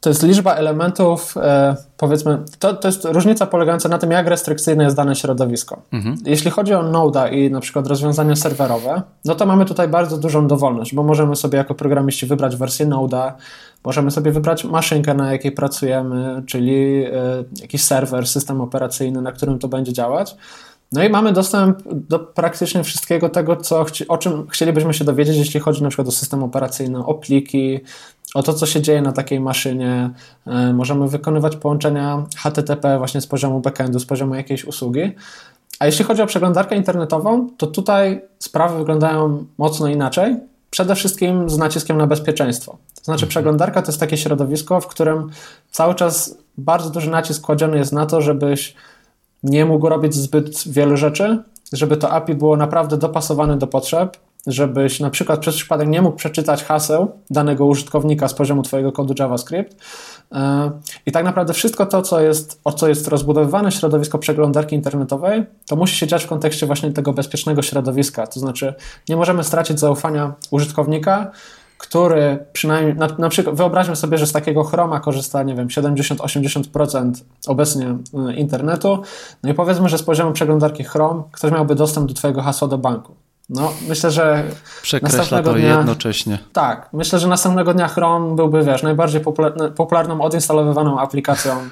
to 0.00 0.10
jest 0.10 0.22
liczba 0.22 0.54
elementów, 0.54 1.36
e, 1.36 1.76
powiedzmy, 1.96 2.38
to, 2.58 2.74
to 2.74 2.88
jest 2.88 3.04
różnica 3.04 3.46
polegająca 3.46 3.88
na 3.88 3.98
tym, 3.98 4.10
jak 4.10 4.26
restrykcyjne 4.26 4.84
jest 4.84 4.96
dane 4.96 5.16
środowisko. 5.16 5.82
Mhm. 5.92 6.16
Jeśli 6.24 6.50
chodzi 6.50 6.74
o 6.74 6.82
Node'a 6.82 7.32
i 7.32 7.50
na 7.50 7.60
przykład 7.60 7.86
rozwiązania 7.86 8.36
serwerowe, 8.36 9.02
no 9.24 9.34
to 9.34 9.46
mamy 9.46 9.64
tutaj 9.64 9.88
bardzo 9.88 10.18
dużą 10.18 10.46
dowolność, 10.48 10.94
bo 10.94 11.02
możemy 11.02 11.36
sobie 11.36 11.58
jako 11.58 11.74
programiści 11.74 12.26
wybrać 12.26 12.56
wersję 12.56 12.86
Node'a, 12.86 13.32
możemy 13.86 14.10
sobie 14.10 14.32
wybrać 14.32 14.64
maszynkę, 14.64 15.14
na 15.14 15.32
jakiej 15.32 15.52
pracujemy, 15.52 16.42
czyli 16.46 17.04
e, 17.04 17.44
jakiś 17.60 17.84
serwer, 17.84 18.26
system 18.26 18.60
operacyjny, 18.60 19.22
na 19.22 19.32
którym 19.32 19.58
to 19.58 19.68
będzie 19.68 19.92
działać. 19.92 20.36
No 20.92 21.04
i 21.04 21.08
mamy 21.08 21.32
dostęp 21.32 21.78
do 21.86 22.18
praktycznie 22.18 22.84
wszystkiego 22.84 23.28
tego, 23.28 23.56
co, 23.56 23.86
o 24.08 24.18
czym 24.18 24.46
chcielibyśmy 24.48 24.94
się 24.94 25.04
dowiedzieć, 25.04 25.36
jeśli 25.36 25.60
chodzi 25.60 25.82
na 25.82 25.88
przykład 25.88 26.08
o 26.08 26.10
system 26.10 26.42
operacyjny, 26.42 27.06
o 27.06 27.14
pliki, 27.14 27.80
o 28.34 28.42
to, 28.42 28.54
co 28.54 28.66
się 28.66 28.80
dzieje 28.82 29.02
na 29.02 29.12
takiej 29.12 29.40
maszynie. 29.40 30.10
E, 30.46 30.72
możemy 30.72 31.08
wykonywać 31.08 31.56
połączenia 31.56 32.24
HTTP 32.36 32.98
właśnie 32.98 33.20
z 33.20 33.26
poziomu 33.26 33.60
backendu, 33.60 33.98
z 33.98 34.06
poziomu 34.06 34.34
jakiejś 34.34 34.64
usługi. 34.64 35.12
A 35.78 35.86
jeśli 35.86 36.04
chodzi 36.04 36.22
o 36.22 36.26
przeglądarkę 36.26 36.76
internetową, 36.76 37.48
to 37.56 37.66
tutaj 37.66 38.20
sprawy 38.38 38.78
wyglądają 38.78 39.44
mocno 39.58 39.88
inaczej. 39.88 40.36
Przede 40.76 40.94
wszystkim 40.94 41.50
z 41.50 41.58
naciskiem 41.58 41.96
na 41.96 42.06
bezpieczeństwo. 42.06 42.72
To 42.94 43.04
znaczy, 43.04 43.24
mhm. 43.24 43.28
przeglądarka 43.28 43.82
to 43.82 43.88
jest 43.88 44.00
takie 44.00 44.16
środowisko, 44.16 44.80
w 44.80 44.86
którym 44.86 45.30
cały 45.70 45.94
czas 45.94 46.38
bardzo 46.58 46.90
duży 46.90 47.10
nacisk 47.10 47.42
kładziony 47.42 47.78
jest 47.78 47.92
na 47.92 48.06
to, 48.06 48.20
żebyś 48.20 48.74
nie 49.42 49.64
mógł 49.64 49.88
robić 49.88 50.14
zbyt 50.14 50.68
wielu 50.68 50.96
rzeczy, 50.96 51.42
żeby 51.72 51.96
to 51.96 52.10
API 52.10 52.34
było 52.34 52.56
naprawdę 52.56 52.96
dopasowane 52.96 53.58
do 53.58 53.66
potrzeb, 53.66 54.16
żebyś 54.46 55.00
na 55.00 55.10
przykład 55.10 55.40
przez 55.40 55.56
przypadek 55.56 55.88
nie 55.88 56.02
mógł 56.02 56.16
przeczytać 56.16 56.64
haseł 56.64 57.12
danego 57.30 57.66
użytkownika 57.66 58.28
z 58.28 58.34
poziomu 58.34 58.62
Twojego 58.62 58.92
kodu 58.92 59.14
JavaScript. 59.18 59.76
E, 60.32 60.70
I 61.06 61.12
tak 61.12 61.24
naprawdę 61.24 61.52
wszystko 61.52 61.86
to, 61.86 62.02
co 62.02 62.20
jest, 62.20 62.60
o 62.64 62.72
co 62.72 62.88
jest 62.88 63.08
rozbudowywane 63.08 63.72
środowisko 63.72 64.18
przeglądarki 64.18 64.76
internetowej, 64.76 65.44
to 65.66 65.76
musi 65.76 65.96
się 65.96 66.06
dziać 66.06 66.24
w 66.24 66.28
kontekście 66.28 66.66
właśnie 66.66 66.92
tego 66.92 67.12
bezpiecznego 67.12 67.62
środowiska. 67.62 68.26
To 68.26 68.40
znaczy, 68.40 68.74
nie 69.08 69.16
możemy 69.16 69.44
stracić 69.44 69.80
zaufania 69.80 70.34
użytkownika, 70.50 71.30
który 71.78 72.46
przynajmniej, 72.52 72.94
na, 72.94 73.08
na, 73.18 73.28
przykład 73.28 73.56
wyobraźmy 73.56 73.96
sobie, 73.96 74.18
że 74.18 74.26
z 74.26 74.32
takiego 74.32 74.64
Chroma 74.64 75.00
korzysta, 75.00 75.42
nie 75.42 75.54
wiem, 75.54 75.68
70-80% 75.68 77.12
obecnie 77.46 77.96
e, 78.28 78.34
internetu, 78.34 79.02
no 79.42 79.50
i 79.50 79.54
powiedzmy, 79.54 79.88
że 79.88 79.98
z 79.98 80.02
poziomu 80.02 80.32
przeglądarki 80.32 80.84
Chrome 80.84 81.22
ktoś 81.32 81.52
miałby 81.52 81.74
dostęp 81.74 82.08
do 82.08 82.14
Twojego 82.14 82.42
hasła 82.42 82.68
do 82.68 82.78
banku. 82.78 83.14
No, 83.48 83.72
myślę, 83.88 84.10
że. 84.10 84.44
Przekreśla 84.82 85.42
to 85.42 85.52
dnia, 85.52 85.76
jednocześnie. 85.76 86.38
Tak, 86.52 86.88
myślę, 86.92 87.18
że 87.18 87.28
następnego 87.28 87.74
dnia 87.74 87.88
Chrome 87.88 88.36
byłby, 88.36 88.64
wiesz, 88.64 88.82
najbardziej 88.82 89.20
popularną, 89.76 90.20
odinstalowywaną 90.20 91.00
aplikacją 91.00 91.68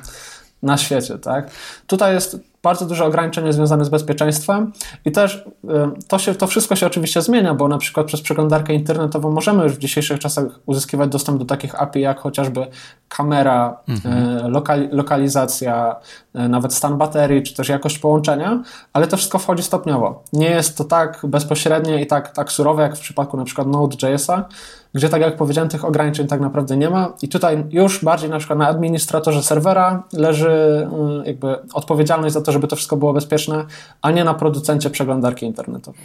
na 0.62 0.76
świecie, 0.76 1.18
tak? 1.18 1.50
Tutaj 1.86 2.14
jest 2.14 2.36
bardzo 2.64 2.86
duże 2.86 3.04
ograniczenia 3.04 3.52
związane 3.52 3.84
z 3.84 3.88
bezpieczeństwem 3.88 4.72
i 5.04 5.12
też 5.12 5.36
y, 5.36 5.68
to, 6.08 6.18
się, 6.18 6.34
to 6.34 6.46
wszystko 6.46 6.76
się 6.76 6.86
oczywiście 6.86 7.22
zmienia, 7.22 7.54
bo 7.54 7.68
na 7.68 7.78
przykład 7.78 8.06
przez 8.06 8.20
przeglądarkę 8.20 8.74
internetową 8.74 9.30
możemy 9.30 9.62
już 9.62 9.72
w 9.72 9.78
dzisiejszych 9.78 10.18
czasach 10.18 10.44
uzyskiwać 10.66 11.10
dostęp 11.10 11.38
do 11.38 11.44
takich 11.44 11.82
API 11.82 12.00
jak 12.00 12.20
chociażby 12.20 12.66
kamera, 13.08 13.76
mhm. 13.88 14.52
lokali, 14.52 14.88
lokalizacja, 14.92 15.96
y, 16.36 16.48
nawet 16.48 16.74
stan 16.74 16.98
baterii, 16.98 17.42
czy 17.42 17.54
też 17.54 17.68
jakość 17.68 17.98
połączenia, 17.98 18.62
ale 18.92 19.06
to 19.06 19.16
wszystko 19.16 19.38
wchodzi 19.38 19.62
stopniowo. 19.62 20.22
Nie 20.32 20.50
jest 20.50 20.78
to 20.78 20.84
tak 20.84 21.20
bezpośrednie 21.24 22.02
i 22.02 22.06
tak, 22.06 22.32
tak 22.32 22.52
surowe 22.52 22.82
jak 22.82 22.96
w 22.96 23.00
przypadku 23.00 23.36
na 23.36 23.44
przykład 23.44 23.66
Node.jsa, 23.66 24.48
gdzie 24.94 25.08
tak 25.08 25.20
jak 25.20 25.36
powiedziałem, 25.36 25.68
tych 25.68 25.84
ograniczeń 25.84 26.26
tak 26.26 26.40
naprawdę 26.40 26.76
nie 26.76 26.90
ma 26.90 27.12
i 27.22 27.28
tutaj 27.28 27.64
już 27.70 28.04
bardziej 28.04 28.30
na 28.30 28.38
przykład 28.38 28.58
na 28.58 28.68
administratorze 28.68 29.42
serwera 29.42 30.02
leży 30.12 30.88
y, 31.22 31.26
jakby 31.26 31.56
odpowiedzialność 31.72 32.34
za 32.34 32.40
to, 32.40 32.52
żeby 32.54 32.68
to 32.68 32.76
wszystko 32.76 32.96
było 32.96 33.12
bezpieczne, 33.12 33.66
a 34.02 34.10
nie 34.10 34.24
na 34.24 34.34
producencie 34.34 34.90
przeglądarki 34.90 35.46
internetowej. 35.46 36.00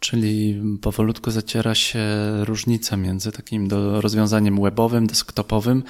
Czyli 0.00 0.62
powolutku 0.82 1.30
zaciera 1.30 1.74
się 1.74 2.00
różnica 2.44 2.96
między 2.96 3.32
takim 3.32 3.68
do 3.68 4.00
rozwiązaniem 4.00 4.62
webowym, 4.62 5.06
desktopowym. 5.06 5.82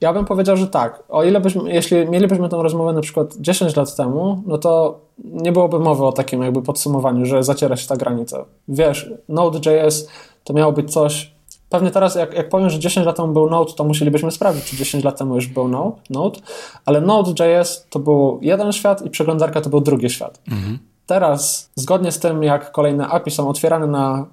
Ja 0.00 0.12
bym 0.12 0.24
powiedział, 0.24 0.56
że 0.56 0.66
tak. 0.66 1.02
O 1.08 1.24
ile 1.24 1.40
byśmy, 1.40 1.74
jeśli 1.74 2.08
mielibyśmy 2.08 2.48
tę 2.48 2.62
rozmowę 2.62 2.92
na 2.92 3.00
przykład 3.00 3.36
10 3.36 3.76
lat 3.76 3.96
temu, 3.96 4.42
no 4.46 4.58
to 4.58 5.00
nie 5.18 5.52
byłoby 5.52 5.78
mowy 5.78 6.04
o 6.04 6.12
takim 6.12 6.42
jakby 6.42 6.62
podsumowaniu, 6.62 7.26
że 7.26 7.42
zaciera 7.42 7.76
się 7.76 7.88
ta 7.88 7.96
granica. 7.96 8.44
Wiesz, 8.68 9.10
Node.js 9.28 10.08
to 10.44 10.52
miało 10.52 10.72
być 10.72 10.92
coś, 10.92 11.31
Pewnie 11.72 11.90
teraz, 11.90 12.14
jak, 12.14 12.34
jak 12.34 12.48
powiem, 12.48 12.70
że 12.70 12.78
10 12.78 13.06
lat 13.06 13.16
temu 13.16 13.32
był 13.32 13.50
Node, 13.50 13.72
to 13.72 13.84
musielibyśmy 13.84 14.30
sprawdzić, 14.30 14.64
czy 14.64 14.76
10 14.76 15.04
lat 15.04 15.18
temu 15.18 15.34
już 15.34 15.46
był 15.46 15.68
Node, 15.68 15.96
Node 16.10 16.40
ale 16.84 17.00
Node.js 17.00 17.86
to 17.90 17.98
był 17.98 18.38
jeden 18.42 18.72
świat 18.72 19.06
i 19.06 19.10
przeglądarka 19.10 19.60
to 19.60 19.70
był 19.70 19.80
drugi 19.80 20.10
świat. 20.10 20.40
Mhm. 20.48 20.78
Teraz, 21.06 21.70
zgodnie 21.74 22.12
z 22.12 22.18
tym, 22.18 22.42
jak 22.42 22.72
kolejne 22.72 23.08
API 23.08 23.30
są 23.30 23.48
otwierane 23.48 23.86
na 23.86 24.26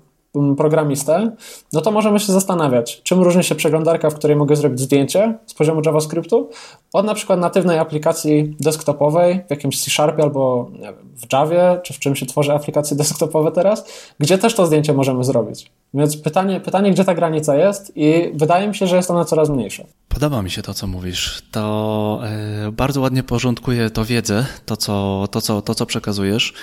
programistę, 0.58 1.32
no 1.74 1.82
to 1.82 1.92
możemy 1.92 2.20
się 2.20 2.34
zastanawiać, 2.34 3.02
czym 3.04 3.22
różni 3.22 3.44
się 3.44 3.56
przeglądarka, 3.56 4.10
w 4.10 4.16
której 4.16 4.38
mogę 4.38 4.56
zrobić 4.56 4.80
zdjęcie 4.80 5.38
z 5.46 5.54
poziomu 5.54 5.82
JavaScriptu, 5.86 6.50
od 6.94 7.06
na 7.06 7.14
przykład 7.14 7.40
natywnej 7.40 7.80
aplikacji 7.80 8.56
desktopowej 8.60 9.42
w 9.48 9.50
jakimś 9.50 9.84
C-Sharpie 9.84 10.24
albo 10.24 10.72
wiem, 10.82 10.96
w 11.16 11.34
Javie, 11.34 11.80
czy 11.84 11.94
w 11.94 12.00
czym 12.00 12.16
się 12.16 12.26
tworzy 12.26 12.54
aplikacje 12.54 12.98
desktopowe 13.04 13.52
teraz, 13.52 13.86
gdzie 14.20 14.38
też 14.38 14.56
to 14.56 14.66
zdjęcie 14.66 14.94
możemy 14.94 15.24
zrobić. 15.24 15.72
Więc 15.94 16.18
pytanie, 16.18 16.60
pytanie, 16.60 16.92
gdzie 16.92 17.04
ta 17.04 17.16
granica 17.16 17.56
jest 17.56 17.92
i 17.96 18.32
wydaje 18.34 18.68
mi 18.68 18.76
się, 18.76 18.88
że 18.88 18.96
jest 18.96 19.12
ona 19.12 19.26
coraz 19.26 19.50
mniejsza. 19.50 19.84
Podoba 20.08 20.42
mi 20.42 20.52
się 20.52 20.62
to, 20.62 20.74
co 20.74 20.88
mówisz. 20.88 21.42
To 21.52 22.20
e, 22.68 22.72
bardzo 22.72 23.02
ładnie 23.02 23.24
porządkuje 23.24 23.90
to 23.90 24.06
wiedzę, 24.06 24.46
to 24.66 24.78
co, 24.78 25.28
to, 25.32 25.42
co, 25.42 25.62
to, 25.62 25.76
co 25.76 25.86
przekazujesz. 25.86 26.54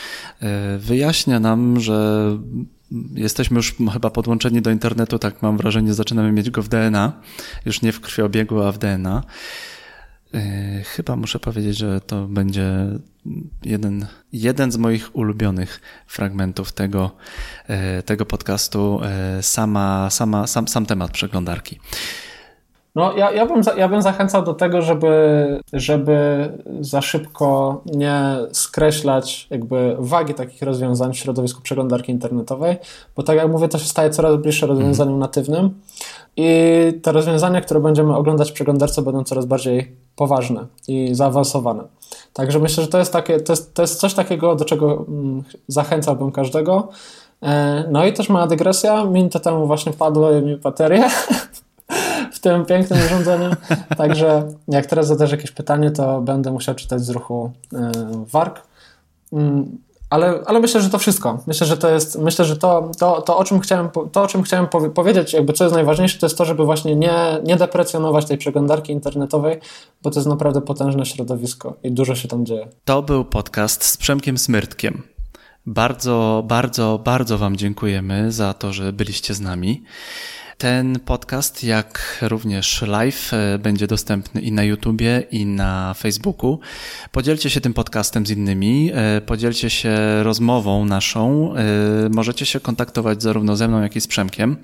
E, 0.43 0.79
wyjaśnia 0.79 1.41
nam, 1.41 1.81
że 1.81 2.31
jesteśmy 3.14 3.57
już 3.57 3.74
chyba 3.93 4.11
podłączeni 4.11 4.62
do 4.62 4.70
internetu, 4.70 5.18
tak 5.18 5.43
mam 5.43 5.57
wrażenie, 5.57 5.95
zaczynamy 5.95 6.32
mieć 6.32 6.51
go 6.51 6.62
w 6.62 6.68
DNA, 6.68 7.12
już 7.66 7.82
nie 7.82 7.93
w 7.93 8.01
krwiobiegu, 8.01 8.62
a 8.62 8.72
w 8.72 8.78
DNA. 8.78 9.22
E, 10.34 10.82
chyba 10.82 11.16
muszę 11.16 11.39
powiedzieć, 11.39 11.76
że 11.76 12.01
to 12.01 12.26
będzie 12.26 12.87
jeden, 13.64 14.07
jeden 14.32 14.72
z 14.72 14.76
moich 14.76 15.16
ulubionych 15.16 15.80
fragmentów 16.07 16.72
tego, 16.72 17.16
e, 17.66 18.03
tego 18.03 18.26
podcastu, 18.26 19.01
e, 19.03 19.43
sama, 19.43 20.11
sama, 20.11 20.47
sam, 20.47 20.68
sam 20.68 20.87
temat 20.87 21.11
przeglądarki. 21.11 21.78
No, 22.97 23.16
ja, 23.16 23.32
ja, 23.32 23.47
bym, 23.47 23.62
ja 23.76 23.88
bym 23.88 24.03
zachęcał 24.03 24.42
do 24.42 24.55
tego, 24.55 24.82
żeby, 24.82 25.61
żeby 25.72 26.49
za 26.80 27.03
szybko 27.03 27.80
nie 27.86 28.36
skreślać 28.53 29.47
jakby 29.51 29.97
wagi 29.99 30.34
takich 30.34 30.62
rozwiązań 30.62 31.12
w 31.12 31.16
środowisku 31.16 31.62
przeglądarki 31.62 32.12
internetowej, 32.12 32.76
bo 33.16 33.22
tak 33.22 33.36
jak 33.36 33.51
mówię, 33.51 33.68
to 33.68 33.78
się 33.78 33.84
staje 33.84 34.11
coraz 34.11 34.36
bliższe 34.36 34.66
rozwiązaniu 34.66 35.11
mm. 35.11 35.20
natywnym 35.20 35.80
i 36.36 36.49
te 37.03 37.12
rozwiązania, 37.12 37.61
które 37.61 37.80
będziemy 37.80 38.16
oglądać 38.16 38.51
w 38.51 38.55
przeglądarce 38.55 39.03
będą 39.03 39.24
coraz 39.24 39.47
bardziej 39.47 39.92
poważne 40.16 40.66
i 40.88 41.14
zaawansowane. 41.14 41.84
Także 42.32 42.59
myślę, 42.59 42.82
że 42.82 42.88
to 42.88 42.99
jest, 42.99 43.12
takie, 43.12 43.40
to 43.40 43.53
jest, 43.53 43.74
to 43.74 43.82
jest 43.82 44.01
coś 44.01 44.14
takiego, 44.14 44.55
do 44.55 44.64
czego 44.64 45.05
mm, 45.09 45.42
zachęcałbym 45.68 46.32
każdego. 46.32 46.88
E, 47.42 47.84
no 47.90 48.07
i 48.07 48.12
też 48.12 48.28
mała 48.28 48.47
dygresja, 48.47 49.05
minutę 49.05 49.40
temu 49.40 49.66
właśnie 49.66 49.92
padły 49.92 50.42
mi 50.42 50.57
baterie 50.57 51.05
w 52.37 52.41
tym 52.41 52.64
pięknym 52.64 52.99
urządzeniu, 53.07 53.51
także 53.99 54.49
jak 54.68 54.87
teraz 54.87 55.07
zadasz 55.07 55.32
jakieś 55.32 55.51
pytanie, 55.51 55.91
to 55.91 56.20
będę 56.20 56.51
musiał 56.51 56.74
czytać 56.74 57.01
z 57.01 57.11
ruchu 57.11 57.53
e, 57.72 57.93
warg. 58.32 58.62
Mm, 59.32 59.78
ale, 60.11 60.41
ale 60.47 60.61
myślę, 60.61 60.80
że 60.80 60.91
to 60.91 60.99
wszystko. 60.99 61.43
Myślę, 61.47 61.66
że 61.66 61.76
to 61.76 61.91
jest, 61.91 62.18
myślę, 62.18 62.45
że 62.45 62.57
to, 62.57 62.91
to, 62.99 63.22
to, 63.22 63.39
o 63.39 63.45
czym 63.45 63.61
chciałem, 63.61 63.89
to, 64.12 64.22
o 64.22 64.26
czym 64.26 64.43
chciałem 64.43 64.66
powiedzieć, 64.95 65.32
jakby 65.32 65.53
co 65.53 65.64
jest 65.64 65.74
najważniejsze, 65.74 66.18
to 66.18 66.26
jest 66.26 66.39
to, 66.39 66.45
żeby 66.45 66.64
właśnie 66.64 66.97
nie, 66.97 67.41
nie 67.45 67.57
deprecjonować 67.57 68.26
tej 68.26 68.39
przeglądarki 68.39 68.93
internetowej, 68.93 69.61
bo 70.03 70.11
to 70.11 70.18
jest 70.20 70.28
naprawdę 70.28 70.61
potężne 70.61 71.07
środowisko 71.07 71.74
i 71.82 71.93
dużo 71.93 72.14
się 72.14 72.28
tam 72.28 72.47
dzieje. 72.47 72.68
To 72.84 73.03
był 73.03 73.24
podcast 73.24 73.84
z 73.84 73.97
Przemkiem 73.97 74.39
Smyrtkiem. 74.39 75.03
Bardzo, 75.66 76.45
bardzo, 76.47 77.01
bardzo 77.05 77.39
Wam 77.39 77.57
dziękujemy 77.57 78.32
za 78.32 78.55
to, 78.55 78.72
że 78.72 78.93
byliście 78.93 79.34
z 79.34 79.41
nami. 79.41 79.82
Ten 80.59 81.01
podcast, 81.01 81.65
jak 81.65 82.19
również 82.23 82.83
live, 82.83 83.35
e, 83.35 83.59
będzie 83.59 83.87
dostępny 83.87 84.41
i 84.41 84.53
na 84.53 84.65
YouTubie, 84.65 85.23
i 85.31 85.47
na 85.47 85.95
Facebooku. 85.95 86.61
Podzielcie 87.13 87.51
się 87.51 87.61
tym 87.61 87.75
podcastem 87.75 88.27
z 88.27 88.31
innymi, 88.31 88.91
e, 88.95 89.21
podzielcie 89.21 89.71
się 89.71 90.23
rozmową 90.23 90.85
naszą. 90.85 91.55
E, 91.57 91.65
możecie 92.09 92.47
się 92.47 92.61
kontaktować 92.61 93.23
zarówno 93.23 93.57
ze 93.57 93.69
mną, 93.69 93.83
jak 93.83 93.97
i 93.97 94.01
z 94.01 94.07
Przemkiem. 94.07 94.57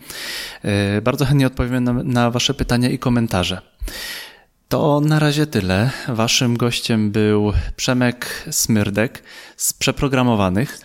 Bardzo 1.02 1.24
chętnie 1.24 1.46
odpowiem 1.46 1.84
na, 1.84 1.92
na 1.92 2.30
Wasze 2.30 2.54
pytania 2.54 2.88
i 2.88 2.98
komentarze. 2.98 3.60
To 4.68 5.00
na 5.00 5.18
razie 5.18 5.46
tyle. 5.46 5.90
Waszym 6.08 6.56
gościem 6.56 7.10
był 7.10 7.52
Przemek 7.76 8.44
Smyrdek 8.50 9.22
z 9.56 9.72
Przeprogramowanych. 9.72 10.78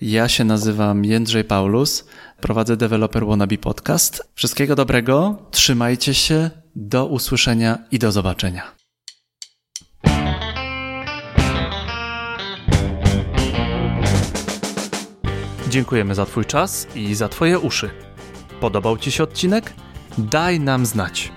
Ja 0.00 0.28
się 0.28 0.44
nazywam 0.44 1.04
Jędrzej 1.04 1.44
Paulus, 1.44 2.04
prowadzę 2.40 2.76
Developer 2.76 3.26
Wannabe 3.26 3.58
Podcast. 3.58 4.30
Wszystkiego 4.34 4.76
dobrego, 4.76 5.36
trzymajcie 5.50 6.14
się, 6.14 6.50
do 6.74 7.06
usłyszenia 7.06 7.78
i 7.90 7.98
do 7.98 8.12
zobaczenia. 8.12 8.74
Dziękujemy 15.68 16.14
za 16.14 16.26
Twój 16.26 16.44
czas 16.44 16.86
i 16.94 17.14
za 17.14 17.28
Twoje 17.28 17.58
uszy. 17.58 17.90
Podobał 18.60 18.98
Ci 18.98 19.12
się 19.12 19.22
odcinek? 19.22 19.72
Daj 20.18 20.60
nam 20.60 20.86
znać 20.86 21.32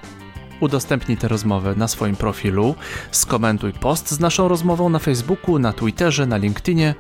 udostępnij 0.61 1.17
tę 1.17 1.27
rozmowę 1.27 1.73
na 1.75 1.87
swoim 1.87 2.15
profilu, 2.15 2.75
skomentuj 3.11 3.73
post 3.73 4.11
z 4.11 4.19
naszą 4.19 4.47
rozmową 4.47 4.89
na 4.89 4.99
Facebooku, 4.99 5.59
na 5.59 5.73
Twitterze, 5.73 6.25
na 6.25 6.37
LinkedInie. 6.37 6.95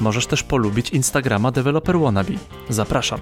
Możesz 0.00 0.26
też 0.26 0.42
polubić 0.42 0.90
Instagrama 0.90 1.50
Developer 1.50 1.98
Wannabe. 1.98 2.32
Zapraszam. 2.68 3.20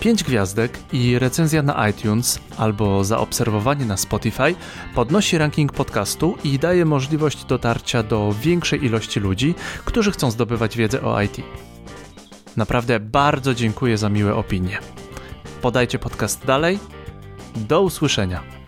5 0.00 0.24
gwiazdek 0.24 0.78
i 0.92 1.18
recenzja 1.18 1.62
na 1.62 1.88
iTunes 1.88 2.40
albo 2.56 3.04
zaobserwowanie 3.04 3.84
na 3.84 3.96
Spotify 3.96 4.54
podnosi 4.94 5.38
ranking 5.38 5.72
podcastu 5.72 6.36
i 6.44 6.58
daje 6.58 6.84
możliwość 6.84 7.44
dotarcia 7.44 8.02
do 8.02 8.34
większej 8.40 8.84
ilości 8.84 9.20
ludzi, 9.20 9.54
którzy 9.84 10.12
chcą 10.12 10.30
zdobywać 10.30 10.76
wiedzę 10.76 11.02
o 11.02 11.22
IT. 11.22 11.36
Naprawdę 12.56 13.00
bardzo 13.00 13.54
dziękuję 13.54 13.98
za 13.98 14.08
miłe 14.08 14.34
opinie. 14.34 14.78
Podajcie 15.62 15.98
podcast 15.98 16.46
dalej. 16.46 16.78
Do 17.56 17.82
usłyszenia. 17.82 18.63